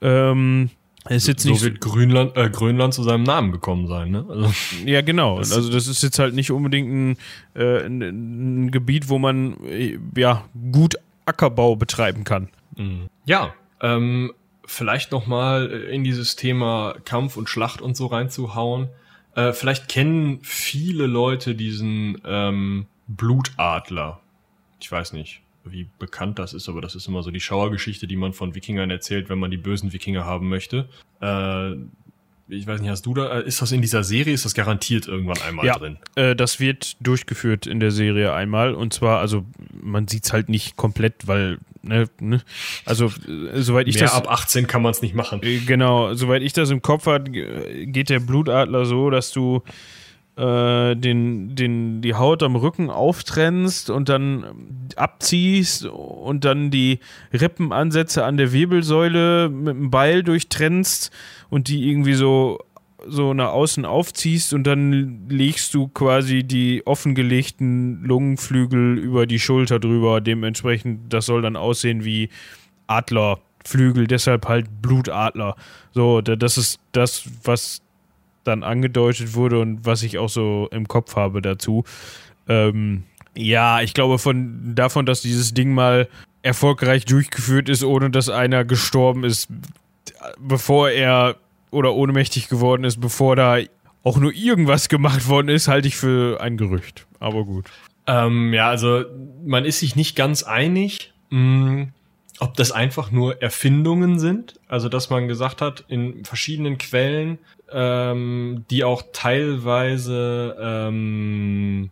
Ähm, 0.00 0.70
ist 1.08 1.28
jetzt 1.28 1.42
so 1.42 1.50
nicht 1.50 1.62
wird 1.62 1.80
Grönland, 1.80 2.36
äh, 2.36 2.50
Grönland 2.50 2.94
zu 2.94 3.02
seinem 3.02 3.22
Namen 3.22 3.52
gekommen 3.52 3.86
sein, 3.86 4.10
ne? 4.10 4.26
Also, 4.28 4.52
ja, 4.84 5.02
genau. 5.02 5.38
Also 5.38 5.70
das 5.70 5.86
ist 5.86 6.02
jetzt 6.02 6.18
halt 6.18 6.34
nicht 6.34 6.50
unbedingt 6.50 6.88
ein, 6.88 7.16
äh, 7.54 7.84
ein, 7.84 8.00
ein 8.02 8.70
Gebiet, 8.70 9.08
wo 9.08 9.18
man 9.18 9.56
äh, 9.64 9.98
ja 10.16 10.44
gut 10.72 10.96
Ackerbau 11.24 11.76
betreiben 11.76 12.24
kann. 12.24 12.48
Mhm. 12.76 13.08
Ja, 13.24 13.54
ähm, 13.80 14.32
vielleicht 14.64 15.12
noch 15.12 15.26
mal 15.26 15.66
in 15.66 16.02
dieses 16.02 16.36
Thema 16.36 16.96
Kampf 17.04 17.36
und 17.36 17.48
Schlacht 17.48 17.80
und 17.80 17.96
so 17.96 18.06
reinzuhauen. 18.06 18.88
Äh, 19.34 19.52
vielleicht 19.52 19.88
kennen 19.88 20.40
viele 20.42 21.06
Leute 21.06 21.54
diesen 21.54 22.20
ähm, 22.24 22.86
Blutadler. 23.06 24.20
Ich 24.80 24.90
weiß 24.90 25.12
nicht 25.12 25.40
wie 25.70 25.88
bekannt 25.98 26.38
das 26.38 26.54
ist, 26.54 26.68
aber 26.68 26.80
das 26.80 26.94
ist 26.94 27.08
immer 27.08 27.22
so 27.22 27.30
die 27.30 27.40
Schauergeschichte, 27.40 28.06
die 28.06 28.16
man 28.16 28.32
von 28.32 28.54
Wikingern 28.54 28.90
erzählt, 28.90 29.28
wenn 29.28 29.38
man 29.38 29.50
die 29.50 29.56
bösen 29.56 29.92
Wikinger 29.92 30.24
haben 30.24 30.48
möchte. 30.48 30.88
Äh, 31.20 31.72
ich 32.48 32.66
weiß 32.66 32.80
nicht, 32.80 32.90
hast 32.90 33.04
du 33.06 33.14
da, 33.14 33.40
äh, 33.40 33.46
ist 33.46 33.60
das 33.60 33.72
in 33.72 33.82
dieser 33.82 34.04
Serie, 34.04 34.32
ist 34.32 34.44
das 34.44 34.54
garantiert 34.54 35.08
irgendwann 35.08 35.40
einmal 35.42 35.66
ja, 35.66 35.78
drin? 35.78 35.98
Äh, 36.14 36.36
das 36.36 36.60
wird 36.60 36.96
durchgeführt 37.00 37.66
in 37.66 37.80
der 37.80 37.90
Serie 37.90 38.32
einmal 38.32 38.74
und 38.74 38.92
zwar, 38.92 39.18
also 39.18 39.44
man 39.72 40.06
sieht's 40.06 40.32
halt 40.32 40.48
nicht 40.48 40.76
komplett, 40.76 41.26
weil, 41.26 41.58
ne, 41.82 42.08
ne 42.20 42.42
also 42.84 43.06
äh, 43.06 43.60
soweit 43.60 43.88
ich 43.88 43.96
Mehr 43.96 44.04
das... 44.04 44.14
ab 44.14 44.30
18 44.30 44.66
kann 44.66 44.82
man 44.82 44.92
es 44.92 45.02
nicht 45.02 45.14
machen. 45.14 45.42
Äh, 45.42 45.58
genau, 45.58 46.14
soweit 46.14 46.42
ich 46.42 46.52
das 46.52 46.70
im 46.70 46.82
Kopf 46.82 47.06
hat, 47.06 47.32
geht 47.32 48.10
der 48.10 48.20
Blutadler 48.20 48.86
so, 48.86 49.10
dass 49.10 49.32
du 49.32 49.62
den, 50.36 51.56
den, 51.56 52.02
die 52.02 52.14
Haut 52.14 52.42
am 52.42 52.56
Rücken 52.56 52.90
auftrennst 52.90 53.88
und 53.88 54.10
dann 54.10 54.44
abziehst 54.94 55.86
und 55.86 56.44
dann 56.44 56.70
die 56.70 56.98
Rippenansätze 57.32 58.22
an 58.22 58.36
der 58.36 58.52
Wirbelsäule 58.52 59.48
mit 59.48 59.74
dem 59.74 59.90
Beil 59.90 60.22
durchtrennst 60.22 61.10
und 61.48 61.68
die 61.68 61.88
irgendwie 61.88 62.14
so 62.14 62.58
so 63.08 63.34
nach 63.34 63.50
außen 63.50 63.84
aufziehst 63.84 64.52
und 64.52 64.64
dann 64.64 65.28
legst 65.28 65.74
du 65.74 65.88
quasi 65.88 66.42
die 66.42 66.84
offengelegten 66.86 68.02
Lungenflügel 68.02 68.98
über 68.98 69.26
die 69.26 69.38
Schulter 69.38 69.78
drüber. 69.78 70.20
Dementsprechend, 70.20 71.12
das 71.12 71.26
soll 71.26 71.40
dann 71.40 71.56
aussehen 71.56 72.04
wie 72.04 72.30
Adlerflügel, 72.88 74.08
deshalb 74.08 74.48
halt 74.48 74.82
Blutadler. 74.82 75.54
So, 75.92 76.20
das 76.20 76.58
ist 76.58 76.80
das, 76.92 77.28
was 77.44 77.80
dann 78.46 78.62
angedeutet 78.62 79.34
wurde 79.34 79.60
und 79.60 79.84
was 79.84 80.02
ich 80.02 80.18
auch 80.18 80.28
so 80.28 80.68
im 80.70 80.88
Kopf 80.88 81.16
habe 81.16 81.42
dazu. 81.42 81.84
Ähm, 82.48 83.04
ja, 83.36 83.80
ich 83.82 83.94
glaube 83.94 84.18
von 84.18 84.74
davon, 84.74 85.06
dass 85.06 85.20
dieses 85.20 85.52
Ding 85.52 85.74
mal 85.74 86.08
erfolgreich 86.42 87.04
durchgeführt 87.04 87.68
ist, 87.68 87.84
ohne 87.84 88.10
dass 88.10 88.28
einer 88.28 88.64
gestorben 88.64 89.24
ist, 89.24 89.48
bevor 90.38 90.90
er 90.90 91.36
oder 91.70 91.94
ohnmächtig 91.94 92.48
geworden 92.48 92.84
ist, 92.84 93.00
bevor 93.00 93.36
da 93.36 93.58
auch 94.02 94.18
nur 94.18 94.32
irgendwas 94.32 94.88
gemacht 94.88 95.28
worden 95.28 95.48
ist, 95.48 95.68
halte 95.68 95.88
ich 95.88 95.96
für 95.96 96.40
ein 96.40 96.56
Gerücht. 96.56 97.06
Aber 97.18 97.44
gut. 97.44 97.66
Ähm, 98.06 98.54
ja, 98.54 98.68
also 98.68 99.04
man 99.44 99.64
ist 99.64 99.80
sich 99.80 99.96
nicht 99.96 100.14
ganz 100.14 100.44
einig, 100.44 101.12
mh, 101.30 101.40
mm, 101.40 101.92
ob 102.38 102.54
das 102.54 102.70
einfach 102.70 103.10
nur 103.10 103.42
Erfindungen 103.42 104.18
sind. 104.18 104.60
Also 104.68 104.88
dass 104.88 105.10
man 105.10 105.26
gesagt 105.26 105.60
hat, 105.60 105.84
in 105.88 106.24
verschiedenen 106.24 106.78
Quellen, 106.78 107.38
ähm, 107.72 108.64
die 108.70 108.84
auch 108.84 109.02
teilweise 109.12 110.56
ähm, 110.60 111.90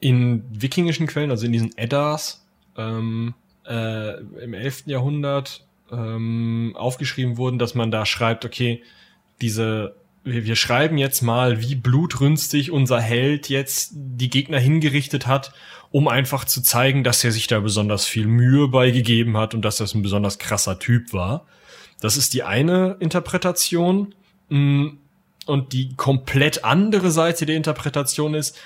in 0.00 0.44
wikingischen 0.50 1.06
Quellen, 1.06 1.30
also 1.30 1.46
in 1.46 1.52
diesen 1.52 1.76
Eddas 1.76 2.46
ähm, 2.76 3.34
äh, 3.66 4.20
im 4.42 4.54
11. 4.54 4.84
Jahrhundert 4.86 5.66
ähm, 5.90 6.74
aufgeschrieben 6.76 7.36
wurden, 7.36 7.58
dass 7.58 7.74
man 7.74 7.90
da 7.90 8.06
schreibt, 8.06 8.44
okay, 8.44 8.82
diese, 9.40 9.96
wir, 10.24 10.44
wir 10.44 10.56
schreiben 10.56 10.98
jetzt 10.98 11.22
mal, 11.22 11.60
wie 11.60 11.74
blutrünstig 11.74 12.70
unser 12.70 13.00
Held 13.00 13.48
jetzt 13.48 13.92
die 13.94 14.30
Gegner 14.30 14.58
hingerichtet 14.58 15.26
hat, 15.26 15.52
um 15.90 16.08
einfach 16.08 16.44
zu 16.44 16.62
zeigen, 16.62 17.04
dass 17.04 17.24
er 17.24 17.32
sich 17.32 17.46
da 17.46 17.60
besonders 17.60 18.04
viel 18.04 18.26
Mühe 18.26 18.68
beigegeben 18.68 19.36
hat 19.36 19.54
und 19.54 19.62
dass 19.64 19.78
das 19.78 19.94
ein 19.94 20.02
besonders 20.02 20.38
krasser 20.38 20.78
Typ 20.78 21.12
war. 21.12 21.46
Das 22.00 22.16
ist 22.16 22.34
die 22.34 22.42
eine 22.42 22.96
Interpretation. 23.00 24.14
Mm, 24.48 24.88
und 25.46 25.72
die 25.72 25.94
komplett 25.96 26.64
andere 26.64 27.10
Seite 27.10 27.46
der 27.46 27.56
Interpretation 27.56 28.34
ist, 28.34 28.58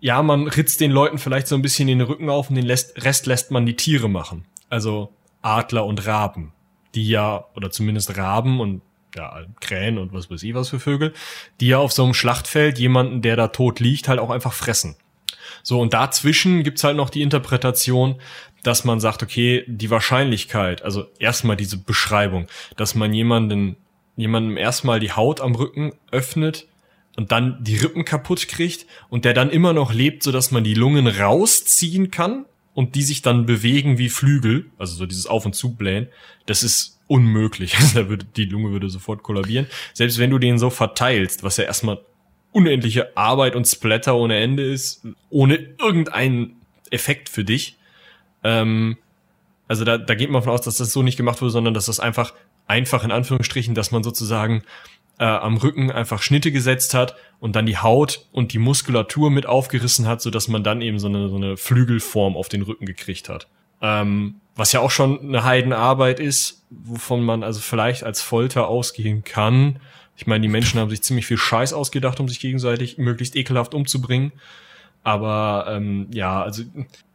ja, 0.00 0.22
man 0.22 0.48
ritzt 0.48 0.80
den 0.80 0.90
Leuten 0.90 1.18
vielleicht 1.18 1.46
so 1.46 1.54
ein 1.54 1.62
bisschen 1.62 1.88
den 1.88 2.00
Rücken 2.00 2.28
auf 2.28 2.50
und 2.50 2.56
den 2.56 2.66
Rest 2.66 3.26
lässt 3.26 3.50
man 3.50 3.66
die 3.66 3.76
Tiere 3.76 4.08
machen. 4.08 4.44
Also 4.68 5.12
Adler 5.42 5.84
und 5.86 6.06
Raben, 6.06 6.52
die 6.94 7.08
ja, 7.08 7.44
oder 7.54 7.70
zumindest 7.70 8.16
Raben 8.16 8.60
und 8.60 8.82
ja, 9.14 9.44
Krähen 9.60 9.98
und 9.98 10.12
was 10.12 10.30
weiß 10.30 10.42
ich 10.42 10.54
was 10.54 10.70
für 10.70 10.80
Vögel, 10.80 11.12
die 11.60 11.68
ja 11.68 11.78
auf 11.78 11.92
so 11.92 12.04
einem 12.04 12.14
Schlachtfeld 12.14 12.78
jemanden, 12.78 13.22
der 13.22 13.36
da 13.36 13.48
tot 13.48 13.80
liegt, 13.80 14.08
halt 14.08 14.18
auch 14.18 14.30
einfach 14.30 14.52
fressen. 14.52 14.96
So, 15.62 15.80
und 15.80 15.92
dazwischen 15.92 16.62
gibt's 16.62 16.82
halt 16.82 16.96
noch 16.96 17.10
die 17.10 17.22
Interpretation, 17.22 18.20
dass 18.62 18.84
man 18.84 19.00
sagt, 19.00 19.22
okay, 19.22 19.64
die 19.66 19.90
Wahrscheinlichkeit, 19.90 20.82
also 20.82 21.06
erstmal 21.18 21.56
diese 21.56 21.76
Beschreibung, 21.76 22.46
dass 22.76 22.94
man 22.94 23.12
jemanden, 23.12 23.76
jemandem 24.16 24.56
erstmal 24.56 25.00
die 25.00 25.12
Haut 25.12 25.40
am 25.40 25.54
Rücken 25.54 25.92
öffnet 26.10 26.68
und 27.16 27.32
dann 27.32 27.62
die 27.62 27.76
Rippen 27.76 28.04
kaputt 28.04 28.48
kriegt 28.48 28.86
und 29.08 29.24
der 29.24 29.34
dann 29.34 29.50
immer 29.50 29.72
noch 29.72 29.92
lebt, 29.92 30.22
so 30.22 30.32
dass 30.32 30.50
man 30.50 30.64
die 30.64 30.74
Lungen 30.74 31.06
rausziehen 31.06 32.10
kann 32.10 32.46
und 32.74 32.94
die 32.94 33.02
sich 33.02 33.22
dann 33.22 33.46
bewegen 33.46 33.98
wie 33.98 34.08
Flügel, 34.08 34.66
also 34.78 34.94
so 34.94 35.06
dieses 35.06 35.26
Auf- 35.26 35.46
und 35.46 35.54
Zublähen, 35.54 36.08
das 36.46 36.62
ist 36.62 37.00
unmöglich. 37.06 37.76
Also 37.80 38.08
würde, 38.08 38.24
die 38.36 38.46
Lunge 38.46 38.70
würde 38.70 38.88
sofort 38.88 39.22
kollabieren. 39.22 39.66
Selbst 39.92 40.18
wenn 40.18 40.30
du 40.30 40.38
den 40.38 40.58
so 40.58 40.70
verteilst, 40.70 41.42
was 41.42 41.56
ja 41.56 41.64
erstmal 41.64 42.00
unendliche 42.52 43.16
Arbeit 43.16 43.56
und 43.56 43.66
Splatter 43.66 44.14
ohne 44.14 44.36
Ende 44.36 44.62
ist, 44.62 45.06
ohne 45.30 45.56
irgendeinen 45.78 46.56
Effekt 46.90 47.28
für 47.28 47.44
dich. 47.44 47.78
Ähm, 48.44 48.98
also 49.68 49.84
da, 49.84 49.96
da 49.96 50.14
geht 50.14 50.30
man 50.30 50.42
von 50.42 50.52
aus, 50.52 50.60
dass 50.62 50.76
das 50.76 50.92
so 50.92 51.02
nicht 51.02 51.16
gemacht 51.16 51.40
wurde, 51.40 51.50
sondern 51.50 51.74
dass 51.74 51.86
das 51.86 51.98
einfach, 51.98 52.34
einfach 52.72 53.04
in 53.04 53.12
Anführungsstrichen, 53.12 53.74
dass 53.74 53.90
man 53.90 54.02
sozusagen 54.02 54.62
äh, 55.18 55.24
am 55.24 55.58
Rücken 55.58 55.90
einfach 55.92 56.22
Schnitte 56.22 56.50
gesetzt 56.50 56.94
hat 56.94 57.14
und 57.38 57.54
dann 57.54 57.66
die 57.66 57.76
Haut 57.76 58.26
und 58.32 58.54
die 58.54 58.58
Muskulatur 58.58 59.30
mit 59.30 59.44
aufgerissen 59.44 60.08
hat, 60.08 60.22
so 60.22 60.30
dass 60.30 60.48
man 60.48 60.64
dann 60.64 60.80
eben 60.80 60.98
so 60.98 61.08
eine, 61.08 61.28
so 61.28 61.36
eine 61.36 61.58
Flügelform 61.58 62.34
auf 62.34 62.48
den 62.48 62.62
Rücken 62.62 62.86
gekriegt 62.86 63.28
hat. 63.28 63.46
Ähm, 63.82 64.36
was 64.56 64.72
ja 64.72 64.80
auch 64.80 64.90
schon 64.90 65.20
eine 65.20 65.44
Heidenarbeit 65.44 66.18
ist, 66.18 66.64
wovon 66.70 67.22
man 67.22 67.42
also 67.42 67.60
vielleicht 67.60 68.04
als 68.04 68.22
Folter 68.22 68.68
ausgehen 68.68 69.22
kann. 69.22 69.80
Ich 70.16 70.26
meine, 70.26 70.42
die 70.42 70.48
Menschen 70.48 70.80
haben 70.80 70.90
sich 70.90 71.02
ziemlich 71.02 71.26
viel 71.26 71.38
Scheiß 71.38 71.74
ausgedacht, 71.74 72.20
um 72.20 72.28
sich 72.28 72.40
gegenseitig 72.40 72.96
möglichst 72.96 73.36
ekelhaft 73.36 73.74
umzubringen. 73.74 74.32
Aber 75.02 75.66
ähm, 75.68 76.06
ja, 76.12 76.42
also 76.42 76.62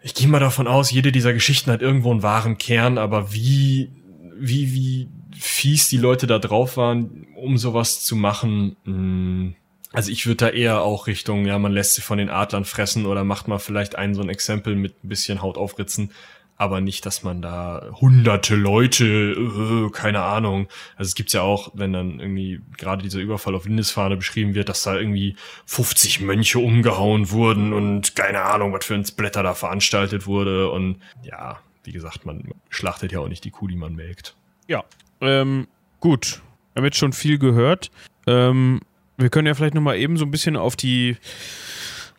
ich 0.04 0.14
gehe 0.14 0.28
mal 0.28 0.40
davon 0.40 0.68
aus, 0.68 0.92
jede 0.92 1.12
dieser 1.12 1.34
Geschichten 1.34 1.72
hat 1.72 1.82
irgendwo 1.82 2.12
einen 2.12 2.22
wahren 2.22 2.58
Kern, 2.58 2.98
aber 2.98 3.34
wie, 3.34 3.90
wie, 4.38 4.74
wie 4.74 5.10
fies 5.40 5.90
die 5.90 5.98
Leute 5.98 6.28
da 6.28 6.40
drauf 6.40 6.78
waren, 6.78 7.28
um 7.36 7.58
sowas 7.58 8.04
zu 8.04 8.16
machen. 8.16 8.76
Hm, 8.86 9.56
also 9.94 10.12
ich 10.12 10.28
würde 10.28 10.46
da 10.46 10.50
eher 10.50 10.82
auch 10.82 11.08
Richtung, 11.08 11.46
ja, 11.46 11.58
man 11.58 11.72
lässt 11.72 11.96
sie 11.96 12.02
von 12.02 12.18
den 12.18 12.30
Adlern 12.30 12.66
fressen 12.66 13.06
oder 13.06 13.24
macht 13.24 13.48
mal 13.48 13.60
vielleicht 13.60 13.96
einen 13.96 14.16
so 14.16 14.22
ein 14.22 14.30
Exempel 14.30 14.76
mit 14.76 15.04
ein 15.04 15.10
bisschen 15.10 15.42
Haut 15.42 15.58
aufritzen, 15.58 16.12
aber 16.58 16.82
nicht, 16.82 17.06
dass 17.06 17.24
man 17.24 17.42
da 17.42 17.90
hunderte 18.02 18.56
Leute, 18.56 19.06
äh, 19.06 19.90
keine 19.92 20.24
Ahnung. 20.24 20.68
Also 20.98 21.10
es 21.10 21.16
gibt's 21.16 21.34
ja 21.34 21.42
auch, 21.42 21.72
wenn 21.74 21.94
dann 21.94 22.20
irgendwie 22.20 22.62
gerade 22.78 23.04
dieser 23.04 23.20
Überfall 23.20 23.56
auf 23.56 23.66
Lindisfahne 23.66 24.18
beschrieben 24.18 24.56
wird, 24.56 24.68
dass 24.68 24.84
da 24.84 24.98
irgendwie 24.98 25.36
50 25.68 26.22
Mönche 26.22 26.60
umgehauen 26.60 27.32
wurden 27.32 27.74
und 27.74 28.16
keine 28.16 28.42
Ahnung, 28.42 28.74
was 28.74 28.86
für 28.86 28.96
ein 28.96 29.06
Splatter 29.06 29.44
da 29.44 29.54
veranstaltet 29.54 30.26
wurde 30.26 30.70
und 30.70 31.02
ja, 31.24 31.60
wie 31.84 31.94
gesagt, 31.94 32.26
man 32.26 32.52
schlachtet 32.70 33.14
ja 33.14 33.20
auch 33.20 33.30
nicht 33.30 33.46
die 33.46 33.52
Kuh, 33.52 33.68
die 33.68 33.78
man 33.78 33.96
melkt. 33.96 34.36
Ja, 34.68 34.84
ähm, 35.22 35.68
gut. 36.00 36.42
Wir 36.74 36.82
haben 36.82 36.86
jetzt 36.86 36.98
schon 36.98 37.14
viel 37.14 37.38
gehört. 37.38 37.92
Ähm, 38.28 38.82
wir 39.18 39.30
können 39.30 39.48
ja 39.48 39.54
vielleicht 39.54 39.74
nochmal 39.74 39.98
eben 39.98 40.18
so 40.18 40.26
ein 40.26 40.32
bisschen 40.32 40.56
auf 40.56 40.76
die 40.76 41.18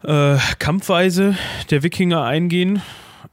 äh, 0.03 0.37
Kampfweise 0.59 1.37
der 1.71 1.83
Wikinger 1.83 2.25
eingehen. 2.25 2.83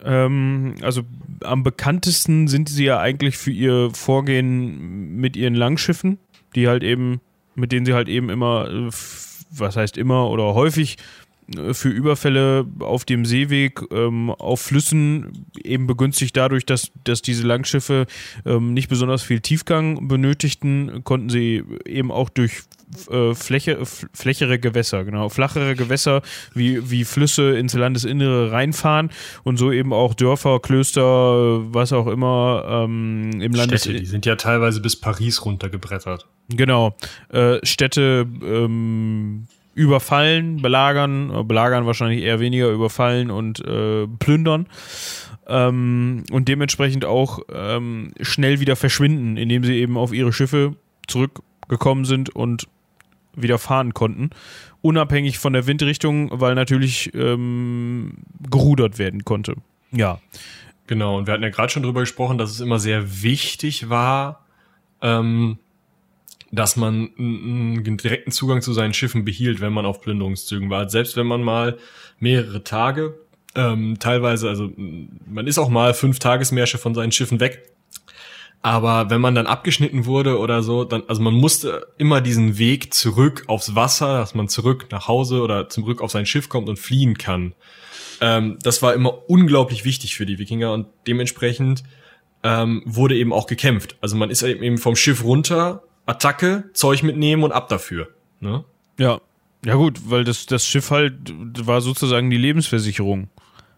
Ähm, 0.04 0.76
also 0.82 1.02
am 1.44 1.64
bekanntesten 1.64 2.48
sind 2.48 2.70
sie 2.70 2.86
ja 2.86 3.00
eigentlich 3.00 3.38
für 3.38 3.52
ihr 3.52 3.90
Vorgehen 3.94 5.16
mit 5.16 5.36
ihren 5.36 5.56
Langschiffen, 5.56 6.20
die 6.56 6.68
halt 6.68 6.84
eben, 6.84 7.22
mit 7.56 7.72
denen 7.72 7.86
sie 7.86 7.94
halt 7.94 8.10
eben 8.10 8.30
immer, 8.30 8.70
äh, 8.70 8.90
was 9.52 9.76
heißt 9.76 9.98
immer 9.98 10.30
oder 10.30 10.54
häufig 10.54 10.98
für 11.74 11.90
Überfälle 11.90 12.66
auf 12.80 13.06
dem 13.06 13.26
Seeweg, 13.26 13.82
ähm, 13.92 14.32
auf 14.32 14.62
Flüssen, 14.62 15.46
eben 15.64 15.88
begünstigt 15.88 16.36
dadurch, 16.36 16.66
dass, 16.66 16.92
dass 17.04 17.22
diese 17.22 17.46
Langschiffe 17.46 18.08
ähm, 18.46 18.74
nicht 18.74 18.90
besonders 18.90 19.22
viel 19.22 19.42
Tiefgang 19.42 20.08
benötigten, 20.08 21.04
konnten 21.04 21.30
sie 21.30 21.64
eben 21.86 22.12
auch 22.12 22.30
durch 22.30 22.64
äh, 23.10 23.34
Fläche, 23.34 23.80
flächere 23.86 24.60
Gewässer, 24.60 25.06
genau, 25.06 25.30
flachere 25.30 25.76
Gewässer 25.76 26.22
wie, 26.54 26.90
wie 26.90 27.04
Flüsse 27.04 27.58
ins 27.58 27.74
Landesinnere 27.74 28.52
reinfahren 28.52 29.10
und 29.44 29.58
so 29.58 29.72
eben 29.72 29.94
auch 29.94 30.14
Dörfer, 30.14 30.60
Klöster, 30.60 31.02
was 31.74 31.94
auch 31.94 32.08
immer 32.08 32.66
ähm, 32.68 33.42
im 33.42 33.54
Landes... 33.54 33.82
Städte, 33.82 34.00
die 34.00 34.06
sind 34.06 34.26
ja 34.26 34.36
teilweise 34.36 34.82
bis 34.82 34.96
Paris 34.96 35.46
runtergebrettert. 35.46 36.28
Genau. 36.50 36.96
Äh, 37.30 37.58
Städte, 37.64 38.28
ähm, 38.44 39.48
überfallen, 39.76 40.62
belagern, 40.62 41.48
belagern 41.48 41.86
wahrscheinlich 41.86 42.24
eher 42.24 42.40
weniger, 42.40 42.70
überfallen 42.70 43.30
und 43.30 43.60
äh, 43.60 44.08
plündern. 44.08 44.68
Ähm, 45.48 46.24
und 46.32 46.48
dementsprechend 46.48 47.06
auch 47.06 47.40
ähm, 47.54 48.14
schnell 48.22 48.60
wieder 48.60 48.76
verschwinden, 48.76 49.38
indem 49.38 49.64
sie 49.64 49.76
eben 49.76 49.98
auf 49.98 50.12
ihre 50.12 50.34
Schiffe 50.34 50.76
zurückgekommen 51.08 52.06
sind 52.06 52.36
und 52.36 52.68
wieder 53.36 53.60
fahren 53.60 53.94
konnten. 53.94 54.32
Unabhängig 54.82 55.38
von 55.38 55.54
der 55.54 55.68
Windrichtung, 55.68 56.30
weil 56.32 56.56
natürlich 56.56 57.14
ähm, 57.14 58.14
gerudert 58.50 58.98
werden 58.98 59.26
konnte. 59.26 59.56
Ja. 59.92 60.20
Genau, 60.88 61.18
und 61.18 61.28
wir 61.28 61.34
hatten 61.34 61.44
ja 61.44 61.50
gerade 61.50 61.70
schon 61.70 61.84
drüber 61.84 62.02
gesprochen, 62.02 62.38
dass 62.38 62.52
es 62.52 62.60
immer 62.60 62.80
sehr 62.80 63.24
wichtig 63.24 63.90
war, 63.90 64.46
ähm, 65.02 65.58
dass 66.56 66.76
man 66.76 67.12
einen 67.18 67.98
direkten 67.98 68.32
Zugang 68.32 68.62
zu 68.62 68.74
seinen 68.74 68.94
Schiffen 68.94 69.26
behielt, 69.26 69.62
wenn 69.62 69.74
man 69.74 69.86
auf 69.86 70.02
Plünderungszügen 70.02 70.70
war. 70.70 70.90
Selbst 70.90 71.16
wenn 71.16 71.28
man 71.28 71.44
mal 71.44 71.78
mehrere 72.20 72.64
Tage, 72.64 73.20
ähm, 73.56 73.98
teilweise, 74.00 74.50
also 74.50 74.72
man 74.76 75.48
ist 75.48 75.58
auch 75.58 75.70
mal 75.70 75.94
fünf 75.94 76.20
Tagesmärsche 76.20 76.78
von 76.78 76.94
seinen 76.94 77.12
Schiffen 77.12 77.40
weg. 77.40 77.72
Aber 78.62 79.12
wenn 79.12 79.22
man 79.22 79.36
dann 79.36 79.46
abgeschnitten 79.46 80.06
wurde 80.06 80.40
oder 80.40 80.64
so, 80.64 80.86
dann, 80.86 81.04
also 81.08 81.22
man 81.22 81.36
musste 81.36 81.86
immer 82.00 82.20
diesen 82.20 82.58
Weg 82.58 82.94
zurück 82.96 83.44
aufs 83.46 83.76
Wasser, 83.76 84.18
dass 84.18 84.34
man 84.34 84.48
zurück 84.48 84.88
nach 84.90 85.08
Hause 85.08 85.42
oder 85.42 85.70
zurück 85.70 86.02
auf 86.02 86.10
sein 86.10 86.26
Schiff 86.26 86.50
kommt 86.50 86.68
und 86.68 86.80
fliehen 86.80 87.16
kann. 87.18 87.54
Ähm, 88.22 88.58
das 88.64 88.82
war 88.82 88.94
immer 88.94 89.30
unglaublich 89.30 89.86
wichtig 89.86 90.16
für 90.16 90.26
die 90.26 90.40
Wikinger 90.40 90.74
und 90.74 90.88
dementsprechend 91.06 91.84
ähm, 92.44 92.82
wurde 92.86 93.16
eben 93.16 93.34
auch 93.34 93.48
gekämpft. 93.48 93.98
Also 94.02 94.16
man 94.16 94.30
ist 94.30 94.42
eben 94.42 94.78
vom 94.78 94.96
Schiff 94.96 95.24
runter 95.24 95.84
Attacke, 96.06 96.70
Zeug 96.74 97.04
mitnehmen 97.04 97.44
und 97.44 97.52
ab 97.52 97.70
dafür. 97.70 98.10
Ne? 98.40 98.64
Ja. 98.98 99.20
Ja 99.66 99.74
gut, 99.76 100.12
weil 100.12 100.24
das, 100.24 100.46
das 100.46 100.68
Schiff 100.68 100.92
halt 100.92 101.14
war 101.66 101.82
sozusagen 101.82 102.30
die 102.30 102.38
Lebensversicherung 102.38 103.30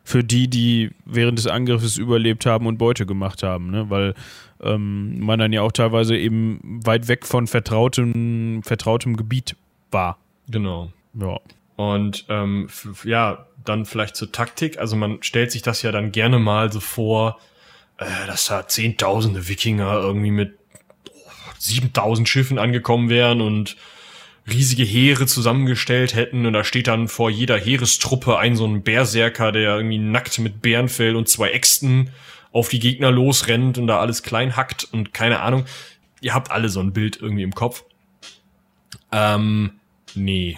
für 0.03 0.23
die, 0.23 0.49
die 0.49 0.91
während 1.05 1.37
des 1.37 1.47
Angriffes 1.47 1.97
überlebt 1.97 2.45
haben 2.45 2.65
und 2.65 2.77
Beute 2.77 3.05
gemacht 3.05 3.41
haben, 3.41 3.71
ne? 3.71 3.89
weil 3.89 4.13
ähm, 4.61 5.19
man 5.19 5.39
dann 5.39 5.53
ja 5.53 5.61
auch 5.61 5.71
teilweise 5.71 6.17
eben 6.17 6.59
weit 6.83 7.07
weg 7.07 7.25
von 7.25 7.47
vertrautem, 7.47 8.63
vertrautem 8.63 9.15
Gebiet 9.15 9.55
war. 9.91 10.17
Genau. 10.49 10.91
Ja. 11.13 11.39
Und 11.77 12.25
ähm, 12.27 12.67
ja, 13.03 13.45
dann 13.63 13.85
vielleicht 13.85 14.15
zur 14.15 14.31
Taktik. 14.31 14.79
Also 14.79 14.95
man 14.95 15.21
stellt 15.21 15.51
sich 15.51 15.61
das 15.61 15.81
ja 15.81 15.91
dann 15.91 16.11
gerne 16.11 16.39
mal 16.39 16.71
so 16.71 16.79
vor, 16.79 17.39
äh, 17.97 18.05
dass 18.27 18.45
da 18.45 18.67
zehntausende 18.67 19.47
Wikinger 19.47 19.93
irgendwie 19.99 20.31
mit 20.31 20.57
7000 21.59 22.27
Schiffen 22.27 22.59
angekommen 22.59 23.09
wären 23.09 23.41
und 23.41 23.77
riesige 24.49 24.83
Heere 24.83 25.25
zusammengestellt 25.25 26.15
hätten 26.15 26.45
und 26.45 26.53
da 26.53 26.63
steht 26.63 26.87
dann 26.87 27.07
vor 27.07 27.29
jeder 27.29 27.57
Heerestruppe 27.57 28.37
ein 28.37 28.55
so 28.55 28.65
ein 28.65 28.81
Berserker, 28.81 29.51
der 29.51 29.75
irgendwie 29.75 29.97
nackt 29.97 30.39
mit 30.39 30.61
Bärenfell 30.61 31.15
und 31.15 31.27
zwei 31.27 31.51
Äxten 31.51 32.11
auf 32.53 32.69
die 32.69 32.79
Gegner 32.79 33.11
losrennt 33.11 33.77
und 33.77 33.87
da 33.87 33.99
alles 33.99 34.23
klein 34.23 34.55
hackt 34.55 34.87
und 34.91 35.13
keine 35.13 35.41
Ahnung. 35.41 35.65
Ihr 36.21 36.33
habt 36.33 36.49
alle 36.49 36.69
so 36.69 36.79
ein 36.79 36.93
Bild 36.93 37.17
irgendwie 37.21 37.43
im 37.43 37.53
Kopf. 37.53 37.83
Ähm, 39.11 39.73
nee. 40.15 40.57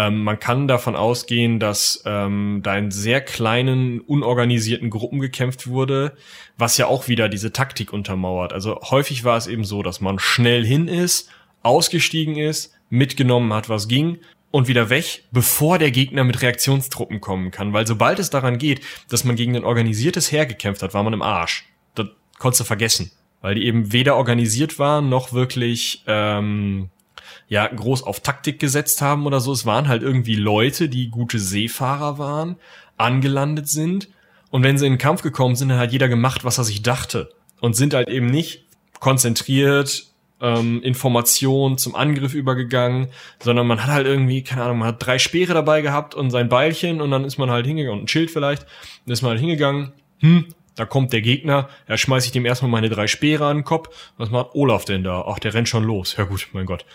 Ähm, 0.00 0.24
man 0.24 0.40
kann 0.40 0.66
davon 0.66 0.96
ausgehen, 0.96 1.60
dass 1.60 2.02
ähm, 2.06 2.60
da 2.62 2.76
in 2.78 2.90
sehr 2.90 3.20
kleinen, 3.20 4.00
unorganisierten 4.00 4.88
Gruppen 4.88 5.20
gekämpft 5.20 5.66
wurde, 5.66 6.16
was 6.56 6.78
ja 6.78 6.86
auch 6.86 7.06
wieder 7.06 7.28
diese 7.28 7.52
Taktik 7.52 7.92
untermauert. 7.92 8.54
Also 8.54 8.80
häufig 8.80 9.24
war 9.24 9.36
es 9.36 9.46
eben 9.46 9.64
so, 9.64 9.82
dass 9.82 10.00
man 10.00 10.18
schnell 10.18 10.64
hin 10.64 10.88
ist 10.88 11.28
ausgestiegen 11.62 12.36
ist, 12.36 12.72
mitgenommen 12.88 13.52
hat, 13.52 13.68
was 13.68 13.88
ging 13.88 14.18
und 14.50 14.68
wieder 14.68 14.88
weg, 14.88 15.24
bevor 15.30 15.78
der 15.78 15.90
Gegner 15.90 16.24
mit 16.24 16.40
Reaktionstruppen 16.40 17.20
kommen 17.20 17.50
kann. 17.50 17.74
Weil 17.74 17.86
sobald 17.86 18.18
es 18.18 18.30
daran 18.30 18.56
geht, 18.56 18.80
dass 19.10 19.24
man 19.24 19.36
gegen 19.36 19.54
ein 19.54 19.64
organisiertes 19.64 20.32
Heer 20.32 20.46
gekämpft 20.46 20.82
hat, 20.82 20.94
war 20.94 21.02
man 21.02 21.12
im 21.12 21.20
Arsch. 21.20 21.66
Das 21.94 22.06
konntest 22.38 22.60
du 22.60 22.64
vergessen. 22.64 23.12
Weil 23.42 23.56
die 23.56 23.66
eben 23.66 23.92
weder 23.92 24.16
organisiert 24.16 24.78
waren, 24.78 25.10
noch 25.10 25.34
wirklich 25.34 26.02
ähm, 26.06 26.88
ja 27.50 27.66
groß 27.66 28.04
auf 28.04 28.20
Taktik 28.20 28.58
gesetzt 28.58 29.02
haben 29.02 29.26
oder 29.26 29.40
so. 29.40 29.52
Es 29.52 29.66
waren 29.66 29.88
halt 29.88 30.02
irgendwie 30.02 30.36
Leute, 30.36 30.88
die 30.88 31.10
gute 31.10 31.38
Seefahrer 31.38 32.16
waren, 32.16 32.56
angelandet 32.96 33.68
sind. 33.68 34.08
Und 34.50 34.62
wenn 34.62 34.78
sie 34.78 34.86
in 34.86 34.94
den 34.94 34.98
Kampf 34.98 35.22
gekommen 35.22 35.56
sind, 35.56 35.68
dann 35.68 35.78
hat 35.78 35.92
jeder 35.92 36.08
gemacht, 36.08 36.44
was 36.44 36.58
er 36.58 36.64
sich 36.64 36.82
dachte. 36.82 37.30
Und 37.60 37.76
sind 37.76 37.92
halt 37.92 38.08
eben 38.08 38.26
nicht 38.26 38.64
konzentriert 39.00 40.06
ähm, 40.40 40.80
Information 40.82 41.76
zum 41.76 41.94
Angriff 41.94 42.34
übergegangen, 42.34 43.08
sondern 43.42 43.66
man 43.66 43.82
hat 43.82 43.90
halt 43.90 44.06
irgendwie, 44.06 44.42
keine 44.42 44.62
Ahnung, 44.62 44.78
man 44.78 44.88
hat 44.88 45.04
drei 45.04 45.18
Speere 45.18 45.52
dabei 45.52 45.82
gehabt 45.82 46.14
und 46.14 46.30
sein 46.30 46.48
Beilchen 46.48 47.00
und 47.00 47.10
dann 47.10 47.24
ist 47.24 47.36
man 47.36 47.50
halt 47.50 47.66
hingegangen 47.66 47.98
und 47.98 48.04
ein 48.04 48.08
Schild 48.08 48.30
vielleicht, 48.30 48.62
dann 49.04 49.12
ist 49.12 49.22
man 49.22 49.32
halt 49.32 49.40
hingegangen, 49.40 49.92
hm, 50.20 50.46
da 50.76 50.86
kommt 50.86 51.12
der 51.12 51.20
Gegner, 51.20 51.68
da 51.86 51.98
schmeiß 51.98 52.24
ich 52.24 52.32
dem 52.32 52.46
erstmal 52.46 52.70
meine 52.70 52.88
drei 52.88 53.06
Speere 53.06 53.46
an 53.46 53.58
den 53.58 53.64
Kopf. 53.64 54.12
Was 54.16 54.30
macht 54.30 54.54
Olaf 54.54 54.86
denn 54.86 55.04
da? 55.04 55.26
Ach, 55.26 55.38
der 55.38 55.52
rennt 55.52 55.68
schon 55.68 55.84
los. 55.84 56.14
Ja 56.16 56.24
gut, 56.24 56.48
mein 56.52 56.64
Gott. 56.64 56.86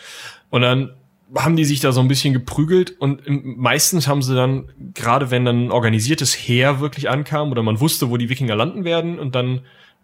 Und 0.49 0.61
dann 0.61 0.93
haben 1.33 1.55
die 1.55 1.65
sich 1.65 1.79
da 1.79 1.91
so 1.91 2.01
ein 2.01 2.07
bisschen 2.07 2.33
geprügelt 2.33 2.95
und 2.99 3.21
meistens 3.27 4.07
haben 4.07 4.21
sie 4.21 4.35
dann, 4.35 4.69
gerade 4.93 5.31
wenn 5.31 5.43
dann 5.43 5.65
ein 5.65 5.71
organisiertes 5.71 6.33
Heer 6.33 6.79
wirklich 6.79 7.09
ankam 7.09 7.51
oder 7.51 7.63
man 7.63 7.79
wusste, 7.79 8.09
wo 8.09 8.17
die 8.17 8.29
Wikinger 8.29 8.55
landen 8.55 8.83
werden 8.83 9.17
und 9.17 9.33
dann 9.33 9.61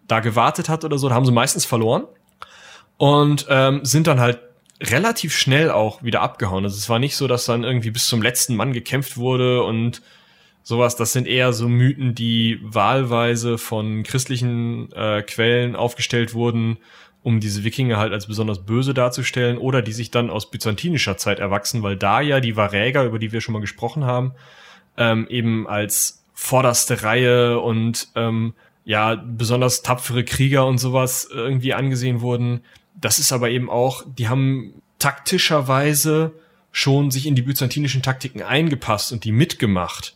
da 0.08 0.20
gewartet 0.20 0.68
hat 0.68 0.84
oder 0.84 0.98
so, 0.98 1.08
da 1.08 1.14
haben 1.14 1.24
sie 1.24 1.32
meistens 1.32 1.64
verloren 1.64 2.04
und 2.96 3.46
ähm, 3.48 3.84
sind 3.84 4.08
dann 4.08 4.18
halt 4.18 4.40
relativ 4.80 5.34
schnell 5.36 5.70
auch 5.70 6.02
wieder 6.02 6.22
abgehauen. 6.22 6.64
Also 6.64 6.76
es 6.76 6.88
war 6.88 6.98
nicht 6.98 7.16
so, 7.16 7.28
dass 7.28 7.46
dann 7.46 7.62
irgendwie 7.62 7.92
bis 7.92 8.06
zum 8.06 8.20
letzten 8.20 8.56
Mann 8.56 8.72
gekämpft 8.72 9.16
wurde 9.16 9.62
und 9.62 10.02
sowas. 10.62 10.96
Das 10.96 11.12
sind 11.12 11.26
eher 11.26 11.52
so 11.52 11.68
Mythen, 11.68 12.14
die 12.14 12.60
wahlweise 12.62 13.58
von 13.58 14.02
christlichen 14.02 14.92
äh, 14.92 15.22
Quellen 15.22 15.76
aufgestellt 15.76 16.34
wurden, 16.34 16.78
um 17.22 17.40
diese 17.40 17.64
Wikinger 17.64 17.98
halt 17.98 18.12
als 18.12 18.26
besonders 18.26 18.64
böse 18.64 18.94
darzustellen 18.94 19.58
oder 19.58 19.82
die 19.82 19.92
sich 19.92 20.10
dann 20.10 20.30
aus 20.30 20.50
byzantinischer 20.50 21.16
Zeit 21.16 21.38
erwachsen, 21.38 21.82
weil 21.82 21.96
da 21.96 22.20
ja 22.20 22.40
die 22.40 22.56
Varäger, 22.56 23.04
über 23.04 23.18
die 23.18 23.32
wir 23.32 23.40
schon 23.40 23.52
mal 23.52 23.60
gesprochen 23.60 24.04
haben, 24.04 24.32
ähm, 24.96 25.26
eben 25.30 25.68
als 25.68 26.24
vorderste 26.34 27.02
Reihe 27.02 27.60
und 27.60 28.08
ähm, 28.16 28.54
ja 28.84 29.14
besonders 29.14 29.82
tapfere 29.82 30.24
Krieger 30.24 30.66
und 30.66 30.78
sowas 30.78 31.28
irgendwie 31.32 31.74
angesehen 31.74 32.20
wurden 32.20 32.62
das 33.00 33.18
ist 33.18 33.32
aber 33.32 33.50
eben 33.50 33.70
auch, 33.70 34.04
die 34.06 34.28
haben 34.28 34.74
taktischerweise 34.98 36.32
schon 36.70 37.10
sich 37.10 37.26
in 37.26 37.34
die 37.34 37.42
byzantinischen 37.42 38.02
Taktiken 38.02 38.42
eingepasst 38.42 39.12
und 39.12 39.24
die 39.24 39.32
mitgemacht 39.32 40.14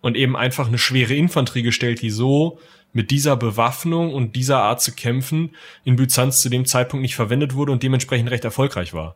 und 0.00 0.16
eben 0.16 0.36
einfach 0.36 0.68
eine 0.68 0.78
schwere 0.78 1.14
Infanterie 1.14 1.62
gestellt, 1.62 2.02
die 2.02 2.10
so 2.10 2.58
mit 2.92 3.10
dieser 3.10 3.36
Bewaffnung 3.36 4.14
und 4.14 4.34
dieser 4.36 4.62
Art 4.62 4.80
zu 4.80 4.92
kämpfen 4.92 5.54
in 5.84 5.96
Byzanz 5.96 6.40
zu 6.40 6.48
dem 6.48 6.64
Zeitpunkt 6.64 7.02
nicht 7.02 7.16
verwendet 7.16 7.54
wurde 7.54 7.72
und 7.72 7.82
dementsprechend 7.82 8.30
recht 8.30 8.44
erfolgreich 8.44 8.94
war. 8.94 9.14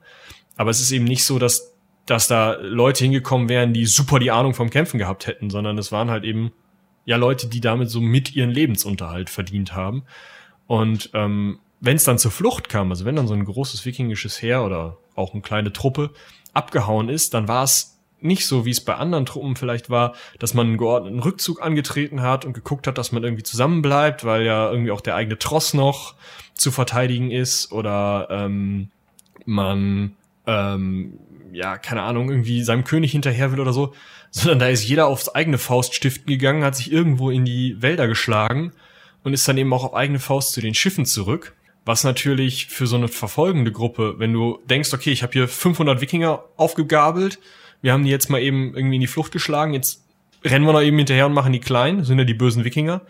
Aber 0.56 0.70
es 0.70 0.80
ist 0.80 0.92
eben 0.92 1.04
nicht 1.04 1.24
so, 1.24 1.38
dass, 1.38 1.74
dass 2.06 2.28
da 2.28 2.52
Leute 2.60 3.04
hingekommen 3.04 3.48
wären, 3.48 3.72
die 3.72 3.86
super 3.86 4.18
die 4.18 4.30
Ahnung 4.30 4.54
vom 4.54 4.70
Kämpfen 4.70 4.98
gehabt 4.98 5.26
hätten, 5.26 5.50
sondern 5.50 5.78
es 5.78 5.90
waren 5.92 6.10
halt 6.10 6.24
eben 6.24 6.52
ja 7.04 7.16
Leute, 7.16 7.48
die 7.48 7.60
damit 7.60 7.90
so 7.90 8.00
mit 8.00 8.34
ihren 8.36 8.50
Lebensunterhalt 8.50 9.30
verdient 9.30 9.74
haben. 9.74 10.04
Und 10.66 11.10
ähm, 11.14 11.58
wenn 11.80 11.96
es 11.96 12.04
dann 12.04 12.18
zur 12.18 12.30
Flucht 12.30 12.68
kam, 12.68 12.90
also 12.90 13.04
wenn 13.04 13.16
dann 13.16 13.26
so 13.26 13.34
ein 13.34 13.44
großes 13.44 13.84
wikingisches 13.84 14.40
Heer 14.40 14.62
oder 14.62 14.98
auch 15.16 15.32
eine 15.32 15.42
kleine 15.42 15.72
Truppe 15.72 16.10
abgehauen 16.52 17.08
ist, 17.08 17.34
dann 17.34 17.48
war 17.48 17.64
es 17.64 17.91
nicht 18.22 18.46
so, 18.46 18.64
wie 18.64 18.70
es 18.70 18.80
bei 18.80 18.94
anderen 18.94 19.26
Truppen 19.26 19.56
vielleicht 19.56 19.90
war, 19.90 20.14
dass 20.38 20.54
man 20.54 20.66
einen 20.66 20.78
geordneten 20.78 21.20
Rückzug 21.20 21.62
angetreten 21.62 22.22
hat 22.22 22.44
und 22.44 22.52
geguckt 22.52 22.86
hat, 22.86 22.98
dass 22.98 23.12
man 23.12 23.22
irgendwie 23.22 23.42
zusammenbleibt, 23.42 24.24
weil 24.24 24.42
ja 24.42 24.70
irgendwie 24.70 24.90
auch 24.90 25.00
der 25.00 25.16
eigene 25.16 25.38
Tross 25.38 25.74
noch 25.74 26.14
zu 26.54 26.70
verteidigen 26.70 27.30
ist 27.30 27.72
oder 27.72 28.28
ähm, 28.30 28.90
man 29.44 30.16
ähm, 30.46 31.18
ja, 31.52 31.76
keine 31.76 32.02
Ahnung, 32.02 32.30
irgendwie 32.30 32.62
seinem 32.62 32.84
König 32.84 33.12
hinterher 33.12 33.52
will 33.52 33.60
oder 33.60 33.72
so, 33.72 33.94
sondern 34.30 34.58
da 34.58 34.68
ist 34.68 34.88
jeder 34.88 35.06
aufs 35.06 35.28
eigene 35.28 35.58
Faust 35.58 35.94
stiften 35.94 36.26
gegangen, 36.26 36.64
hat 36.64 36.76
sich 36.76 36.90
irgendwo 36.90 37.30
in 37.30 37.44
die 37.44 37.80
Wälder 37.80 38.06
geschlagen 38.06 38.72
und 39.22 39.34
ist 39.34 39.46
dann 39.46 39.58
eben 39.58 39.72
auch 39.72 39.84
auf 39.84 39.94
eigene 39.94 40.18
Faust 40.18 40.52
zu 40.52 40.60
den 40.60 40.74
Schiffen 40.74 41.04
zurück 41.04 41.54
was 41.84 42.04
natürlich 42.04 42.66
für 42.66 42.86
so 42.86 42.96
eine 42.96 43.08
verfolgende 43.08 43.72
Gruppe, 43.72 44.14
wenn 44.18 44.32
du 44.32 44.60
denkst, 44.66 44.92
okay, 44.92 45.10
ich 45.10 45.22
habe 45.22 45.32
hier 45.32 45.48
500 45.48 46.00
Wikinger 46.00 46.44
aufgegabelt, 46.56 47.38
wir 47.82 47.92
haben 47.92 48.04
die 48.04 48.10
jetzt 48.10 48.30
mal 48.30 48.40
eben 48.40 48.74
irgendwie 48.74 48.96
in 48.96 49.00
die 49.00 49.06
Flucht 49.06 49.32
geschlagen, 49.32 49.74
jetzt 49.74 50.04
rennen 50.44 50.64
wir 50.64 50.72
noch 50.72 50.82
eben 50.82 50.96
hinterher 50.96 51.26
und 51.26 51.34
machen 51.34 51.52
die 51.52 51.60
klein, 51.60 52.04
sind 52.04 52.18
ja 52.18 52.24
die 52.24 52.34
bösen 52.34 52.64
Wikinger, 52.64 53.02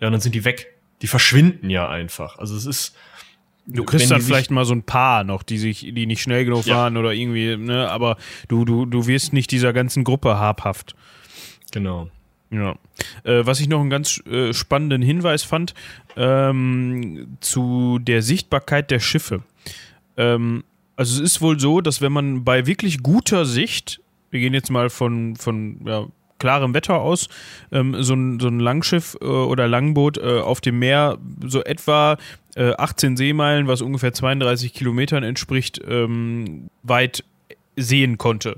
ja, 0.00 0.06
und 0.06 0.12
dann 0.12 0.20
sind 0.20 0.34
die 0.34 0.44
weg. 0.44 0.74
Die 1.02 1.06
verschwinden 1.06 1.70
ja 1.70 1.88
einfach. 1.88 2.38
Also 2.38 2.56
es 2.56 2.66
ist, 2.66 2.96
Du 3.66 3.84
kriegst 3.84 4.10
dann 4.10 4.20
vielleicht 4.20 4.50
mal 4.50 4.64
so 4.64 4.74
ein 4.74 4.82
paar 4.82 5.22
noch, 5.22 5.42
die 5.42 5.58
sich, 5.58 5.80
die 5.80 6.06
nicht 6.06 6.22
schnell 6.22 6.44
genug 6.44 6.66
ja. 6.66 6.76
waren 6.76 6.96
oder 6.96 7.12
irgendwie, 7.12 7.56
ne, 7.56 7.88
aber 7.88 8.16
du, 8.48 8.64
du, 8.64 8.86
du 8.86 9.06
wirst 9.06 9.32
nicht 9.32 9.50
dieser 9.50 9.72
ganzen 9.72 10.02
Gruppe 10.02 10.38
habhaft. 10.38 10.96
Genau. 11.70 12.08
Ja. 12.50 12.76
Äh, 13.22 13.46
was 13.46 13.60
ich 13.60 13.68
noch 13.68 13.80
einen 13.80 13.90
ganz 13.90 14.20
äh, 14.26 14.52
spannenden 14.52 15.02
Hinweis 15.02 15.44
fand, 15.44 15.74
ähm, 16.16 17.36
zu 17.40 18.00
der 18.00 18.22
Sichtbarkeit 18.22 18.90
der 18.90 18.98
Schiffe. 18.98 19.42
Ähm, 20.16 20.64
also 20.96 21.22
es 21.22 21.34
ist 21.34 21.40
wohl 21.40 21.60
so, 21.60 21.80
dass 21.80 22.00
wenn 22.00 22.12
man 22.12 22.44
bei 22.44 22.66
wirklich 22.66 23.02
guter 23.02 23.44
Sicht, 23.44 24.00
wir 24.30 24.40
gehen 24.40 24.54
jetzt 24.54 24.70
mal 24.70 24.90
von, 24.90 25.36
von 25.36 25.80
ja, 25.84 26.06
klarem 26.38 26.74
Wetter 26.74 27.00
aus, 27.00 27.28
ähm, 27.70 28.02
so, 28.02 28.14
ein, 28.14 28.40
so 28.40 28.48
ein 28.48 28.58
Langschiff 28.58 29.16
äh, 29.20 29.24
oder 29.24 29.68
Langboot 29.68 30.18
äh, 30.18 30.40
auf 30.40 30.60
dem 30.60 30.78
Meer 30.78 31.18
so 31.46 31.62
etwa 31.62 32.16
18 32.56 33.12
äh, 33.12 33.16
Seemeilen, 33.16 33.68
was 33.68 33.80
ungefähr 33.80 34.12
32 34.12 34.74
Kilometern 34.74 35.22
entspricht, 35.22 35.80
ähm, 35.86 36.68
weit 36.82 37.24
sehen 37.76 38.18
konnte. 38.18 38.56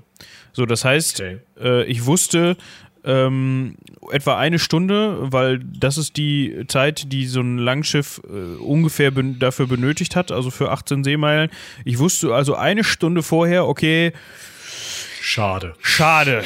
So, 0.52 0.64
das 0.64 0.84
heißt, 0.84 1.20
okay. 1.20 1.38
äh, 1.60 1.84
ich 1.84 2.06
wusste, 2.06 2.56
ähm, 3.04 3.74
etwa 4.10 4.38
eine 4.38 4.58
Stunde, 4.58 5.32
weil 5.32 5.58
das 5.58 5.98
ist 5.98 6.16
die 6.16 6.64
Zeit, 6.68 7.12
die 7.12 7.26
so 7.26 7.40
ein 7.40 7.58
Langschiff 7.58 8.20
äh, 8.24 8.62
ungefähr 8.62 9.10
ben 9.10 9.38
dafür 9.38 9.66
benötigt 9.66 10.14
hat, 10.14 10.30
also 10.30 10.50
für 10.50 10.70
18 10.70 11.04
Seemeilen. 11.04 11.50
Ich 11.84 11.98
wusste 11.98 12.34
also 12.34 12.54
eine 12.54 12.84
Stunde 12.84 13.22
vorher, 13.22 13.66
okay. 13.66 14.12
Schade. 15.22 15.74
Schade. 15.80 16.42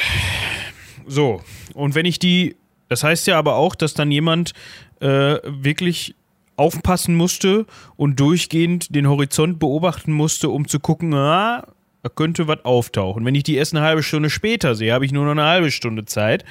So, 1.07 1.41
und 1.73 1.95
wenn 1.95 2.05
ich 2.05 2.19
die, 2.19 2.55
das 2.89 3.03
heißt 3.03 3.25
ja 3.25 3.39
aber 3.39 3.55
auch, 3.55 3.73
dass 3.73 3.95
dann 3.95 4.11
jemand 4.11 4.53
äh, 4.99 5.37
wirklich 5.43 6.15
aufpassen 6.57 7.15
musste 7.15 7.65
und 7.95 8.19
durchgehend 8.19 8.93
den 8.93 9.07
Horizont 9.07 9.57
beobachten 9.57 10.11
musste, 10.11 10.49
um 10.49 10.67
zu 10.67 10.79
gucken, 10.79 11.13
ah, 11.15 11.65
da 12.03 12.09
könnte 12.09 12.47
was 12.47 12.63
auftauchen. 12.65 13.25
Wenn 13.25 13.35
ich 13.35 13.43
die 13.43 13.55
erst 13.55 13.75
eine 13.75 13.83
halbe 13.83 14.03
Stunde 14.03 14.29
später 14.29 14.75
sehe, 14.75 14.93
habe 14.93 15.05
ich 15.05 15.11
nur 15.11 15.25
noch 15.25 15.31
eine 15.31 15.45
halbe 15.45 15.71
Stunde 15.71 16.05
Zeit, 16.05 16.45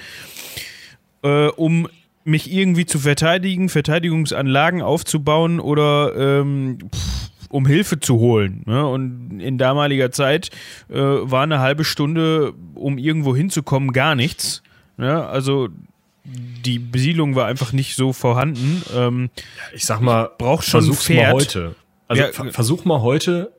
äh, 1.22 1.46
um 1.46 1.88
mich 2.24 2.52
irgendwie 2.52 2.86
zu 2.86 2.98
verteidigen, 2.98 3.68
Verteidigungsanlagen 3.68 4.82
aufzubauen 4.82 5.60
oder 5.60 6.40
ähm, 6.40 6.78
pff, 6.92 7.30
um 7.50 7.66
Hilfe 7.66 8.00
zu 8.00 8.16
holen. 8.18 8.62
Ne? 8.66 8.86
Und 8.86 9.40
in 9.40 9.58
damaliger 9.58 10.10
Zeit 10.10 10.50
äh, 10.88 10.94
war 10.98 11.42
eine 11.42 11.60
halbe 11.60 11.84
Stunde, 11.84 12.52
um 12.74 12.98
irgendwo 12.98 13.34
hinzukommen, 13.36 13.92
gar 13.92 14.14
nichts. 14.14 14.62
Ne? 14.96 15.24
Also 15.26 15.68
die 16.24 16.78
Besiedlung 16.78 17.34
war 17.36 17.46
einfach 17.46 17.72
nicht 17.72 17.94
so 17.96 18.12
vorhanden. 18.12 18.82
Ähm, 18.94 19.30
ich 19.74 19.84
sag 19.84 20.00
mal, 20.00 20.30
braucht 20.38 20.64
schon 20.64 20.80
versuch's 20.82 21.08
ein 21.08 21.16
Pferd. 21.16 21.32
mal 21.32 21.40
heute. 21.40 21.74
Also 22.08 22.22
Ja, 22.22 22.32
ver- 22.32 22.52
versuch 22.52 22.84
mal 22.84 23.00
heute 23.02 23.52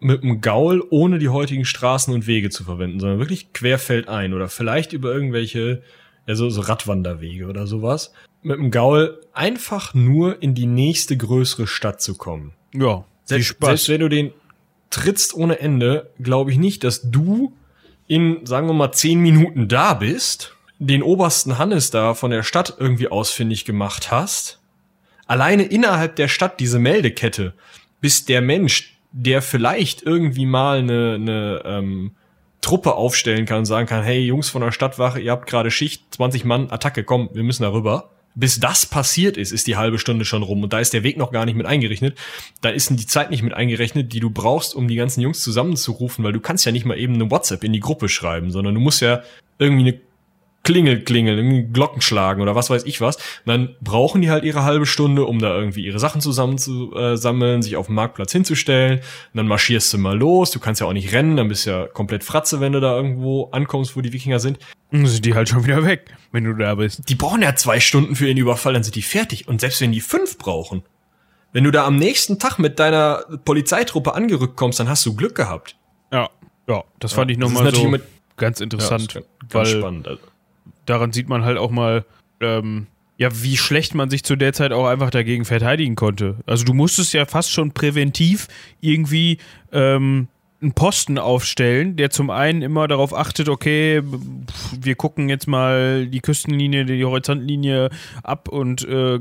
mit 0.00 0.22
einem 0.22 0.40
Gaul 0.40 0.84
ohne 0.90 1.18
die 1.18 1.28
heutigen 1.28 1.64
Straßen 1.64 2.12
und 2.12 2.26
Wege 2.26 2.50
zu 2.50 2.64
verwenden, 2.64 2.98
sondern 3.00 3.18
wirklich 3.20 3.52
querfeldein 3.52 4.34
oder 4.34 4.48
vielleicht 4.48 4.92
über 4.92 5.12
irgendwelche 5.14 5.82
ja, 6.26 6.34
so, 6.34 6.48
Radwanderwege 6.48 7.46
oder 7.46 7.66
sowas. 7.66 8.12
Mit 8.42 8.58
einem 8.58 8.70
Gaul 8.72 9.20
einfach 9.32 9.94
nur 9.94 10.42
in 10.42 10.54
die 10.54 10.66
nächste 10.66 11.16
größere 11.16 11.66
Stadt 11.68 12.02
zu 12.02 12.16
kommen. 12.16 12.52
ja, 12.74 13.04
Selbst, 13.32 13.56
selbst 13.60 13.88
wenn 13.88 14.00
du 14.00 14.08
den 14.08 14.32
trittst 14.90 15.34
ohne 15.34 15.58
Ende, 15.58 16.10
glaube 16.20 16.52
ich 16.52 16.58
nicht, 16.58 16.84
dass 16.84 17.10
du 17.10 17.52
in, 18.06 18.44
sagen 18.44 18.66
wir 18.66 18.74
mal, 18.74 18.92
zehn 18.92 19.20
Minuten 19.20 19.68
da 19.68 19.94
bist, 19.94 20.54
den 20.78 21.02
obersten 21.02 21.58
Hannes 21.58 21.90
da 21.90 22.14
von 22.14 22.30
der 22.30 22.42
Stadt 22.42 22.76
irgendwie 22.78 23.08
ausfindig 23.08 23.64
gemacht 23.64 24.10
hast, 24.10 24.60
alleine 25.26 25.62
innerhalb 25.62 26.16
der 26.16 26.28
Stadt 26.28 26.60
diese 26.60 26.78
Meldekette, 26.78 27.54
bis 28.00 28.24
der 28.24 28.42
Mensch, 28.42 28.98
der 29.12 29.42
vielleicht 29.42 30.02
irgendwie 30.02 30.46
mal 30.46 30.78
eine, 30.78 31.14
eine 31.14 31.62
ähm, 31.64 32.12
Truppe 32.60 32.94
aufstellen 32.94 33.46
kann 33.46 33.58
und 33.58 33.66
sagen 33.66 33.86
kann, 33.86 34.02
hey 34.02 34.20
Jungs 34.20 34.48
von 34.48 34.62
der 34.62 34.72
Stadtwache, 34.72 35.20
ihr 35.20 35.32
habt 35.32 35.48
gerade 35.48 35.70
Schicht, 35.70 36.14
20 36.14 36.44
Mann, 36.44 36.70
Attacke, 36.70 37.04
komm, 37.04 37.30
wir 37.32 37.42
müssen 37.42 37.62
da 37.62 37.72
rüber. 37.72 38.10
Bis 38.34 38.60
das 38.60 38.86
passiert 38.86 39.36
ist, 39.36 39.52
ist 39.52 39.66
die 39.66 39.76
halbe 39.76 39.98
Stunde 39.98 40.24
schon 40.24 40.42
rum 40.42 40.62
und 40.62 40.72
da 40.72 40.80
ist 40.80 40.94
der 40.94 41.02
Weg 41.02 41.18
noch 41.18 41.32
gar 41.32 41.44
nicht 41.44 41.54
mit 41.54 41.66
eingerechnet. 41.66 42.18
Da 42.60 42.70
ist 42.70 42.90
die 42.90 43.06
Zeit 43.06 43.30
nicht 43.30 43.42
mit 43.42 43.52
eingerechnet, 43.52 44.12
die 44.12 44.20
du 44.20 44.30
brauchst, 44.30 44.74
um 44.74 44.88
die 44.88 44.96
ganzen 44.96 45.20
Jungs 45.20 45.40
zusammenzurufen, 45.40 46.24
weil 46.24 46.32
du 46.32 46.40
kannst 46.40 46.64
ja 46.64 46.72
nicht 46.72 46.86
mal 46.86 46.98
eben 46.98 47.14
eine 47.14 47.30
WhatsApp 47.30 47.62
in 47.64 47.72
die 47.72 47.80
Gruppe 47.80 48.08
schreiben, 48.08 48.50
sondern 48.50 48.74
du 48.74 48.80
musst 48.80 49.02
ja 49.02 49.22
irgendwie 49.58 49.88
eine 49.88 50.00
Klingel 50.64 51.02
klingeln, 51.02 51.72
Glocken 51.72 52.00
schlagen 52.02 52.40
oder 52.40 52.54
was 52.54 52.70
weiß 52.70 52.84
ich 52.84 53.00
was. 53.00 53.16
Und 53.16 53.46
dann 53.46 53.76
brauchen 53.80 54.22
die 54.22 54.30
halt 54.30 54.44
ihre 54.44 54.62
halbe 54.62 54.86
Stunde, 54.86 55.24
um 55.24 55.38
da 55.38 55.56
irgendwie 55.56 55.84
ihre 55.84 55.98
Sachen 55.98 56.20
zusammenzusammeln, 56.20 57.62
sich 57.62 57.76
auf 57.76 57.86
dem 57.86 57.96
Marktplatz 57.96 58.32
hinzustellen. 58.32 58.98
Und 58.98 59.36
dann 59.36 59.48
marschierst 59.48 59.92
du 59.92 59.98
mal 59.98 60.16
los. 60.16 60.50
Du 60.50 60.60
kannst 60.60 60.80
ja 60.80 60.86
auch 60.86 60.92
nicht 60.92 61.12
rennen, 61.12 61.36
dann 61.36 61.48
bist 61.48 61.66
du 61.66 61.70
ja 61.70 61.86
komplett 61.86 62.24
Fratze, 62.24 62.60
wenn 62.60 62.72
du 62.72 62.80
da 62.80 62.96
irgendwo 62.96 63.48
ankommst, 63.50 63.96
wo 63.96 64.00
die 64.00 64.12
Wikinger 64.12 64.38
sind. 64.38 64.58
Dann 64.90 65.06
sind 65.06 65.24
die 65.24 65.34
halt 65.34 65.48
schon 65.48 65.64
wieder 65.64 65.84
weg, 65.84 66.14
wenn 66.32 66.44
du 66.44 66.52
da 66.54 66.74
bist. 66.74 67.08
Die 67.08 67.14
brauchen 67.14 67.42
ja 67.42 67.56
zwei 67.56 67.80
Stunden 67.80 68.14
für 68.14 68.26
ihren 68.26 68.38
Überfall, 68.38 68.74
dann 68.74 68.84
sind 68.84 68.94
die 68.94 69.02
fertig. 69.02 69.48
Und 69.48 69.60
selbst 69.60 69.80
wenn 69.80 69.92
die 69.92 70.00
fünf 70.00 70.38
brauchen, 70.38 70.82
wenn 71.52 71.64
du 71.64 71.70
da 71.70 71.84
am 71.84 71.96
nächsten 71.96 72.38
Tag 72.38 72.58
mit 72.58 72.78
deiner 72.78 73.24
Polizeitruppe 73.44 74.14
angerückt 74.14 74.56
kommst, 74.56 74.80
dann 74.80 74.88
hast 74.88 75.04
du 75.04 75.14
Glück 75.14 75.34
gehabt. 75.34 75.76
Ja, 76.12 76.30
ja, 76.68 76.84
das 76.98 77.12
fand 77.12 77.30
ich 77.30 77.38
nochmal 77.38 77.74
so 77.74 77.90
ganz 78.36 78.60
Ja, 78.60 78.64
interessant, 78.64 79.14
das 79.14 79.22
ist 79.22 79.50
ganz 79.50 79.54
weil 79.54 79.66
spannend. 79.66 80.08
Also, 80.08 80.22
daran 80.86 81.12
sieht 81.12 81.28
man 81.28 81.44
halt 81.44 81.58
auch 81.58 81.70
mal, 81.70 82.04
ähm, 82.40 82.86
ja, 83.16 83.28
wie 83.42 83.56
schlecht 83.56 83.94
man 83.94 84.10
sich 84.10 84.24
zu 84.24 84.36
der 84.36 84.52
Zeit 84.52 84.72
auch 84.72 84.86
einfach 84.86 85.10
dagegen 85.10 85.44
verteidigen 85.44 85.94
konnte. 85.94 86.36
Also 86.46 86.64
du 86.64 86.74
musstest 86.74 87.12
ja 87.12 87.24
fast 87.26 87.52
schon 87.52 87.72
präventiv 87.72 88.48
irgendwie 88.80 89.38
ähm, 89.70 90.28
einen 90.60 90.72
Posten 90.72 91.18
aufstellen, 91.18 91.96
der 91.96 92.10
zum 92.10 92.30
einen 92.30 92.62
immer 92.62 92.88
darauf 92.88 93.14
achtet, 93.14 93.48
okay, 93.48 94.02
wir 94.80 94.94
gucken 94.94 95.28
jetzt 95.28 95.48
mal 95.48 96.06
die 96.06 96.20
Küstenlinie, 96.20 96.84
die 96.84 97.04
Horizontlinie 97.04 97.90
ab 98.22 98.48
und 98.48 98.84
äh, 98.84 99.18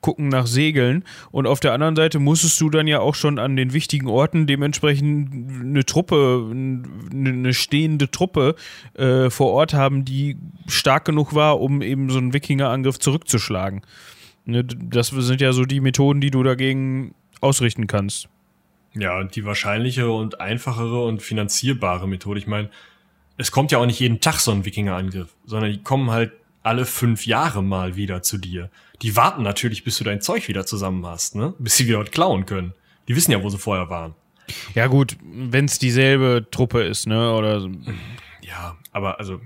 gucken 0.00 0.28
nach 0.28 0.46
Segeln. 0.46 1.04
Und 1.30 1.46
auf 1.46 1.60
der 1.60 1.72
anderen 1.72 1.96
Seite 1.96 2.18
musstest 2.18 2.60
du 2.60 2.70
dann 2.70 2.86
ja 2.86 3.00
auch 3.00 3.14
schon 3.14 3.38
an 3.38 3.56
den 3.56 3.72
wichtigen 3.72 4.08
Orten 4.08 4.46
dementsprechend 4.46 5.62
eine 5.62 5.84
Truppe, 5.84 6.48
eine 6.50 7.54
stehende 7.54 8.10
Truppe 8.10 8.54
äh, 8.94 9.30
vor 9.30 9.52
Ort 9.52 9.74
haben, 9.74 10.04
die 10.04 10.36
stark 10.66 11.04
genug 11.04 11.34
war, 11.34 11.60
um 11.60 11.82
eben 11.82 12.10
so 12.10 12.18
einen 12.18 12.32
Wikingerangriff 12.32 12.98
zurückzuschlagen. 12.98 13.82
Ne, 14.44 14.64
Das 14.64 15.08
sind 15.08 15.40
ja 15.40 15.52
so 15.52 15.64
die 15.64 15.80
Methoden, 15.80 16.20
die 16.20 16.30
du 16.30 16.42
dagegen 16.42 17.14
ausrichten 17.40 17.86
kannst. 17.86 18.28
Ja, 18.94 19.18
und 19.18 19.36
die 19.36 19.44
wahrscheinlichere 19.44 20.10
und 20.10 20.40
einfachere 20.40 21.04
und 21.04 21.22
finanzierbare 21.22 22.08
Methode. 22.08 22.40
Ich 22.40 22.46
meine, 22.46 22.70
es 23.36 23.52
kommt 23.52 23.70
ja 23.70 23.78
auch 23.78 23.86
nicht 23.86 24.00
jeden 24.00 24.20
Tag 24.20 24.40
so 24.40 24.50
ein 24.50 24.64
Wikingerangriff, 24.64 25.28
sondern 25.44 25.70
die 25.70 25.82
kommen 25.82 26.10
halt 26.10 26.32
alle 26.62 26.84
fünf 26.84 27.26
Jahre 27.26 27.62
mal 27.62 27.96
wieder 27.96 28.22
zu 28.22 28.38
dir. 28.38 28.70
Die 29.02 29.16
warten 29.16 29.42
natürlich, 29.42 29.84
bis 29.84 29.98
du 29.98 30.04
dein 30.04 30.20
Zeug 30.20 30.48
wieder 30.48 30.66
zusammen 30.66 31.06
hast, 31.06 31.36
ne? 31.36 31.54
Bis 31.58 31.76
sie 31.76 31.86
wieder 31.86 32.02
klauen 32.04 32.46
können. 32.46 32.74
Die 33.06 33.16
wissen 33.16 33.32
ja, 33.32 33.42
wo 33.42 33.48
sie 33.48 33.58
vorher 33.58 33.88
waren. 33.90 34.14
Ja 34.74 34.86
gut, 34.86 35.16
wenn 35.22 35.66
es 35.66 35.78
dieselbe 35.78 36.46
Truppe 36.50 36.82
ist, 36.82 37.06
ne? 37.06 37.32
Oder 37.32 37.60
so. 37.60 37.70
Ja, 38.42 38.76
aber 38.92 39.18
also 39.18 39.40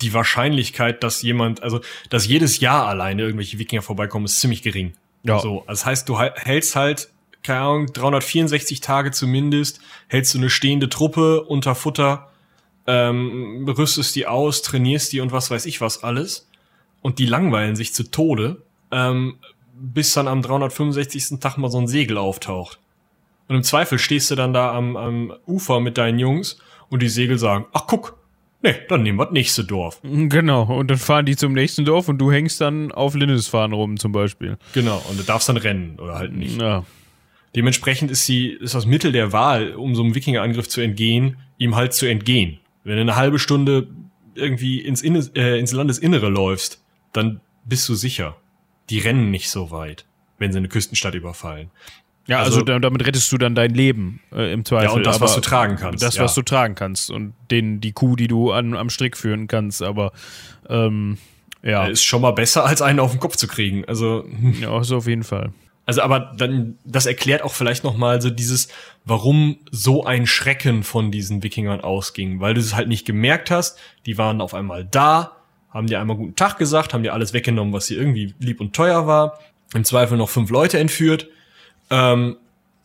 die 0.00 0.12
Wahrscheinlichkeit, 0.12 1.02
dass 1.02 1.22
jemand, 1.22 1.62
also 1.62 1.80
dass 2.10 2.26
jedes 2.26 2.60
Jahr 2.60 2.86
alleine 2.86 3.22
irgendwelche 3.22 3.58
Wikinger 3.58 3.82
vorbeikommen, 3.82 4.26
ist 4.26 4.40
ziemlich 4.40 4.62
gering. 4.62 4.92
Ja. 5.22 5.38
So, 5.38 5.60
also 5.60 5.66
das 5.68 5.86
heißt, 5.86 6.08
du 6.08 6.20
hältst 6.20 6.76
halt, 6.76 7.10
keine 7.42 7.60
Ahnung, 7.60 7.86
364 7.92 8.80
Tage 8.80 9.10
zumindest, 9.10 9.80
hältst 10.08 10.34
du 10.34 10.38
eine 10.38 10.50
stehende 10.50 10.88
Truppe 10.88 11.42
unter 11.42 11.74
Futter, 11.74 12.30
ähm, 12.86 13.66
rüstest 13.66 14.14
die 14.16 14.26
aus, 14.26 14.62
trainierst 14.62 15.12
die 15.12 15.20
und 15.20 15.32
was 15.32 15.50
weiß 15.50 15.66
ich 15.66 15.80
was 15.80 16.02
alles. 16.02 16.48
Und 17.04 17.18
die 17.18 17.26
langweilen 17.26 17.76
sich 17.76 17.92
zu 17.92 18.10
Tode, 18.10 18.62
ähm, 18.90 19.34
bis 19.74 20.14
dann 20.14 20.26
am 20.26 20.40
365. 20.40 21.38
Tag 21.38 21.58
mal 21.58 21.70
so 21.70 21.78
ein 21.78 21.86
Segel 21.86 22.16
auftaucht. 22.16 22.80
Und 23.46 23.56
im 23.56 23.62
Zweifel 23.62 23.98
stehst 23.98 24.30
du 24.30 24.36
dann 24.36 24.54
da 24.54 24.74
am, 24.74 24.96
am 24.96 25.34
Ufer 25.46 25.80
mit 25.80 25.98
deinen 25.98 26.18
Jungs 26.18 26.58
und 26.88 27.02
die 27.02 27.10
Segel 27.10 27.38
sagen, 27.38 27.66
ach 27.74 27.86
guck, 27.86 28.16
nee, 28.62 28.74
dann 28.88 29.02
nehmen 29.02 29.18
wir 29.18 29.26
das 29.26 29.34
nächste 29.34 29.64
Dorf. 29.64 30.00
Genau, 30.02 30.62
und 30.62 30.90
dann 30.90 30.96
fahren 30.96 31.26
die 31.26 31.36
zum 31.36 31.52
nächsten 31.52 31.84
Dorf 31.84 32.08
und 32.08 32.16
du 32.16 32.32
hängst 32.32 32.62
dann 32.62 32.90
auf 32.90 33.14
Lindisfarne 33.14 33.74
rum 33.74 33.98
zum 33.98 34.12
Beispiel. 34.12 34.56
Genau, 34.72 35.04
und 35.10 35.20
du 35.20 35.24
darfst 35.24 35.50
dann 35.50 35.58
rennen 35.58 35.98
oder 36.00 36.14
halt 36.14 36.32
nicht. 36.32 36.58
Ja. 36.58 36.86
Dementsprechend 37.54 38.10
ist 38.10 38.24
sie, 38.24 38.48
ist 38.48 38.74
das 38.74 38.86
Mittel 38.86 39.12
der 39.12 39.30
Wahl, 39.32 39.74
um 39.74 39.94
so 39.94 40.02
einem 40.02 40.14
Wikingerangriff 40.14 40.70
zu 40.70 40.80
entgehen, 40.80 41.36
ihm 41.58 41.76
halt 41.76 41.92
zu 41.92 42.06
entgehen. 42.06 42.60
Wenn 42.82 42.96
du 42.96 43.02
eine 43.02 43.16
halbe 43.16 43.38
Stunde 43.38 43.88
irgendwie 44.34 44.80
ins, 44.80 45.02
Inne, 45.02 45.28
äh, 45.36 45.58
ins 45.60 45.72
Landesinnere 45.72 46.30
läufst, 46.30 46.83
dann 47.14 47.40
bist 47.64 47.88
du 47.88 47.94
sicher. 47.94 48.36
Die 48.90 48.98
rennen 48.98 49.30
nicht 49.30 49.48
so 49.48 49.70
weit, 49.70 50.04
wenn 50.38 50.52
sie 50.52 50.58
eine 50.58 50.68
Küstenstadt 50.68 51.14
überfallen. 51.14 51.70
Ja, 52.26 52.38
also, 52.40 52.52
Also- 52.60 52.64
da- 52.64 52.78
damit 52.78 53.06
rettest 53.06 53.30
du 53.32 53.38
dann 53.38 53.54
dein 53.54 53.72
Leben 53.72 54.20
äh, 54.32 54.52
im 54.52 54.64
Zweifel. 54.64 54.84
Ja, 54.88 54.92
und 54.92 55.06
das, 55.06 55.16
aber 55.16 55.24
was 55.26 55.34
du 55.34 55.40
tragen 55.40 55.76
kannst. 55.76 56.02
Das, 56.02 56.16
ja. 56.16 56.24
was 56.24 56.34
du 56.34 56.42
tragen 56.42 56.74
kannst 56.74 57.10
und 57.10 57.34
den, 57.50 57.80
die 57.80 57.92
Kuh, 57.92 58.16
die 58.16 58.28
du 58.28 58.52
an, 58.52 58.74
am 58.76 58.90
Strick 58.90 59.16
führen 59.16 59.46
kannst, 59.46 59.82
aber 59.82 60.12
ähm, 60.68 61.18
ja, 61.62 61.86
ist 61.86 62.04
schon 62.04 62.20
mal 62.22 62.32
besser, 62.32 62.64
als 62.66 62.82
einen 62.82 63.00
auf 63.00 63.10
den 63.10 63.20
Kopf 63.20 63.36
zu 63.36 63.46
kriegen. 63.46 63.84
Also, 63.86 64.26
ja, 64.60 64.78
ist 64.80 64.92
auf 64.92 65.06
jeden 65.06 65.24
Fall. 65.24 65.52
Also 65.86 66.00
aber 66.00 66.32
dann, 66.38 66.78
das 66.84 67.04
erklärt 67.04 67.42
auch 67.42 67.52
vielleicht 67.52 67.84
noch 67.84 67.94
mal 67.96 68.22
so 68.22 68.30
dieses, 68.30 68.68
warum 69.04 69.58
so 69.70 70.04
ein 70.04 70.26
Schrecken 70.26 70.82
von 70.82 71.10
diesen 71.10 71.42
Wikingern 71.42 71.82
ausging, 71.82 72.40
weil 72.40 72.54
du 72.54 72.60
es 72.60 72.74
halt 72.74 72.88
nicht 72.88 73.04
gemerkt 73.06 73.50
hast. 73.50 73.78
Die 74.06 74.16
waren 74.16 74.40
auf 74.40 74.54
einmal 74.54 74.86
da, 74.86 75.32
haben 75.74 75.88
dir 75.88 76.00
einmal 76.00 76.16
guten 76.16 76.36
Tag 76.36 76.56
gesagt, 76.56 76.94
haben 76.94 77.02
dir 77.02 77.12
alles 77.12 77.32
weggenommen, 77.32 77.74
was 77.74 77.86
dir 77.86 77.98
irgendwie 77.98 78.34
lieb 78.38 78.60
und 78.60 78.74
teuer 78.74 79.06
war. 79.06 79.40
Im 79.74 79.84
Zweifel 79.84 80.16
noch 80.16 80.30
fünf 80.30 80.50
Leute 80.50 80.78
entführt. 80.78 81.28
Ähm, 81.90 82.36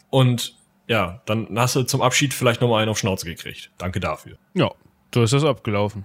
und 0.09 0.55
ja, 0.87 1.21
dann 1.25 1.47
hast 1.57 1.75
du 1.75 1.83
zum 1.83 2.01
Abschied 2.01 2.33
vielleicht 2.33 2.61
noch 2.61 2.69
mal 2.69 2.81
einen 2.81 2.89
auf 2.89 2.97
Schnauze 2.97 3.27
gekriegt. 3.27 3.69
Danke 3.77 3.99
dafür. 3.99 4.37
Ja, 4.55 4.71
so 5.13 5.21
ist 5.21 5.33
das 5.33 5.45
abgelaufen. 5.45 6.03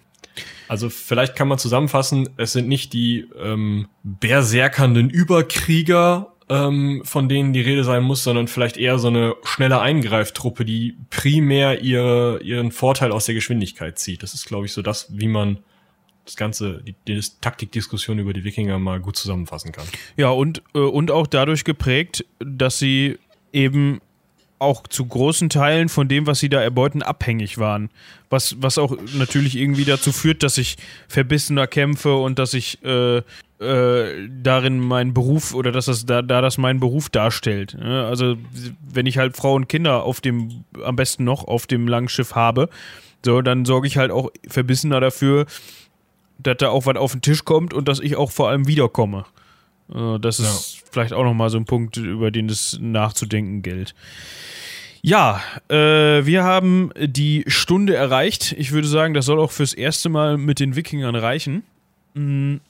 Also 0.68 0.90
vielleicht 0.90 1.36
kann 1.36 1.48
man 1.48 1.58
zusammenfassen, 1.58 2.28
es 2.36 2.52
sind 2.52 2.68
nicht 2.68 2.92
die 2.92 3.26
ähm, 3.40 3.88
berserkernden 4.02 5.08
Überkrieger, 5.08 6.34
ähm, 6.48 7.02
von 7.04 7.28
denen 7.28 7.52
die 7.52 7.60
Rede 7.60 7.84
sein 7.84 8.02
muss, 8.02 8.24
sondern 8.24 8.48
vielleicht 8.48 8.76
eher 8.76 8.98
so 8.98 9.08
eine 9.08 9.34
schnelle 9.44 9.80
Eingreiftruppe, 9.80 10.64
die 10.64 10.96
primär 11.08 11.80
ihre, 11.80 12.40
ihren 12.42 12.72
Vorteil 12.72 13.12
aus 13.12 13.26
der 13.26 13.34
Geschwindigkeit 13.34 13.98
zieht. 13.98 14.22
Das 14.22 14.34
ist, 14.34 14.46
glaube 14.46 14.66
ich, 14.66 14.72
so 14.72 14.82
das, 14.82 15.16
wie 15.16 15.28
man 15.28 15.58
das 16.24 16.36
Ganze, 16.36 16.82
die, 16.82 16.94
die 17.06 17.20
Taktikdiskussion 17.40 18.18
über 18.18 18.32
die 18.32 18.44
Wikinger 18.44 18.78
mal 18.78 19.00
gut 19.00 19.16
zusammenfassen 19.16 19.72
kann. 19.72 19.86
Ja, 20.16 20.30
und, 20.30 20.62
äh, 20.74 20.78
und 20.78 21.10
auch 21.10 21.26
dadurch 21.26 21.64
geprägt, 21.64 22.24
dass 22.38 22.78
sie 22.78 23.18
eben 23.52 24.00
auch 24.58 24.86
zu 24.86 25.04
großen 25.04 25.50
Teilen 25.50 25.88
von 25.88 26.08
dem, 26.08 26.26
was 26.26 26.38
sie 26.40 26.48
da 26.48 26.60
erbeuten, 26.60 27.02
abhängig 27.02 27.58
waren. 27.58 27.90
Was, 28.30 28.56
was 28.60 28.78
auch 28.78 28.96
natürlich 29.14 29.56
irgendwie 29.56 29.84
dazu 29.84 30.12
führt, 30.12 30.42
dass 30.42 30.58
ich 30.58 30.76
verbissener 31.08 31.66
kämpfe 31.66 32.14
und 32.14 32.38
dass 32.38 32.54
ich 32.54 32.82
äh, 32.82 33.18
äh, 33.18 34.28
darin 34.42 34.80
meinen 34.80 35.12
Beruf 35.12 35.54
oder 35.54 35.70
dass 35.70 35.86
das 35.86 36.06
da, 36.06 36.22
da 36.22 36.40
das 36.40 36.56
meinen 36.56 36.80
Beruf 36.80 37.10
darstellt. 37.10 37.74
ne? 37.78 38.06
Also 38.06 38.36
wenn 38.80 39.06
ich 39.06 39.18
halt 39.18 39.36
Frau 39.36 39.54
und 39.54 39.68
Kinder 39.68 40.02
auf 40.04 40.20
dem, 40.20 40.64
am 40.82 40.96
besten 40.96 41.24
noch 41.24 41.46
auf 41.46 41.66
dem 41.66 41.86
Langschiff 41.86 42.34
habe, 42.34 42.68
so, 43.24 43.42
dann 43.42 43.64
sorge 43.64 43.86
ich 43.86 43.96
halt 43.96 44.10
auch 44.10 44.30
verbissener 44.48 45.00
dafür, 45.00 45.46
dass 46.38 46.56
da 46.58 46.68
auch 46.68 46.86
was 46.86 46.96
auf 46.96 47.12
den 47.12 47.22
Tisch 47.22 47.44
kommt 47.44 47.74
und 47.74 47.88
dass 47.88 48.00
ich 48.00 48.16
auch 48.16 48.30
vor 48.30 48.48
allem 48.48 48.66
wiederkomme. 48.66 49.24
Äh, 49.94 50.18
Das 50.18 50.40
ist 50.40 50.82
vielleicht 50.90 51.12
auch 51.12 51.24
nochmal 51.24 51.50
so 51.50 51.58
ein 51.58 51.64
Punkt, 51.64 51.96
über 51.96 52.30
den 52.30 52.48
es 52.48 52.78
nachzudenken 52.80 53.62
gilt. 53.62 53.94
Ja, 55.02 55.42
äh, 55.68 56.24
wir 56.24 56.44
haben 56.44 56.90
die 56.98 57.44
Stunde 57.46 57.94
erreicht. 57.94 58.54
Ich 58.56 58.72
würde 58.72 58.88
sagen, 58.88 59.12
das 59.12 59.26
soll 59.26 59.38
auch 59.38 59.50
fürs 59.52 59.74
erste 59.74 60.08
Mal 60.08 60.38
mit 60.38 60.60
den 60.60 60.76
Wikingern 60.76 61.14
reichen. 61.14 61.62
Mhm. 62.14 62.60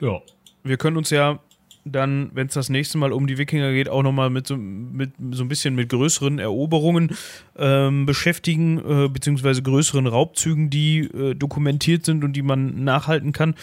Ja. 0.00 0.20
Wir 0.62 0.76
können 0.76 0.96
uns 0.96 1.10
ja 1.10 1.40
dann, 1.84 2.30
wenn 2.34 2.46
es 2.46 2.54
das 2.54 2.68
nächste 2.68 2.98
Mal 2.98 3.12
um 3.12 3.26
die 3.26 3.38
Wikinger 3.38 3.72
geht, 3.72 3.88
auch 3.88 4.02
nochmal 4.02 4.30
mit 4.30 4.46
so, 4.46 4.56
mit 4.56 5.12
so 5.32 5.42
ein 5.42 5.48
bisschen 5.48 5.74
mit 5.74 5.88
größeren 5.88 6.38
Eroberungen 6.38 7.10
ähm, 7.56 8.06
beschäftigen, 8.06 8.78
äh, 8.78 9.08
beziehungsweise 9.08 9.62
größeren 9.62 10.06
Raubzügen, 10.06 10.70
die 10.70 11.00
äh, 11.00 11.34
dokumentiert 11.34 12.04
sind 12.04 12.24
und 12.24 12.34
die 12.34 12.42
man 12.42 12.84
nachhalten 12.84 13.32
kann. 13.32 13.54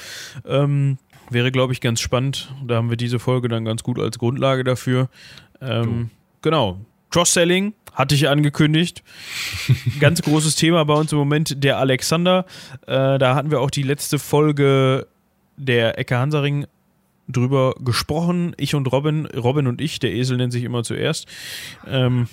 Ähm, 0.46 0.98
wäre, 1.30 1.52
glaube 1.52 1.74
ich, 1.74 1.82
ganz 1.82 2.02
spannend. 2.02 2.54
Da 2.66 2.76
haben 2.76 2.90
wir 2.90 2.98
diese 2.98 3.20
Folge 3.20 3.48
dann 3.48 3.66
ganz 3.66 3.84
gut 3.84 4.00
als 4.00 4.20
Grundlage 4.20 4.64
dafür. 4.64 5.10
Ähm, 5.62 6.10
genau. 6.42 6.80
Cross-Selling 7.12 7.74
hatte 7.94 8.16
ich 8.16 8.30
angekündigt. 8.30 9.04
Ganz 10.00 10.22
großes 10.22 10.56
Thema 10.56 10.86
bei 10.86 10.94
uns 10.94 11.12
im 11.12 11.18
Moment, 11.18 11.64
der 11.64 11.78
Alexander. 11.78 12.46
Äh, 12.86 13.18
da 13.18 13.36
hatten 13.36 13.52
wir 13.52 13.62
auch 13.62 13.72
die 13.72 13.82
letzte 13.82 14.20
Folge 14.20 15.08
der 15.58 15.98
Ecke 15.98 16.18
Hansaring 16.18 16.68
drüber 17.30 17.76
gesprochen. 17.80 18.54
Ich 18.58 18.76
und 18.76 18.92
Robin, 18.92 19.26
Robin 19.28 19.68
und 19.68 19.80
ich, 19.80 20.00
der 20.00 20.12
Esel 20.12 20.38
nennt 20.38 20.52
sich 20.52 20.64
immer 20.64 20.84
zuerst. 20.84 21.28
Ähm, 21.88 22.28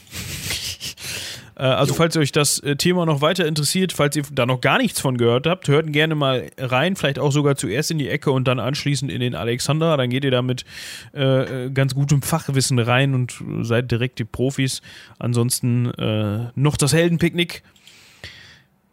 äh, 1.57 1.63
also, 1.63 1.95
falls 1.95 2.17
euch 2.17 2.33
das 2.33 2.59
äh, 2.61 2.77
Thema 2.77 3.07
noch 3.07 3.21
weiter 3.21 3.47
interessiert, 3.47 3.93
falls 3.93 4.17
ihr 4.17 4.25
da 4.33 4.47
noch 4.47 4.61
gar 4.61 4.79
nichts 4.79 5.01
von 5.01 5.19
gehört 5.19 5.47
habt, 5.47 5.69
hört 5.69 5.93
gerne 5.93 6.15
mal 6.15 6.51
rein, 6.59 6.97
vielleicht 6.97 7.19
auch 7.19 7.31
sogar 7.31 7.57
zuerst 7.57 7.91
in 7.91 7.99
die 7.99 8.09
Ecke 8.09 8.31
und 8.31 8.49
dann 8.49 8.59
anschließend 8.59 9.13
in 9.13 9.21
den 9.21 9.35
Alexander. 9.35 9.97
Dann 9.97 10.11
geht 10.11 10.25
ihr 10.25 10.31
da 10.31 10.43
mit 10.43 10.65
äh, 11.13 11.71
ganz 11.71 11.95
gutem 11.95 12.23
Fachwissen 12.23 12.79
rein 12.79 13.15
und 13.15 13.43
seid 13.61 13.91
direkt 13.91 14.19
die 14.19 14.25
Profis. 14.25 14.81
Ansonsten 15.19 15.91
äh, 15.95 16.51
noch 16.55 16.77
das 16.77 16.93
Heldenpicknick. 16.93 17.63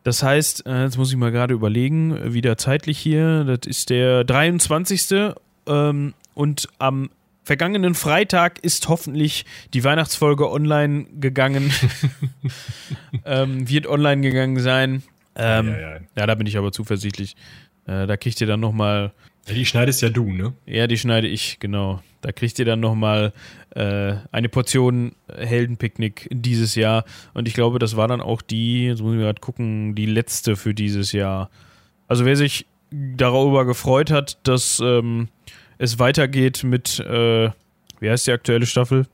Das 0.04 0.22
heißt, 0.22 0.66
äh, 0.66 0.84
jetzt 0.84 0.98
muss 0.98 1.12
ich 1.12 1.18
mal 1.18 1.32
gerade 1.32 1.54
überlegen, 1.54 2.34
wieder 2.34 2.58
zeitlich 2.58 3.00
hier. 3.00 3.46
Das 3.46 3.60
ist 3.66 3.90
der 3.90 4.26
23. 4.26 5.34
Ähm, 5.68 6.14
und 6.34 6.68
am 6.80 7.10
vergangenen 7.44 7.94
Freitag 7.94 8.60
ist 8.60 8.88
hoffentlich 8.88 9.46
die 9.74 9.84
Weihnachtsfolge 9.84 10.50
online 10.50 11.06
gegangen. 11.20 11.72
ähm, 13.26 13.70
wird 13.70 13.88
online 13.88 14.22
gegangen 14.22 14.60
sein. 14.60 15.04
Ähm, 15.36 15.68
ja, 15.68 15.74
ja, 15.74 15.90
ja. 15.96 16.00
ja, 16.16 16.28
da 16.28 16.36
bin 16.36 16.48
ich 16.48 16.58
aber 16.58 16.72
zuversichtlich. 16.72 17.36
Äh, 17.86 18.08
da 18.08 18.18
kriegt 18.18 18.40
ihr 18.42 18.48
dann 18.48 18.60
nochmal. 18.60 19.12
Ja, 19.48 19.56
die 19.56 19.66
schneidest 19.66 20.02
ja 20.02 20.10
du, 20.10 20.32
ne? 20.32 20.54
Ja, 20.66 20.88
die 20.88 20.98
schneide 20.98 21.28
ich, 21.28 21.60
genau. 21.60 22.02
Da 22.22 22.32
kriegt 22.32 22.58
ihr 22.60 22.66
dann 22.66 22.80
nochmal 22.80 23.34
äh, 23.76 24.14
eine 24.32 24.48
Portion 24.48 25.14
Heldenpicknick 25.28 26.30
dieses 26.32 26.76
Jahr. 26.76 27.04
Und 27.34 27.50
ich 27.50 27.54
glaube, 27.54 27.80
das 27.80 27.98
war 27.98 28.08
dann 28.08 28.22
auch 28.22 28.42
die, 28.42 28.86
jetzt 28.86 29.02
muss 29.02 29.16
ich 29.16 29.20
gerade 29.20 29.42
gucken, 29.42 29.96
die 29.96 30.06
letzte 30.06 30.56
für 30.56 30.74
dieses 30.74 31.12
Jahr. 31.12 31.50
Also 32.08 32.24
wer 32.24 32.38
sich 32.38 32.66
darüber 32.92 33.66
gefreut 33.66 34.12
hat, 34.12 34.38
dass 34.44 34.80
ähm, 34.80 35.28
es 35.84 36.00
weitergeht 36.00 36.64
mit, 36.64 37.00
äh, 37.00 37.50
wie 38.00 38.10
heißt 38.10 38.28
die 38.28 38.32
aktuelle 38.32 38.66
Staffel? 38.66 39.06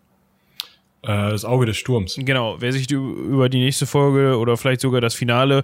Äh, 1.02 1.32
das 1.32 1.46
Auge 1.46 1.66
des 1.66 1.78
Sturms. 1.78 2.16
Genau, 2.18 2.58
wer 2.60 2.72
sich 2.72 2.90
über 2.92 3.50
die 3.50 3.60
nächste 3.60 3.86
Folge 3.86 4.38
oder 4.38 4.56
vielleicht 4.58 4.82
sogar 4.82 5.02
das 5.02 5.16
Finale 5.16 5.64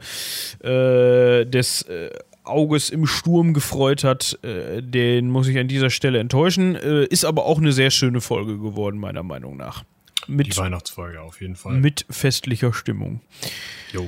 äh, 0.63 1.45
des 1.45 1.83
äh, 1.83 2.09
Auges 2.43 2.89
im 2.89 3.05
Sturm 3.05 3.53
gefreut 3.53 4.03
hat, 4.03 4.39
äh, 4.43 4.81
den 4.81 5.29
muss 5.29 5.47
ich 5.47 5.57
an 5.57 5.67
dieser 5.67 5.89
Stelle 5.89 6.19
enttäuschen. 6.19 6.75
Äh, 6.75 7.05
ist 7.05 7.25
aber 7.25 7.45
auch 7.45 7.59
eine 7.59 7.71
sehr 7.71 7.91
schöne 7.91 8.21
Folge 8.21 8.57
geworden, 8.57 8.99
meiner 8.99 9.23
Meinung 9.23 9.57
nach. 9.57 9.83
Mit, 10.27 10.47
die 10.47 10.57
Weihnachtsfolge 10.57 11.21
auf 11.21 11.39
jeden 11.39 11.55
Fall. 11.55 11.73
Mit 11.73 12.05
festlicher 12.09 12.73
Stimmung. 12.73 13.21
Jo. 13.91 14.07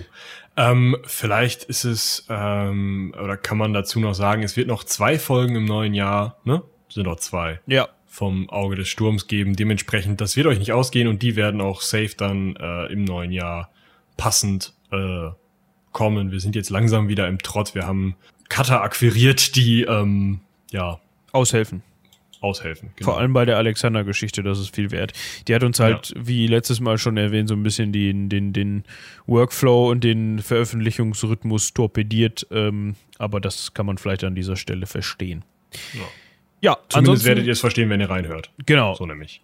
Ähm, 0.55 0.97
vielleicht 1.05 1.65
ist 1.65 1.83
es, 1.83 2.25
ähm, 2.29 3.13
oder 3.21 3.37
kann 3.37 3.59
man 3.59 3.73
dazu 3.73 3.99
noch 3.99 4.15
sagen, 4.15 4.41
es 4.41 4.57
wird 4.57 4.67
noch 4.67 4.83
zwei 4.83 5.19
Folgen 5.19 5.55
im 5.55 5.65
neuen 5.65 5.93
Jahr, 5.93 6.39
ne? 6.43 6.63
Sind 6.89 7.03
noch 7.03 7.17
zwei. 7.17 7.59
Ja. 7.67 7.89
Vom 8.05 8.49
Auge 8.49 8.75
des 8.75 8.87
Sturms 8.87 9.27
geben. 9.27 9.55
Dementsprechend, 9.55 10.21
das 10.21 10.35
wird 10.35 10.47
euch 10.47 10.59
nicht 10.59 10.71
ausgehen 10.71 11.07
und 11.07 11.21
die 11.21 11.35
werden 11.35 11.61
auch 11.61 11.81
safe 11.81 12.11
dann 12.17 12.55
äh, 12.55 12.85
im 12.91 13.03
neuen 13.03 13.31
Jahr 13.31 13.69
passend 14.15 14.73
äh, 14.91 15.29
kommen. 15.91 16.31
Wir 16.31 16.39
sind 16.39 16.55
jetzt 16.55 16.69
langsam 16.69 17.09
wieder 17.09 17.27
im 17.27 17.39
Trott. 17.39 17.75
Wir 17.75 17.85
haben 17.85 18.15
Cutter 18.49 18.81
akquiriert, 18.81 19.55
die 19.55 19.83
ähm, 19.83 20.39
ja 20.71 20.99
aushelfen 21.31 21.83
aushelfen. 22.41 22.91
Genau. 22.95 23.11
Vor 23.11 23.19
allem 23.19 23.33
bei 23.33 23.45
der 23.45 23.57
Alexander-Geschichte, 23.57 24.43
das 24.43 24.59
ist 24.59 24.75
viel 24.75 24.91
wert. 24.91 25.13
Die 25.47 25.55
hat 25.55 25.63
uns 25.63 25.79
halt, 25.79 26.09
ja. 26.09 26.27
wie 26.27 26.47
letztes 26.47 26.79
Mal 26.79 26.97
schon 26.97 27.17
erwähnt, 27.17 27.49
so 27.49 27.55
ein 27.55 27.63
bisschen 27.63 27.91
den, 27.91 28.29
den, 28.29 28.53
den 28.53 28.83
Workflow 29.25 29.89
und 29.89 30.03
den 30.03 30.39
Veröffentlichungsrhythmus 30.39 31.73
torpediert. 31.73 32.47
Ähm, 32.51 32.95
aber 33.17 33.39
das 33.39 33.73
kann 33.73 33.85
man 33.85 33.97
vielleicht 33.97 34.23
an 34.23 34.35
dieser 34.35 34.55
Stelle 34.55 34.85
verstehen. 34.85 35.43
Ja, 35.93 36.01
ja 36.61 36.77
zumindest 36.89 37.25
werdet 37.25 37.45
ihr 37.45 37.53
es 37.53 37.59
verstehen, 37.59 37.89
wenn 37.89 37.99
ihr 37.99 38.09
reinhört. 38.09 38.51
Genau. 38.65 38.93
So 38.95 39.05
nämlich. 39.05 39.41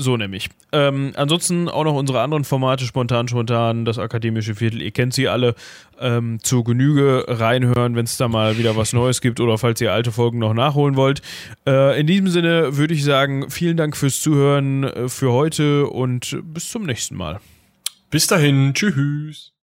So 0.00 0.16
nämlich. 0.16 0.48
Ähm, 0.70 1.12
ansonsten 1.16 1.68
auch 1.68 1.82
noch 1.82 1.94
unsere 1.94 2.20
anderen 2.20 2.44
Formate, 2.44 2.84
spontan, 2.84 3.26
spontan, 3.26 3.84
das 3.84 3.98
akademische 3.98 4.54
Viertel, 4.54 4.80
ihr 4.80 4.92
kennt 4.92 5.12
sie 5.12 5.26
alle, 5.26 5.56
ähm, 5.98 6.38
zur 6.40 6.62
Genüge 6.62 7.24
reinhören, 7.26 7.96
wenn 7.96 8.04
es 8.04 8.16
da 8.16 8.28
mal 8.28 8.58
wieder 8.58 8.76
was 8.76 8.92
Neues 8.92 9.20
gibt 9.20 9.40
oder 9.40 9.58
falls 9.58 9.80
ihr 9.80 9.92
alte 9.92 10.12
Folgen 10.12 10.38
noch 10.38 10.54
nachholen 10.54 10.94
wollt. 10.94 11.20
Äh, 11.66 11.98
in 11.98 12.06
diesem 12.06 12.28
Sinne 12.28 12.76
würde 12.76 12.94
ich 12.94 13.02
sagen, 13.02 13.50
vielen 13.50 13.76
Dank 13.76 13.96
fürs 13.96 14.20
Zuhören 14.20 14.84
äh, 14.84 15.08
für 15.08 15.32
heute 15.32 15.88
und 15.88 16.38
bis 16.44 16.70
zum 16.70 16.84
nächsten 16.84 17.16
Mal. 17.16 17.40
Bis 18.08 18.28
dahin, 18.28 18.74
tschüss. 18.74 19.57